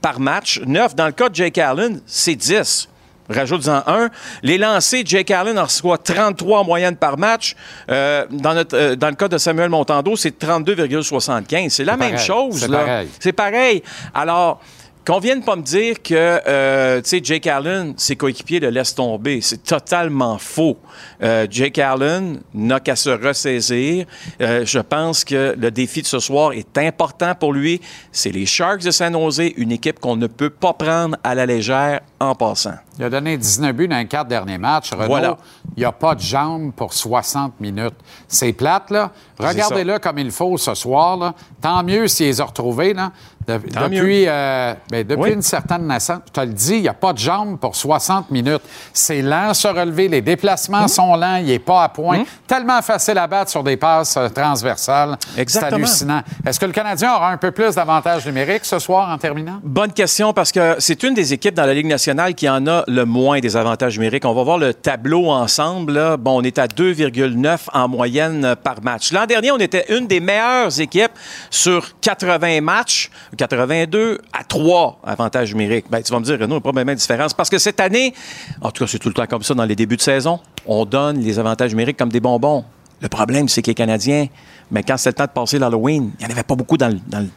[0.00, 0.60] par match.
[0.66, 0.94] Neuf.
[0.94, 2.88] Dans le cas de Jake Allen, c'est 10.
[3.28, 4.10] Rajoute-en un.
[4.42, 7.54] Les lancers, Jake Allen en reçoit 33 en moyenne par match.
[7.90, 11.68] Euh, dans, notre, euh, dans le cas de Samuel Montando, c'est 32,75.
[11.70, 12.26] C'est la même pareil.
[12.26, 12.60] chose.
[12.60, 13.08] C'est pareil.
[13.20, 13.82] C'est pareil.
[14.14, 14.60] Alors,
[15.06, 16.14] qu'on vienne pas me dire que,
[16.46, 19.40] euh, tu sais, Jake Allen, ses coéquipiers le laissent tomber.
[19.40, 20.76] C'est totalement faux.
[21.22, 24.06] Euh, Jake Allen n'a qu'à se ressaisir.
[24.40, 27.80] Euh, je pense que le défi de ce soir est important pour lui.
[28.12, 31.46] C'est les Sharks de San Jose, une équipe qu'on ne peut pas prendre à la
[31.46, 32.74] légère en passant.
[32.98, 34.92] Il a donné 19 buts dans les quatre derniers matchs.
[34.92, 35.36] Renaud, Voilà.
[35.76, 37.94] il n'y a pas de jambes pour 60 minutes.
[38.28, 39.10] C'est plate, là.
[39.38, 41.34] Regardez-le comme il faut ce soir, là.
[41.60, 43.10] Tant mieux s'il les a retrouvés, là.
[43.46, 43.58] De-
[43.88, 45.32] depuis euh, ben, depuis Oui.
[45.32, 48.30] une certaine naissance, je te le dis, il n'y a pas de jambes pour 60
[48.30, 48.62] minutes.
[48.92, 52.24] C'est lent se relever, les déplacements sont lents, il n'est pas à point.
[52.46, 55.16] Tellement facile à battre sur des passes euh, transversales.
[55.46, 56.22] C'est hallucinant.
[56.46, 59.60] Est-ce que le Canadien aura un peu plus d'avantages numériques ce soir en terminant?
[59.62, 62.84] Bonne question parce que c'est une des équipes dans la Ligue nationale qui en a
[62.86, 64.24] le moins des avantages numériques.
[64.24, 65.92] On va voir le tableau ensemble.
[65.94, 66.16] là.
[66.16, 69.12] Bon, on est à 2,9 en moyenne euh, par match.
[69.12, 71.12] L'an dernier, on était une des meilleures équipes
[71.50, 75.86] sur 80 matchs, 82 à 3 avantages numériques.
[75.90, 77.58] Ben, tu vas me dire, Renaud, il n'y a pas vraiment de différence parce que
[77.58, 78.14] cette année,
[78.60, 80.84] en tout cas, c'est tout le temps comme ça dans les débuts de saison, on
[80.84, 82.64] donne les avantages numériques comme des bonbons.
[83.00, 84.26] Le problème, c'est que les Canadiens,
[84.70, 86.88] mais quand c'était le temps de passer l'Halloween, il n'y en avait pas beaucoup dans
[86.88, 87.30] le, dans le-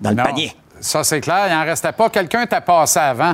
[0.00, 0.52] dans le Non, panier.
[0.80, 1.46] Ça, c'est clair.
[1.48, 2.08] Il n'en restait pas.
[2.08, 3.32] Quelqu'un t'a passé avant.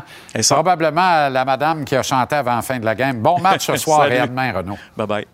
[0.48, 3.18] Probablement la madame qui a chanté avant la fin de la game.
[3.20, 4.78] Bon match ce soir et à demain, Renaud.
[4.96, 5.26] Bye-bye.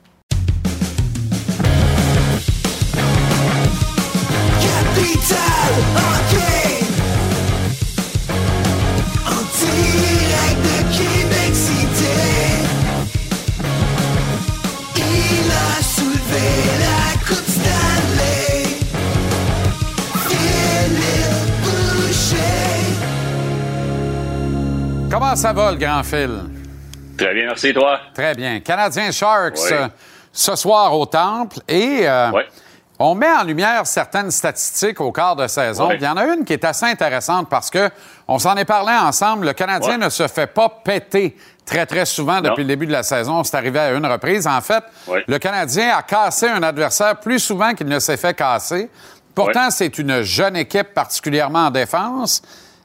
[25.11, 26.31] Comment ça va, le grand fil?
[27.19, 28.01] Très bien, merci, toi.
[28.15, 28.61] Très bien.
[28.61, 29.73] Canadien Sharks, Oui.
[29.73, 29.89] euh,
[30.33, 31.59] ce soir au Temple.
[31.69, 32.31] Et euh.
[33.03, 35.89] On met en lumière certaines statistiques au quart de saison.
[35.89, 35.97] Ouais.
[35.97, 37.91] Il y en a une qui est assez intéressante parce que
[38.29, 39.47] on s'en est parlé ensemble.
[39.47, 40.05] Le Canadien Ouais.
[40.05, 42.57] ne se fait pas péter très, très souvent depuis Non.
[42.59, 43.43] le début de la saison.
[43.43, 44.47] C'est arrivé à une reprise.
[44.47, 45.25] En fait, Ouais.
[45.27, 48.91] le Canadien a cassé un adversaire plus souvent qu'il ne s'est fait casser.
[49.35, 52.43] Pourtant, c'est une jeune équipe, particulièrement en défense.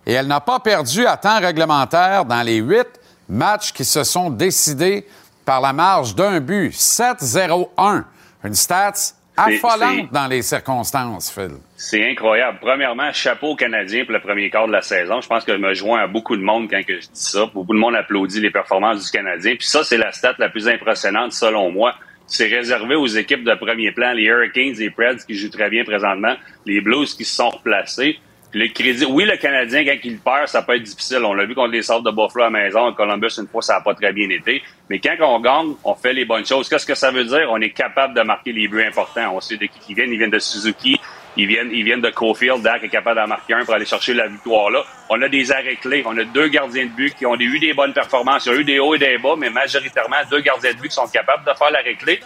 [0.07, 2.87] et elle n'a pas perdu à temps réglementaire dans les huit
[3.27, 5.07] matchs qui se sont décidés
[5.43, 6.71] par la marge d'un but.
[6.71, 8.03] 7-0-1.
[8.43, 11.51] Une stats affolante dans les circonstances, Phil.
[11.75, 12.57] C'est incroyable.
[12.61, 15.21] Premièrement, chapeau aux Canadiens pour le premier quart de la saison.
[15.21, 17.45] Je pense que je me joins à beaucoup de monde quand que je dis ça.
[17.53, 19.55] Beaucoup de monde applaudit les performances du Canadien.
[19.55, 21.95] Puis ça, c'est la stat la plus impressionnante selon moi.
[22.27, 25.83] C'est réservé aux équipes de premier plan, les Hurricanes, les Preds qui jouent très bien
[25.83, 26.35] présentement,
[26.65, 28.17] les Blues qui se sont replacés.
[28.49, 31.19] Puis le crédit, oui, le Canadien, quand il perd, ça peut être difficile.
[31.23, 32.87] On l'a vu contre les sortes de Buffalo à la maison.
[32.87, 34.63] À Columbus, une fois, ça n'a pas très bien été.
[34.89, 36.69] Mais quand on gagne, on fait les bonnes choses.
[36.69, 37.47] Qu'est-ce que ça veut dire?
[37.49, 39.33] On est capable de marquer les buts importants.
[39.35, 40.11] On sait de qui ils viennent.
[40.11, 40.99] Ils viennent de Suzuki.
[41.37, 42.61] Ils viennent, ils viennent de Cofield.
[42.61, 44.83] Dak est capable d'en marquer un pour aller chercher la victoire là.
[45.09, 46.03] On a des arrêts clés.
[46.05, 48.45] On a deux gardiens de but qui ont eu des bonnes performances.
[48.45, 50.95] Il y eu des hauts et des bas, mais majoritairement deux gardiens de but qui
[50.95, 52.19] sont capables de faire l'arrêt clé.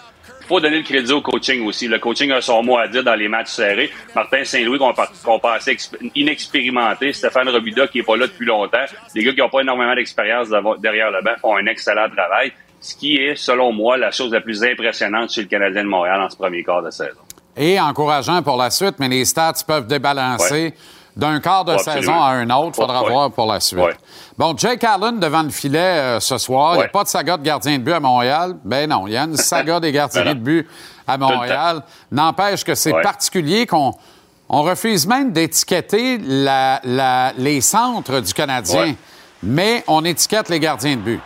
[0.49, 1.87] Faut donner le crédit au coaching aussi.
[1.87, 3.91] Le coaching a son mot à dire dans les matchs serrés.
[4.15, 5.77] Martin Saint-Louis, qu'on qu pensait
[6.15, 7.13] inexpérimenté.
[7.13, 8.79] Stéphane Robida, qui est pas là depuis longtemps.
[9.13, 10.49] Des gars qui n'ont pas énormément d'expérience
[10.79, 12.51] derrière le banc font un excellent travail.
[12.81, 16.19] Ce qui est, selon moi, la chose la plus impressionnante chez le Canadien de Montréal
[16.19, 17.19] en ce premier quart de saison
[17.59, 20.73] et encourageant pour la suite, mais les stats peuvent débalancer
[21.19, 22.77] d'un quart de saison à un autre.
[22.77, 23.97] Il faudra voir pour la suite.
[24.37, 26.75] Bon, Jake Allen devant le filet euh, ce soir.
[26.75, 28.55] Il n'y a pas de saga de gardien de but à Montréal.
[28.63, 30.67] Ben non, il y a une saga des gardiens de but
[31.05, 31.83] à Montréal.
[32.11, 33.93] N'empêche que c'est particulier qu'on
[34.47, 38.95] on refuse même d'étiqueter les centres du Canadien,
[39.43, 41.21] mais on étiquette les gardiens de but.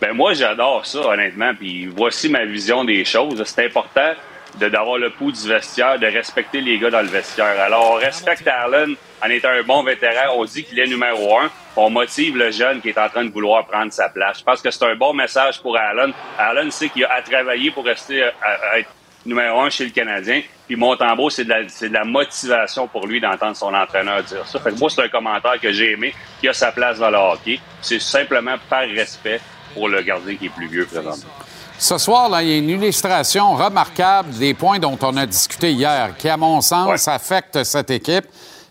[0.00, 1.52] Ben moi, j'adore ça, honnêtement.
[1.58, 3.42] Puis voici ma vision des choses.
[3.44, 4.12] C'est important
[4.58, 7.60] d'avoir le pouls du vestiaire, de respecter les gars dans le vestiaire.
[7.60, 10.34] Alors, on respecte Allen en étant un bon vétéran.
[10.36, 11.50] On dit qu'il est numéro un.
[11.76, 14.40] On motive le jeune qui est en train de vouloir prendre sa place.
[14.40, 16.12] Je pense que c'est un bon message pour Allen.
[16.38, 18.90] Allen sait qu'il a à travailler pour rester à, être
[19.24, 20.42] numéro un chez le Canadien.
[20.66, 24.58] Puis Montembeau, c'est de, la, de la motivation pour lui d'entendre son entraîneur dire ça.
[24.60, 27.18] Fait que moi, c'est un commentaire que j'ai aimé, qui a sa place dans le
[27.18, 27.60] hockey.
[27.80, 29.40] C'est simplement par respect
[29.74, 31.32] pour le gardien qui est plus vieux présentement.
[31.80, 35.72] Ce soir, là, il y a une illustration remarquable des points dont on a discuté
[35.72, 38.26] hier, qui, à mon sens, affectent cette équipe.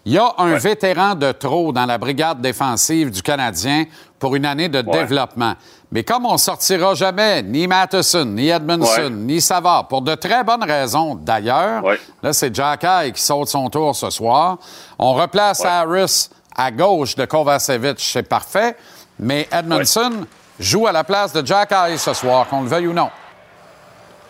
[0.06, 3.86] Il y a un vétéran de trop dans la brigade défensive du Canadien
[4.20, 5.56] pour une année de développement.
[5.92, 10.64] Mais comme on sortira jamais ni Matheson, ni Edmondson, ni Savard, pour de très bonnes
[10.64, 11.84] raisons d'ailleurs,
[12.22, 14.60] là, c'est Jack qui saute son tour ce soir.
[15.00, 18.78] On replace Harris à gauche de Kovacevic, c'est parfait.
[19.18, 20.28] Mais Edmondson
[20.60, 23.10] joue à la place de Jack Hayes ce soir, qu'on le veuille ou non.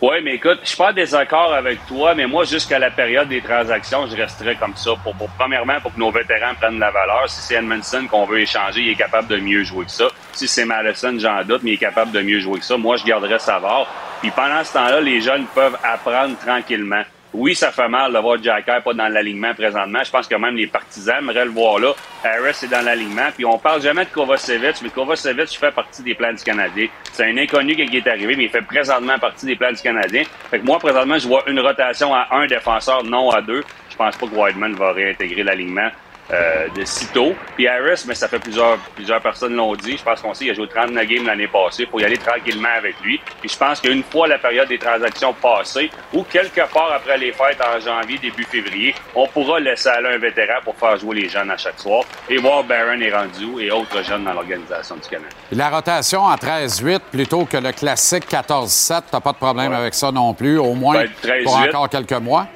[0.02, 3.28] Oui, mais écoute, je suis pas en désaccord avec toi, mais moi, jusqu'à la période
[3.28, 4.92] des transactions, je resterai comme ça.
[5.04, 7.28] Pour, premièrement, pour que nos vétérans prennent la valeur.
[7.28, 10.08] Si c'est Edmondson qu'on veut échanger, il est capable de mieux jouer que ça.
[10.32, 12.78] Si c'est Madison, j'en doute, mais il est capable de mieux jouer que ça.
[12.78, 13.88] Moi, je garderai Savard.
[14.22, 17.02] Puis pendant ce temps-là, les jeunes peuvent apprendre tranquillement.
[17.32, 20.02] Oui, ça fait mal de voir Jacker pas dans l'alignement présentement.
[20.02, 21.94] Je pense que même les partisans aimeraient le voir là.
[22.24, 23.28] Harris est dans l'alignement.
[23.36, 26.88] Puis on parle jamais de Kovacevic, mais Kovacevic fait partie des plans du Canadien.
[27.12, 30.24] C'est un inconnu qui est arrivé, mais il fait présentement partie des plans du Canadien.
[30.50, 33.62] Fait que moi, présentement, je vois une rotation à un défenseur, non à deux.
[33.90, 35.90] Je pense pas que Wideman va réintégrer l'alignement.
[36.32, 37.34] Euh, de sitôt.
[37.56, 39.96] Puis Harris, mais ça fait plusieurs, plusieurs personnes l'ont dit.
[39.96, 41.82] Je pense qu'on sait qu'il a joué 39 games l'année passée.
[41.82, 43.20] Il faut y aller tranquillement avec lui.
[43.40, 47.32] Puis je pense qu'une fois la période des transactions passée, ou quelque part après les
[47.32, 51.28] fêtes en janvier, début février, on pourra laisser aller un vétéran pour faire jouer les
[51.28, 55.08] jeunes à chaque soir et voir Barron et rendu et autres jeunes dans l'organisation du
[55.08, 55.34] Canada.
[55.50, 60.12] La rotation en 13-8 plutôt que le classique 14-7, t'as pas de problème avec ça
[60.12, 62.46] non plus, au moins ben, pour encore quelques mois?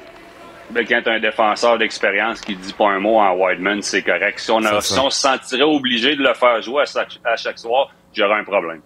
[0.75, 4.39] Ben, quand as un défenseur d'expérience qui dit pas un mot en Wideman, c'est correct.
[4.39, 8.81] Si on, se sentirait obligé de le faire jouer à chaque, soir, j'aurais un problème.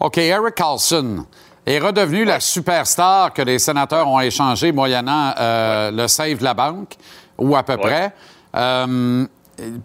[0.00, 1.24] OK, Eric Carlson
[1.64, 6.54] est redevenu la superstar que les sénateurs ont échangé moyennant euh, le save de la
[6.54, 6.94] banque,
[7.38, 8.12] ou à peu près.
[8.56, 9.24] Euh,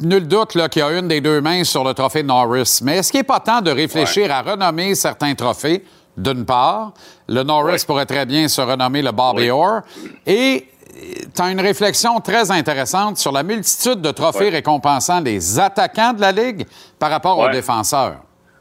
[0.02, 2.80] nul doute qu'il y a une des deux mains sur le trophée Norris.
[2.82, 5.86] Mais est-ce qu'il n'est pas temps de réfléchir à renommer certains trophées,
[6.18, 6.94] d'une part?
[7.28, 9.82] Le Norris pourrait très bien se renommer le Bobby Orr.
[10.26, 10.68] Et
[11.36, 16.22] tu as une réflexion très intéressante sur la multitude de trophées récompensant les attaquants de
[16.22, 16.66] la Ligue
[17.00, 18.18] par rapport aux défenseurs.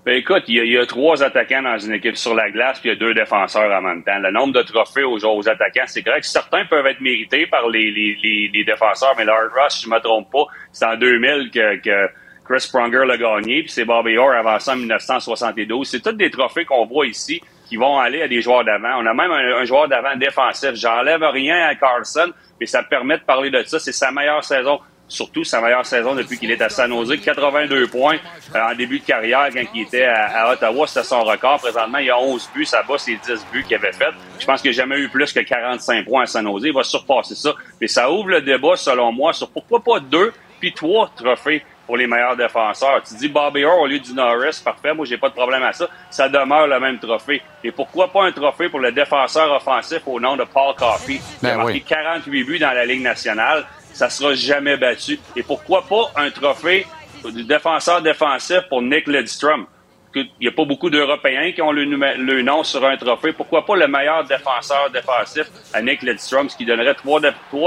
[0.06, 2.94] Ben écoute, il y, a, trois attaquants dans une équipe sur la glace, puis il
[2.94, 4.18] y a deux défenseurs en même temps.
[4.18, 6.24] Le nombre de trophées aux, aux attaquants, c'est correct.
[6.24, 10.00] Certains peuvent être mérités par les, les, défenseurs, mais le Hard Rush, si je me
[10.00, 12.08] trompe pas, c'est en 2000 que,
[12.48, 15.86] Chris Pronger l'a gagné, puis c'est Bobby Orr avant ça en 1972.
[15.86, 17.40] C'est tous des trophées qu'on voit ici
[17.70, 18.98] qui vont aller à des joueurs d'avant.
[18.98, 20.72] On a même un, joueur d'avant défensif.
[20.74, 23.78] J'enlève rien à Carlson, mais ça permet de parler de ça.
[23.78, 27.20] C'est sa meilleure saison surtout sa meilleure saison depuis qu'il est à San Jose.
[27.20, 28.18] 82 points
[28.54, 30.86] euh, en début de carrière quand il était à, Ottawa.
[30.86, 31.60] C'était son record.
[31.60, 32.64] Présentement, il a 11 buts.
[32.64, 34.12] Ça bat ses 10 buts qu'il avait fait.
[34.38, 36.64] Je pense qu'il n'a jamais eu plus que 45 points à San Jose.
[36.64, 37.54] Il va surpasser ça.
[37.80, 41.96] Mais ça ouvre le débat, selon moi, sur pourquoi pas deux puis trois trophées pour
[41.96, 43.02] les meilleurs défenseurs.
[43.02, 45.72] Tu dis Bobby Orr au lieu du Norris, parfait, moi j'ai pas de problème à
[45.72, 45.88] ça.
[46.08, 47.42] Ça demeure le même trophée.
[47.64, 51.22] Et pourquoi pas un trophée pour le défenseur offensif au nom de Paul Coffey, qui
[51.42, 51.82] Ben a marqué oui.
[51.82, 53.66] 48 buts dans la Ligue nationale.
[53.92, 55.18] Ça sera jamais battu.
[55.34, 56.86] Et pourquoi pas un trophée
[57.24, 59.66] du défenseur défensif pour Nick Lidstrom?
[60.12, 63.32] Que- Il n'y a pas beaucoup d'Européens qui ont le, nom sur un trophée.
[63.32, 65.44] Pourquoi pas le meilleur défenseur défensif
[65.82, 67.20] Nick Lidstrom, ce qui donnerait trois,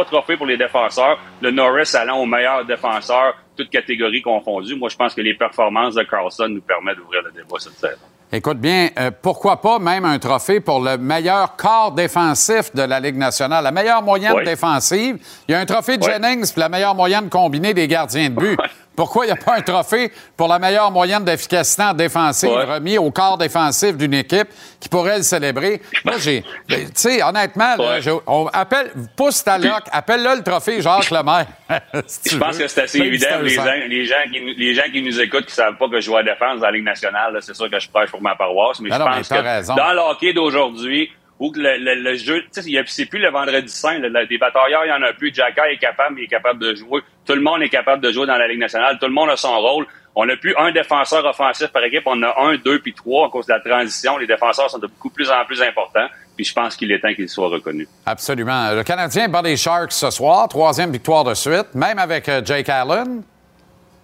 [0.06, 1.20] trophées pour les défenseurs.
[1.42, 4.76] Le Norris allant au meilleur défenseur, toutes catégories confondues.
[4.76, 7.98] Moi, je pense que les performances de Carlson nous permettent d'ouvrir le débat cette saison.
[8.36, 13.00] Écoute bien, euh, pourquoi pas même un trophée pour le meilleur corps défensif de la
[13.00, 14.44] Ligue nationale, la meilleure moyenne Ouais.
[14.44, 15.18] défensive.
[15.48, 16.14] Il y a un trophée de Ouais.
[16.14, 18.60] Jennings la meilleure moyenne combinée des gardiens de but.
[18.96, 22.64] Pourquoi il n'y a pas un trophée pour la meilleure moyenne d'efficacité en défensive Ouais.
[22.64, 24.48] remis au corps défensif d'une équipe
[24.80, 25.82] qui pourrait le célébrer?
[26.06, 26.44] Moi, j'ai.
[26.70, 31.10] ben, Tu sais, honnêtement, là, je- on appelle, pousse ta loc, appelle-le le trophée Jacques
[31.12, 31.48] Lemaire.
[32.08, 32.64] si Je pense veux.
[32.64, 33.28] que c'est assez Même évident.
[33.42, 35.96] Les gens, les, gens qui, nous- les gens qui nous écoutent qui savent pas que
[36.00, 38.22] je joue à la défense dans la Ligue nationale, c'est sûr que je prêche pour
[38.22, 39.76] ma paroisse, mais Ben je non, mais pense t'as que raison.
[39.76, 44.00] dans le hockey d'aujourd'hui, où que le, le- le jeu, c'est plus le vendredi saint,
[44.00, 45.34] là, le- des batailleurs, il y en a plus.
[45.34, 47.02] Jacka est capable, il est capable de jouer.
[47.26, 48.98] Tout le monde est capable de jouer dans la Ligue nationale.
[49.00, 49.86] Tout le monde a son rôle.
[50.16, 52.04] On n'a plus un défenseur offensif par équipe.
[52.06, 54.18] On a un, deux, puis trois à cause de la transition.
[54.18, 56.06] Les défenseurs sont de beaucoup plus en plus importants.
[56.36, 57.88] Puis je pense qu'il est temps qu'ils soient reconnus.
[58.06, 58.72] Absolument.
[58.74, 62.70] Le Canadien bat les Sharks ce soir, troisième victoire de suite, même avec euh, Jake
[62.70, 63.24] Allen.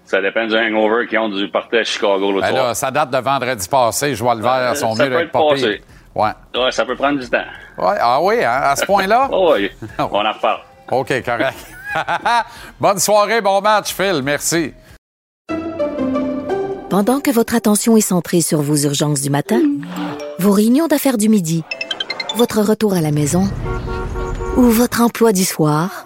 [0.05, 2.67] Ça dépend du hangover qu'ils ont du party à Chicago l'autre Ben soir.
[2.69, 4.15] là, ça date de vendredi passé.
[4.15, 5.29] Je vois le vert, Euh, son mieux
[6.19, 6.31] Ouais.
[6.53, 7.37] Ouais, ça peut prendre du temps.
[7.77, 9.29] Ouais, Ah oui, hein, à ce point-là?
[9.31, 10.59] Oh oui, on en reparle.
[10.91, 11.55] OK, correct.
[12.79, 14.21] Bonne soirée, bon match, Phil.
[14.21, 14.73] Merci.
[16.89, 19.61] Pendant que votre attention est centrée sur vos urgences du matin,
[20.39, 21.63] vos réunions d'affaires du midi,
[22.35, 23.47] votre retour à la maison
[24.57, 26.05] ou votre emploi du soir,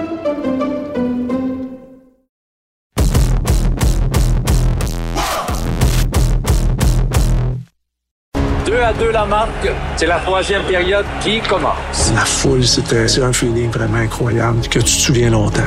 [8.83, 9.69] À deux la marque.
[9.95, 12.11] C'est la troisième période qui commence.
[12.15, 15.61] La foule, c'était c'est un feeling vraiment incroyable que tu te souviens longtemps.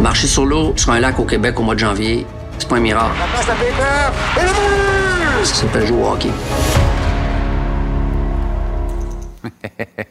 [0.00, 2.24] Marcher sur l'eau sur un lac au Québec au mois de janvier,
[2.56, 3.16] c'est pas un miracle.
[5.42, 6.30] Ça s'appelle jouer au hockey.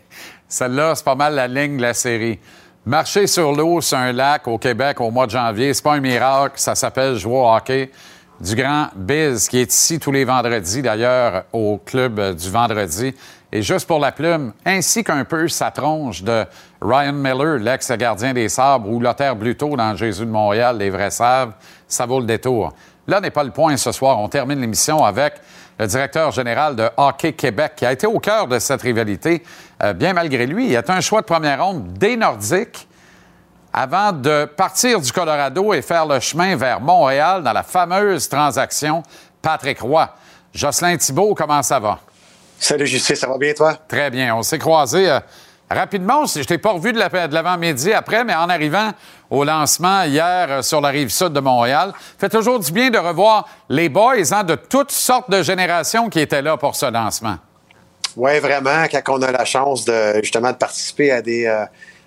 [0.49, 2.37] Celle-là, c'est pas mal la ligne de la série.
[2.85, 6.01] Marcher sur l'eau sur un lac au Québec au mois de janvier, c'est pas un
[6.01, 7.91] miracle, ça s'appelle jouer au hockey.
[8.41, 13.14] Du grand Biz, qui est ici tous les vendredis, d'ailleurs, au club du vendredi.
[13.52, 16.45] Et juste pour la plume, ainsi qu'un peu sa tronche de
[16.82, 21.52] Ryan Miller, l'ex-gardien des Sabres, ou Lothar Bluto dans Jésus de Montréal, les vrais savent,
[21.86, 22.74] ça vaut le détour.
[23.07, 24.18] Là n'est pas le point ce soir.
[24.20, 25.34] On termine l'émission avec
[25.78, 29.44] le directeur général de Hockey Québec, qui a été au cœur de cette rivalité,
[29.84, 30.70] euh, bien malgré lui.
[30.70, 32.88] Il a un choix de première ronde des Nordiques
[33.73, 39.03] avant de partir du Colorado et faire le chemin vers Montréal dans la fameuse transaction
[39.41, 40.09] Patrick Roy.
[40.53, 41.99] Jocelyn Thibault, comment ça va?
[42.59, 43.77] Salut Justin, ça va bien toi?
[43.87, 44.35] Très bien.
[44.35, 45.19] On s'est croisés euh,
[45.69, 46.25] rapidement.
[46.25, 48.91] Je t'ai pas revu de l'avant-midi après, mais en arrivant
[49.29, 52.97] au lancement hier euh, sur la rive sud de Montréal, fait toujours du bien de
[52.97, 57.37] revoir les boys hein, de toutes sortes de générations qui étaient là pour ce lancement.
[58.17, 61.63] Oui, vraiment, quand on a la chance de justement de participer à des, euh,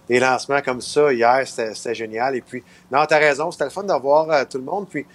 [0.09, 2.37] des lancements comme ça, hier, c'était génial.
[2.37, 4.87] Et puis, non, tu as raison, c'était le fun de voir euh, tout le monde.
[4.89, 5.07] Puis,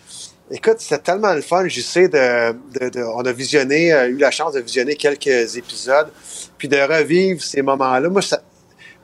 [0.49, 4.53] écoute, c'était tellement le fun, je sais, de, on a visionné, euh, eu la chance
[4.53, 6.09] de visionner quelques épisodes,
[6.57, 8.09] puis de revivre ces moments-là.
[8.09, 8.41] Moi, ça-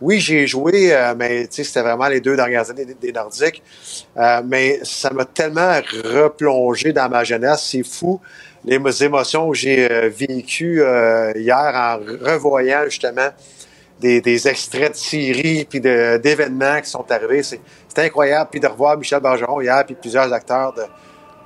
[0.01, 3.61] oui, j'ai joué, euh, mais c'était vraiment les deux dernières années des, Nordiques.
[4.17, 8.19] Euh, mais ça m'a tellement replongé dans ma jeunesse, c'est fou.
[8.65, 10.81] Les mo- émotions que j'ai euh, vécues
[11.35, 13.29] hier en revoyant justement
[14.03, 17.41] des, des extraits de séries puis d'événements qui sont arrivés.
[17.41, 17.61] C'est
[17.93, 18.49] c'est incroyable.
[18.51, 20.83] Puis de revoir Michel Bergeron hier puis plusieurs acteurs de,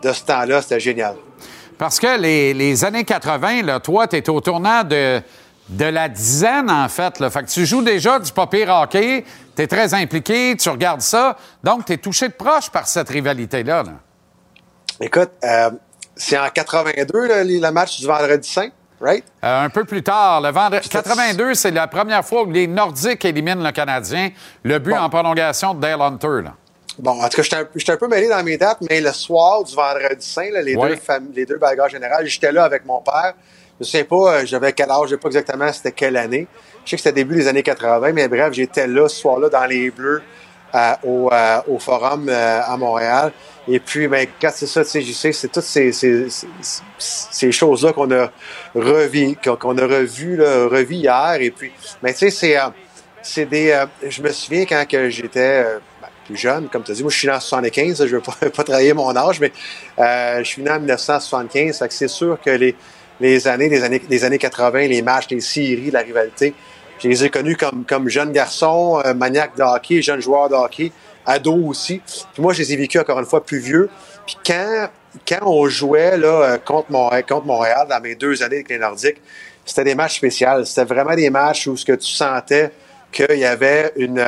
[0.07, 1.15] de ce temps-là, c'était génial.
[1.77, 5.21] Parce que les, les années 80, là, toi, tu es au tournant de,
[5.69, 7.19] de la dizaine, en fait.
[7.19, 7.29] Là.
[7.29, 9.23] Fait que tu joues déjà du papier hockey,
[9.55, 11.37] tu es très impliqué, tu regardes ça.
[11.63, 13.83] Donc, tu es touché de proche par cette rivalité-là.
[13.83, 13.91] là.
[14.99, 15.69] Écoute, euh,
[16.15, 18.69] c'est en 82 le, le match du vendredi saint,
[19.01, 19.23] right?
[19.43, 23.23] Euh, un peu plus tard, le vendredi 82, c'est la première fois où les Nordiques
[23.25, 24.29] éliminent le Canadien.
[24.63, 26.41] Le but en prolongation de Dale Hunter.
[26.43, 26.53] là.
[26.99, 29.63] Bon, en tout cas, j'étais un, un peu mêlé dans mes dates, mais le soir
[29.63, 30.89] du vendredi saint, là, les, Ouais.
[30.89, 33.33] deux fam- les deux bagarres générales, j'étais là avec mon père.
[33.79, 36.47] Je sais pas, euh, j'avais quel âge, je sais pas exactement c'était quelle année.
[36.83, 39.65] Je sais que c'était début des années 80, mais bref, j'étais là ce soir-là dans
[39.67, 40.23] les Bleus,
[41.03, 43.31] au, à- au forum euh, à Montréal.
[43.69, 46.27] Et puis, ben, quand c'est ça, tu sais, c'est toutes ces, ces,
[46.97, 48.31] ces- choses-là qu'on a
[48.75, 51.35] revues, qu'on a revues, là, revues hier.
[51.39, 51.71] Et puis,
[52.01, 52.67] ben, tu sais, c'est, euh,
[53.21, 53.71] c'est des.
[53.71, 57.01] euh, je me souviens quand que j'étais euh, ben, plus jeune, comme tu as dit,
[57.03, 59.51] moi je suis né en 75, je veux pas, pas travailler mon âge, mais
[59.99, 61.77] euh, je suis né en 1975.
[61.79, 62.75] Fait que c'est sûr que les,
[63.19, 66.53] les années, les années, les années 80, les matchs, les séries, la rivalité,
[66.99, 70.55] je les ai connus comme, comme jeune garçon, euh, maniaque de hockey, jeune joueur de
[70.55, 70.91] hockey,
[71.25, 72.01] ado aussi.
[72.33, 73.89] Puis moi, je les ai vécus encore une fois plus vieux.
[74.25, 74.89] Puis quand,
[75.41, 79.21] on jouait là, euh, contre, Montréal, dans mes deux années avec les Nordiques,
[79.65, 80.63] c'était des matchs spéciaux.
[80.63, 82.71] C'était vraiment des matchs où ce que tu sentais
[83.11, 84.19] qu'il y avait une,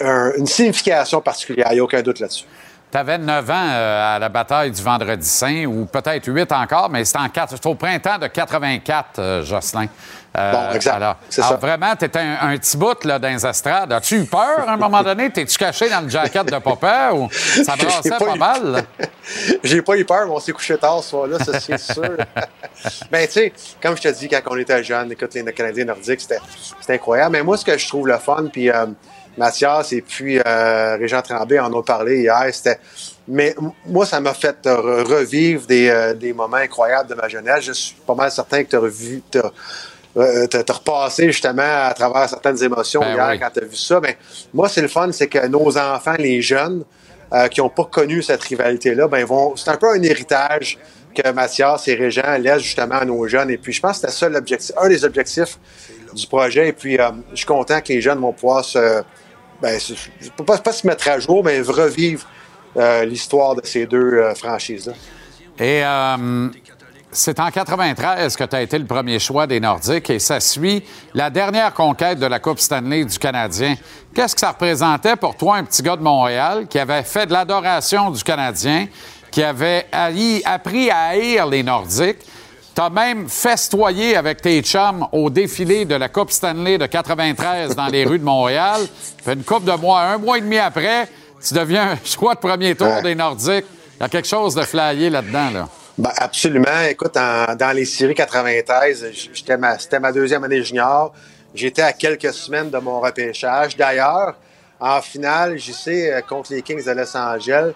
[0.00, 1.68] euh, signification particulière.
[1.70, 2.44] Il n'y a aucun doute là-dessus.
[2.92, 6.90] Tu avais 9 ans euh, à la bataille du Vendredi Saint, ou peut-être 8 encore,
[6.90, 9.86] mais c'était en au printemps de 84, euh, Jocelyn.
[10.36, 10.94] Euh, Bon, exact.
[10.94, 11.16] Alors,
[11.60, 13.92] vraiment, tu étais un, un petit bout là, dans les estrades.
[13.92, 15.30] As-tu eu peur à un moment donné?
[15.30, 18.84] T'es-tu caché dans le jacket de papa ou ça brassait pas pas, eu- mal?
[19.62, 22.02] J'ai pas eu peur, mais on s'est couché tard ce soir-là, ça c'est sûr.
[23.10, 23.52] ben, tu sais,
[23.82, 26.38] comme je te dis, quand on était jeune, écoute, les Canadiens nordiques, c'était
[26.80, 27.32] c'était incroyable.
[27.32, 28.86] Mais moi, ce que je trouve le fun, puis euh,
[29.36, 32.78] Mathias et puis euh, Régent Tremblay en ont parlé hier, c'était.
[33.28, 33.54] Mais
[33.86, 37.64] moi, ça m'a fait re- revivre des, euh, des moments incroyables de ma jeunesse.
[37.64, 39.22] Je suis pas mal certain que tu as revu.
[40.16, 43.38] Euh, t'as t'as repassé justement à travers certaines émotions Ben hier oui.
[43.40, 43.98] quand tu as vu ça.
[44.00, 44.14] Ben,
[44.52, 46.84] moi, c'est le fun, c'est que nos enfants, les jeunes,
[47.32, 49.56] euh, qui n'ont pas connu cette rivalité-là, ben, vont.
[49.56, 50.78] C'est un peu un héritage
[51.14, 53.50] que Mathias et Régent laissent justement à nos jeunes.
[53.50, 55.58] Et puis, je pense que c'était ça l'objectif, un des objectifs
[56.14, 56.68] du projet.
[56.68, 59.02] Et puis, euh, je suis content que les jeunes vont pouvoir se.
[59.62, 59.94] Ben, se-
[60.44, 62.26] pas, pas se mettre à jour, mais revivre
[63.04, 64.94] l'histoire de ces deux franchises-là.
[65.58, 65.82] Et
[67.12, 70.82] c'est en 93 que tu as été le premier choix des Nordiques et ça suit
[71.14, 73.76] la dernière conquête de la Coupe Stanley du Canadien.
[74.14, 77.32] Qu'est-ce que ça représentait pour toi, un petit gars de Montréal qui avait fait de
[77.32, 78.86] l'adoration du Canadien,
[79.30, 82.20] qui avait appris à haïr les Nordiques?
[82.74, 87.88] T'as même festoyé avec tes chums au défilé de la Coupe Stanley de 93 dans
[87.88, 88.80] les rues de Montréal.
[89.22, 91.06] Fait une coupe de mois, un mois et demi après,
[91.46, 93.66] tu deviens un choix de premier tour des Nordiques.
[93.98, 95.68] Il y a quelque chose de flyé là-dedans, là.
[95.98, 96.80] Ben, absolument.
[96.88, 101.12] Écoute, dans les séries 93, j'étais ma- c'était ma deuxième année junior.
[101.54, 103.76] J'étais à quelques semaines de mon repêchage.
[103.76, 104.34] D'ailleurs,
[104.80, 107.72] en finale, j'y sais, euh, contre les Kings de Los Angeles,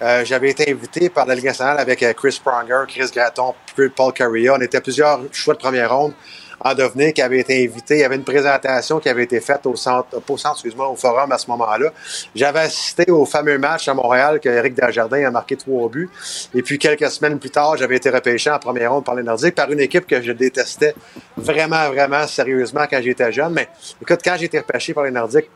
[0.00, 3.54] euh, j'avais été invité par la Ligue nationale avec euh, Chris Pronger, Chris Gratton,
[3.96, 4.54] Paul Carrillo.
[4.56, 6.12] On était plusieurs choix de première ronde
[6.60, 7.96] en devenir qui avaient été invités.
[7.96, 10.96] Il y avait une présentation qui avait été faite au centre, au centre, excuse-moi, au
[10.96, 11.92] forum à ce moment-là.
[12.34, 16.10] J'avais assisté au fameux match à Montréal que Eric Desjardins a marqué trois buts.
[16.54, 19.54] Et puis quelques semaines plus tard, j'avais été repêché en première ronde par les Nordiques
[19.54, 20.94] par une équipe que je détestais
[21.36, 23.52] vraiment, vraiment sérieusement quand j'étais jeune.
[23.52, 23.68] Mais
[24.00, 25.50] écoute, quand j'ai été repêché par les Nordiques,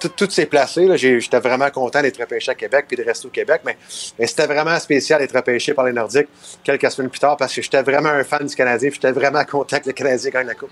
[0.00, 0.86] tout, tout s'est placé.
[0.86, 0.96] là.
[0.96, 3.62] J'ai- J'étais vraiment content d'être repêché à Québec puis de rester au Québec.
[3.64, 3.76] Mais,
[4.26, 6.28] c'était vraiment spécial d'être repêché par les Nordiques
[6.64, 9.78] quelques semaines plus tard parce que j'étais vraiment un fan du Canadien j'étais vraiment content
[9.80, 10.70] que le Canadien gagne la Coupe.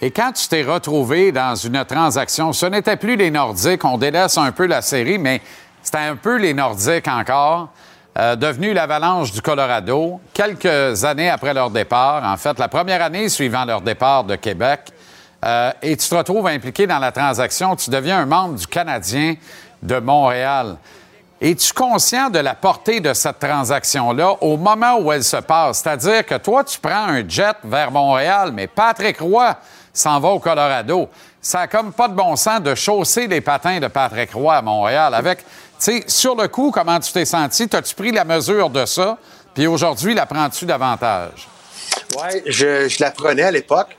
[0.00, 4.36] Et quand tu t'es retrouvé dans une transaction, ce n'était plus les Nordiques, on délaisse
[4.36, 5.40] un peu la série, mais
[5.82, 7.68] c'était un peu les Nordiques encore,
[8.18, 13.28] euh, devenu l'Avalanche du Colorado, quelques années après leur départ, en fait, la première année
[13.28, 14.80] suivant leur départ de Québec,
[15.44, 19.34] euh, et tu te retrouves impliqué dans la transaction, tu deviens un membre du Canadien
[19.82, 20.76] de Montréal.
[21.40, 25.82] Es-tu conscient de la portée de cette transaction-là au moment où elle se passe?
[25.82, 29.56] C'est-à-dire que toi, tu prends un jet vers Montréal, mais Patrick Roy
[29.92, 31.08] s'en va au Colorado.
[31.40, 34.62] Ça a comme pas de bon sens de chausser les patins de Patrick Roy à
[34.62, 35.12] Montréal.
[35.14, 35.44] Avec,
[35.80, 37.68] tu sur le coup, comment tu t'es senti?
[37.68, 39.18] T'as-tu pris la mesure de ça?
[39.52, 41.48] Puis aujourd'hui, la prends-tu davantage?
[42.16, 43.96] Oui, je la prenais à l'époque.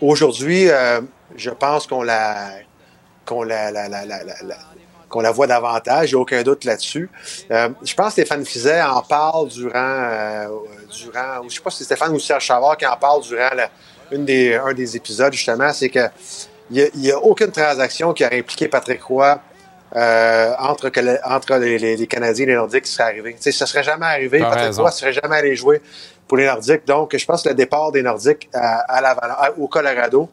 [0.00, 1.00] Aujourd'hui, euh,
[1.36, 2.50] je pense qu'on la,
[3.24, 4.04] qu'on la, la- la-
[5.08, 6.10] qu'on la voit davantage.
[6.10, 7.08] Il n'y a aucun doute là-dessus.
[7.50, 10.48] Euh, je pense que Stéphane Fizet en parle durant, euh,
[10.90, 13.54] durant ou je sais pas si c'est Stéphane ou Serge Chavard qui en parle durant
[13.54, 13.70] la-
[14.10, 15.72] une des, un des épisodes, justement.
[15.72, 16.08] C'est que
[16.70, 19.40] il n'y a, aucune transaction qui aurait impliqué Patrick Roy
[19.94, 20.90] euh, entre,
[21.24, 23.34] entre les, Canadiens et les Nordiques qui serait arrivé.
[23.34, 24.40] Tu sais, ça serait jamais arrivé.
[24.40, 24.82] Patrick raison.
[24.82, 25.80] Roy serait jamais allé jouer
[26.26, 26.86] pour les Nordiques.
[26.86, 30.28] Donc, je pense que le départ des Nordiques à, Laval- à- au Colorado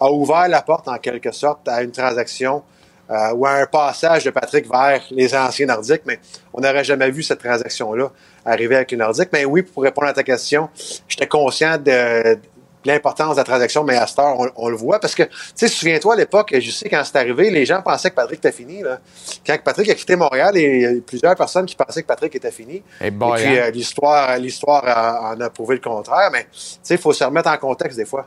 [0.00, 2.62] a ouvert la porte, en quelque sorte, à une transaction
[3.10, 6.02] euh, ou à un passage de Patrick vers les anciens Nordiques.
[6.04, 6.20] Mais
[6.52, 8.10] on n'aurait jamais vu cette transaction-là
[8.44, 9.30] arriver avec les Nordiques.
[9.32, 10.68] Mais oui, pour répondre à ta question,
[11.08, 12.38] j'étais conscient de
[12.84, 15.00] l'importance de la transaction, mais à cette heure, on, on le voit.
[15.00, 18.10] Parce que, tu sais, souviens-toi, à l'époque, je sais, quand c'est arrivé, les gens pensaient
[18.10, 18.82] que Patrick était fini.
[18.82, 18.98] Là.
[19.46, 22.50] Quand Patrick a quitté Montréal, il y a plusieurs personnes qui pensaient que Patrick était
[22.50, 22.82] fini.
[23.00, 23.62] Et boy, Et puis, hein?
[23.64, 26.30] euh, l'histoire, l'histoire en a prouvé le contraire.
[26.32, 26.48] Mais, tu
[26.82, 28.26] sais, il faut se remettre en contexte des fois.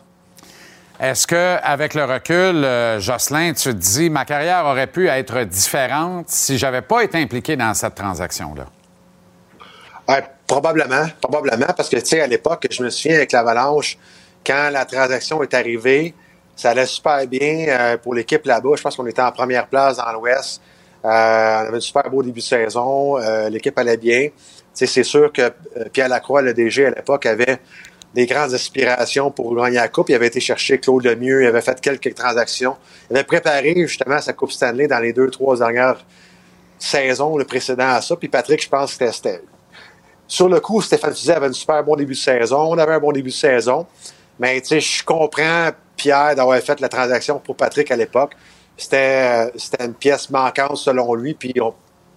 [0.99, 5.43] Est-ce que, avec le recul, euh, Jocelyn, tu te dis, ma carrière aurait pu être
[5.45, 8.65] différente si j'avais pas été impliqué dans cette transaction-là?
[10.07, 13.97] Ouais, probablement, probablement, parce que, tu sais, à l'époque, je me souviens avec l'Avalanche,
[14.45, 16.13] quand la transaction est arrivée,
[16.55, 18.71] ça allait super bien euh, pour l'équipe là-bas.
[18.75, 20.61] Je pense qu'on était en première place dans l'Ouest.
[21.03, 23.17] Euh, on avait un super beau début de saison.
[23.17, 24.29] Euh, l'équipe allait bien.
[24.73, 25.51] C'est sûr que
[25.91, 27.59] Pierre Lacroix, le DG à l'époque, avait
[28.13, 30.09] des grandes aspirations pour gagner la Coupe.
[30.09, 32.77] Il avait été chercher Claude Lemieux, il avait fait quelques transactions.
[33.09, 36.03] Il avait préparé justement sa Coupe Stanley dans les deux, trois dernières
[36.79, 38.15] saisons, le précédent à ça.
[38.15, 39.41] Puis Patrick, je pense que c'était
[40.31, 42.59] sur le coup, Stéphane Fusé avait un super bon début de saison.
[42.69, 43.85] On avait un bon début de saison.
[44.39, 48.33] Mais tu sais, je comprends Pierre d'avoir fait la transaction pour Patrick à l'époque.
[48.77, 51.53] C'était, euh, c'était une pièce manquante selon lui, puis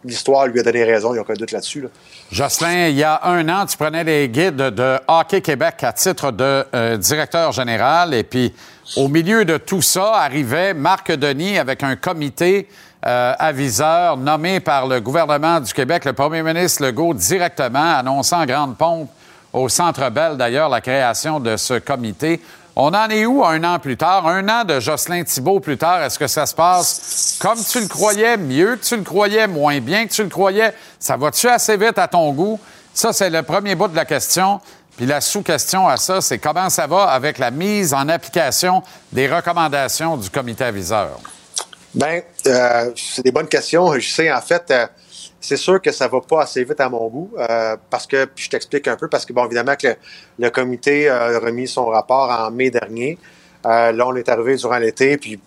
[0.04, 1.82] l'histoire lui a donné raison, il n'y a aucun doute là-dessus.
[1.82, 1.88] là.
[2.30, 6.30] Jocelyn, il y a un an, tu prenais les guides de Hockey Québec à titre
[6.30, 8.14] de euh, directeur général.
[8.14, 8.54] Et puis,
[8.96, 12.68] au milieu de tout ça, arrivait Marc Denis avec un comité
[13.06, 18.46] euh, aviseur nommé par le gouvernement du Québec, le premier ministre Legault directement, annonçant en
[18.46, 19.10] grande pompe
[19.55, 22.43] au Centre Bell, d'ailleurs, la création de ce comité.
[22.76, 24.26] On en est où un an plus tard?
[24.26, 27.86] Un an de Jocelyn Thibault plus tard, est-ce que ça se passe comme tu le
[27.86, 30.74] croyais, mieux que tu le croyais, moins bien que tu le croyais?
[30.98, 32.59] Ça va-tu assez vite à ton goût?
[32.93, 34.60] Ça, c'est le premier bout de la question.
[34.97, 38.82] Puis la sous-question à ça, c'est comment ça va avec la mise en application
[39.12, 41.20] des recommandations du comité aviseur?
[41.94, 43.93] Ben, euh, c'est des bonnes questions.
[43.94, 44.86] Je sais, en fait, euh,
[45.44, 48.44] c'est sûr que ça va pas assez vite à mon goût, euh, parce que, puis
[48.44, 49.88] je t'explique un peu, parce que, bon, évidemment que
[50.38, 53.18] le, comité a remis son rapport en mai dernier.
[53.66, 55.38] Euh, là, on est arrivé durant l'été, puis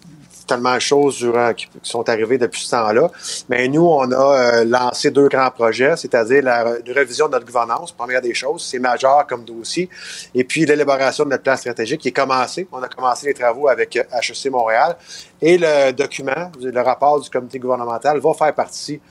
[0.45, 3.09] tellement de choses qui, sont arrivées depuis ce temps-là.
[3.49, 7.91] Mais nous, on a euh, lancé deux grands projets, c'est-à-dire la révision de notre gouvernance,
[7.91, 9.89] première des choses, c'est majeur comme dossier,
[10.33, 12.67] et puis l'élaboration de notre plan stratégique qui est commencé.
[12.71, 14.95] On a commencé les travaux avec HEC Montréal,
[15.41, 19.01] et le document, le rapport du comité gouvernemental va faire partie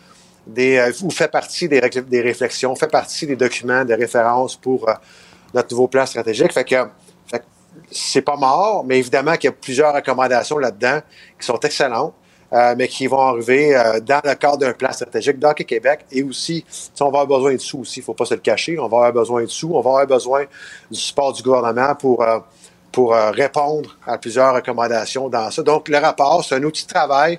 [0.46, 4.92] des, euh, ou fait partie des, réflexions, fait partie des documents de référence pour euh,
[5.52, 6.52] notre nouveau plan stratégique.
[6.52, 6.76] Fait que,
[7.90, 11.00] c'est pas mort, mais évidemment qu'il y a plusieurs recommandations là-dedans
[11.38, 12.14] qui sont excellentes,
[12.52, 16.06] euh, mais qui vont arriver dans le cadre d'un plan stratégique d'Hockey Québec.
[16.10, 16.64] Et aussi,
[17.00, 18.78] on va avoir besoin de sous aussi, il faut pas se le cacher.
[18.78, 20.44] On va avoir besoin de sous, on va avoir besoin
[20.90, 22.24] du support du gouvernement pour,
[23.34, 25.62] répondre à plusieurs recommandations dans ça.
[25.62, 27.38] Donc, le rapport, c'est un outil de travail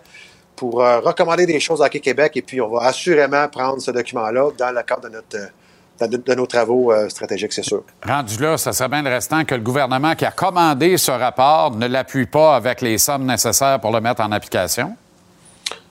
[0.57, 3.91] pour euh, recommander des choses à Hockey Québec et puis on va assurément prendre ce
[3.91, 7.83] document-là dans le cadre de, notre, euh, de, nos travaux euh, stratégiques, c'est sûr.
[8.05, 11.71] Rendu là, ça serait bien le restant que le gouvernement qui a commandé ce rapport
[11.71, 14.97] ne l'appuie pas avec les sommes nécessaires pour le mettre en application?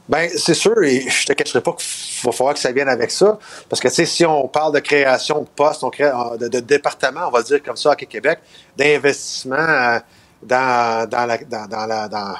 [0.09, 3.11] Ben, c'est sûr, et je te cacherai pas qu'il va falloir que ça vienne avec
[3.11, 3.39] ça.
[3.69, 6.61] Parce que, tu sais, si on parle de création de postes, on crée, de, de
[6.61, 8.39] départements, on va dire comme ça, à Québec,
[8.77, 9.99] d'investissement
[10.43, 12.35] dans, dans, la, dans, dans, la, dans,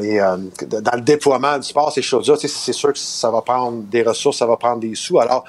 [0.00, 0.36] les, euh,
[0.80, 4.38] dans le déploiement du sport, ces choses-là, c'est sûr que ça va prendre des ressources,
[4.38, 5.18] ça va prendre des sous.
[5.18, 5.44] Alors,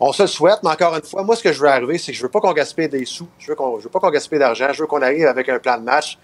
[0.00, 2.12] on se le souhaite, mais encore une fois, moi, ce que je veux arriver, c'est
[2.12, 3.28] que je veux pas qu'on gaspille des sous.
[3.38, 4.68] Je veux, veux pas qu'on gaspille d'argent.
[4.72, 6.18] Je veux qu'on arrive avec un plan de match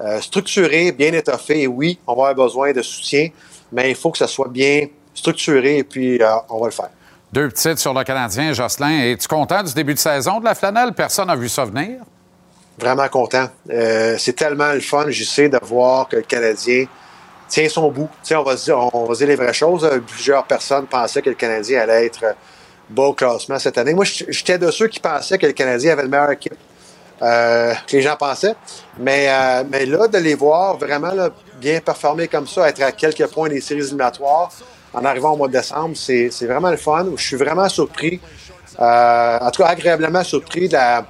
[0.00, 1.62] euh, structuré, bien étoffé.
[1.62, 3.28] Et oui, on va avoir besoin de soutien,
[3.72, 6.90] mais il faut que ça soit bien structuré et puis euh, on va le faire.
[7.32, 9.00] Deux petites sur le Canadien, Jocelyn.
[9.00, 10.92] Es-tu content du début de saison de la flanelle?
[10.94, 11.98] Personne n'a vu ça venir?
[12.78, 13.48] Vraiment content.
[13.70, 16.86] Euh, c'est tellement le fun, je sais, de voir que le Canadien
[17.48, 18.08] tient son bout.
[18.22, 19.84] Tu sais, on va dire, on va dire les vraies choses.
[19.84, 22.32] Euh, Plusieurs personnes pensaient que le Canadien allait être euh,
[22.90, 23.94] bas au classement cette année.
[23.94, 26.54] Moi, j'étais de ceux qui pensaient que le Canadien avait le meilleur équipe.
[27.20, 28.54] Euh, que les gens pensaient.
[28.98, 31.30] Mais, euh, mais là, de les voir vraiment là,
[31.60, 34.50] bien performer comme ça, être à quelques points des séries éliminatoires
[34.94, 37.06] en arrivant au mois de décembre, c'est vraiment le fun.
[37.16, 38.20] Je suis vraiment surpris,
[38.78, 41.06] euh, en tout cas agréablement surpris de la,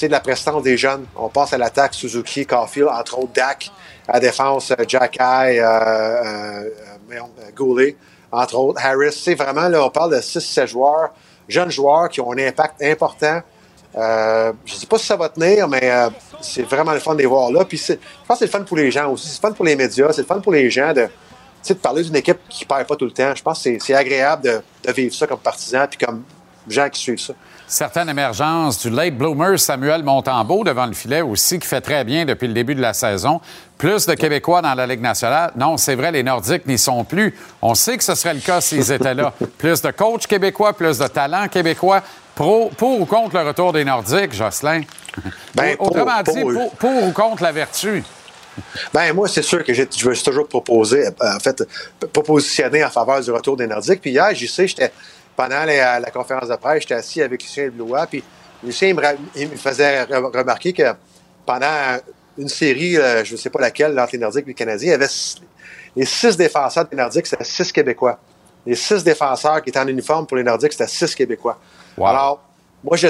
[0.00, 1.06] de la prestance des jeunes.
[1.16, 3.70] On passe à l'attaque Suzuki, Caulfield, entre autres Dak,
[4.08, 6.70] à défense euh, Jack Eye, euh, euh,
[7.12, 7.20] euh,
[7.56, 7.96] Goulet,
[8.32, 9.12] entre autres Harris.
[9.12, 11.10] C'est vraiment, là, on parle de 6-7 joueurs,
[11.48, 13.40] jeunes joueurs qui ont un impact important.
[13.94, 15.92] Je ne sais pas si ça va tenir, mais
[16.40, 17.64] c'est vraiment le fun de les voir là.
[17.64, 17.94] Puis je
[18.26, 19.28] pense que c'est le fun pour les gens aussi.
[19.28, 20.12] C'est le fun pour les médias.
[20.12, 21.06] C'est le fun pour les gens de,
[21.68, 23.34] de parler d'une équipe qui ne perd pas tout le temps.
[23.34, 26.24] Je pense que c'est- c'est agréable de, de vivre ça comme partisan puis comme
[26.68, 27.34] gens qui suivent ça.
[27.72, 32.26] Certaines émergences du late bloomer Samuel Montembeau devant le filet aussi, qui fait très bien
[32.26, 33.40] depuis le début de la saison.
[33.78, 35.52] Plus de Québécois dans la Ligue nationale.
[35.56, 37.34] Non, c'est vrai, les Nordiques n'y sont plus.
[37.62, 39.32] On sait que ce serait le cas s'ils étaient là.
[39.58, 42.02] Plus de coachs québécois, plus de talents québécois.
[42.34, 44.82] Pro, pour ou contre le retour des Nordiques, Jocelyn?
[45.54, 48.04] Ben, pour- Autrement dit, pour- pour, pour ou contre la vertu?
[48.92, 51.64] Ben moi, c'est sûr que je veux toujours proposer, euh, en fait,
[51.98, 54.02] p- propositionner en faveur du retour des Nordiques.
[54.02, 54.92] Puis hier, j'y sais, j'étais
[55.36, 58.22] pendant la, la conférence de presse, j'étais assis avec Lucien Blois, puis
[58.62, 60.94] Lucien il me, ra- il me faisait re- remarquer que
[61.44, 61.98] pendant
[62.38, 64.88] une série, euh, je ne sais pas laquelle, entre les Nordiques et les Canadiens.
[64.88, 65.08] Il y avait
[65.96, 68.18] les six défenseurs des Nordiques, c'était six Québécois.
[68.64, 71.58] Les six défenseurs qui étaient en uniforme pour les Nordiques, c'était six Québécois.
[71.98, 72.42] Alors,
[72.82, 73.08] moi, je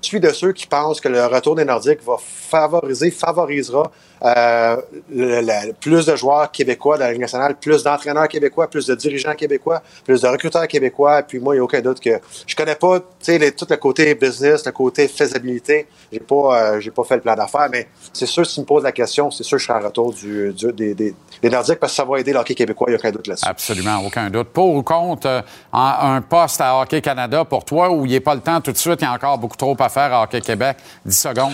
[0.00, 3.90] suis de ceux qui pensent que le retour des Nordiques va favoriser, favorisera
[4.24, 4.76] euh,
[5.80, 9.82] plus de joueurs québécois dans la Ligue nationale, plus d'entraîneurs québécois, plus de dirigeants québécois,
[10.04, 11.22] plus de recruteurs québécois.
[11.22, 14.64] Puis moi, il n'y a aucun doute que je connais pas, tout le côté business,
[14.66, 15.86] le côté faisabilité.
[16.12, 18.82] J'ai pas, euh, pas fait le plan d'affaires, mais c'est sûr, si tu me poses
[18.84, 21.78] la question, c'est sûr que je serai en retour du, du- des, des- des Nordiques
[21.78, 22.86] parce que ça va aider le hockey québécois.
[22.88, 23.46] Il n'y a aucun doute là-dessus.
[23.48, 24.48] Absolument, aucun doute.
[24.48, 25.40] Pour ou contre euh,
[25.72, 28.76] un poste à Hockey Canada pour toi où il n'est pas le temps tout de
[28.76, 30.78] suite, il y a encore beaucoup trop à faire à Hockey Québec?
[31.06, 31.52] 10 secondes.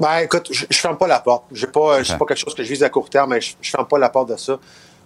[0.00, 1.44] Ben, écoute, je, je ferme pas la porte.
[1.52, 3.70] J'ai pas, c'est pas quelque chose que je vise à court terme, mais je, je
[3.70, 4.58] ferme pas la porte de ça.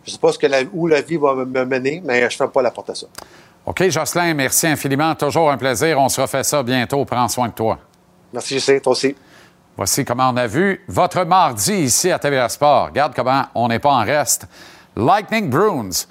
[0.07, 2.37] Je sais pas ce que la, où la vie va me me mener, mais je
[2.37, 3.07] ferme pas la porte à ça.
[3.67, 5.15] OK, Jocelyn, merci infiniment.
[5.15, 5.99] Toujours un plaisir.
[5.99, 7.05] On se refait ça bientôt.
[7.05, 7.79] Prends soin de toi.
[8.33, 8.81] Merci, JC.
[8.83, 9.17] Toi aussi.
[9.77, 12.87] Voici comment on a vu votre mardi ici à TVA Sport.
[12.87, 14.47] Regarde comment on n'est pas en reste.
[14.95, 16.07] Lightning Bruins.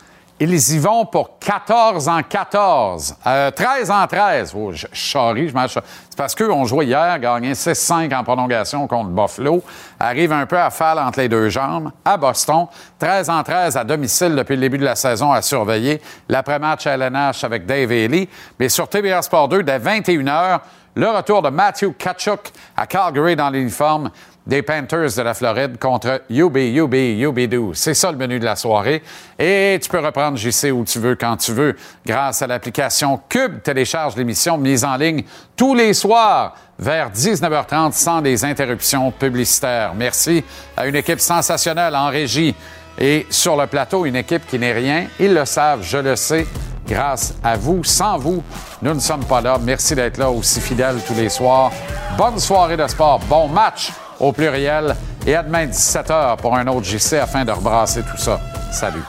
[0.46, 3.16] Ils y vont pour 14 en 14.
[3.26, 4.54] Euh, 13 en 13.
[4.54, 9.12] Oh, je charrie, je C'est parce qu'eux ont joué hier, gagné 6-5 en prolongation contre
[9.12, 9.64] Buffalo.
[9.98, 12.66] Arrive un peu à fall entre les deux jambes à Boston.
[13.00, 16.02] 13 en 13 à domicile depuis le début de la saison à surveiller.
[16.28, 18.28] L'après-match à LNH avec Dave Haley.
[18.60, 20.60] Mais sur TVA Sport 2, dès 21h,
[20.96, 24.12] le retour de Matthew Kachuk à Calgary dans l'uniforme
[24.46, 27.74] des Panthers de la Floride contre UB, UB, UB-Do.
[27.74, 29.02] C'est ça le menu de la soirée.
[29.40, 31.76] Et tu peux reprendre JC où tu veux, quand tu veux,
[32.06, 33.62] grâce à l'application Cube.
[33.62, 35.24] Télécharge l'émission mise en ligne
[35.56, 39.94] tous les soirs vers 19h30 sans des interruptions publicitaires.
[39.96, 40.44] Merci
[40.76, 42.54] à une équipe sensationnelle en régie
[42.98, 45.08] et sur le plateau, une équipe qui n'est rien.
[45.20, 46.46] Ils le savent, je le sais.
[46.86, 48.44] Grâce à vous, sans vous,
[48.82, 49.58] nous ne sommes pas là.
[49.62, 51.72] Merci d'être là aussi fidèles tous les soirs.
[52.18, 53.92] Bonne soirée de sport, bon match
[54.24, 54.96] au pluriel.
[55.26, 58.40] Et à demain, 17h, pour un autre JC afin de rebrasser tout ça.
[58.72, 59.04] Salut.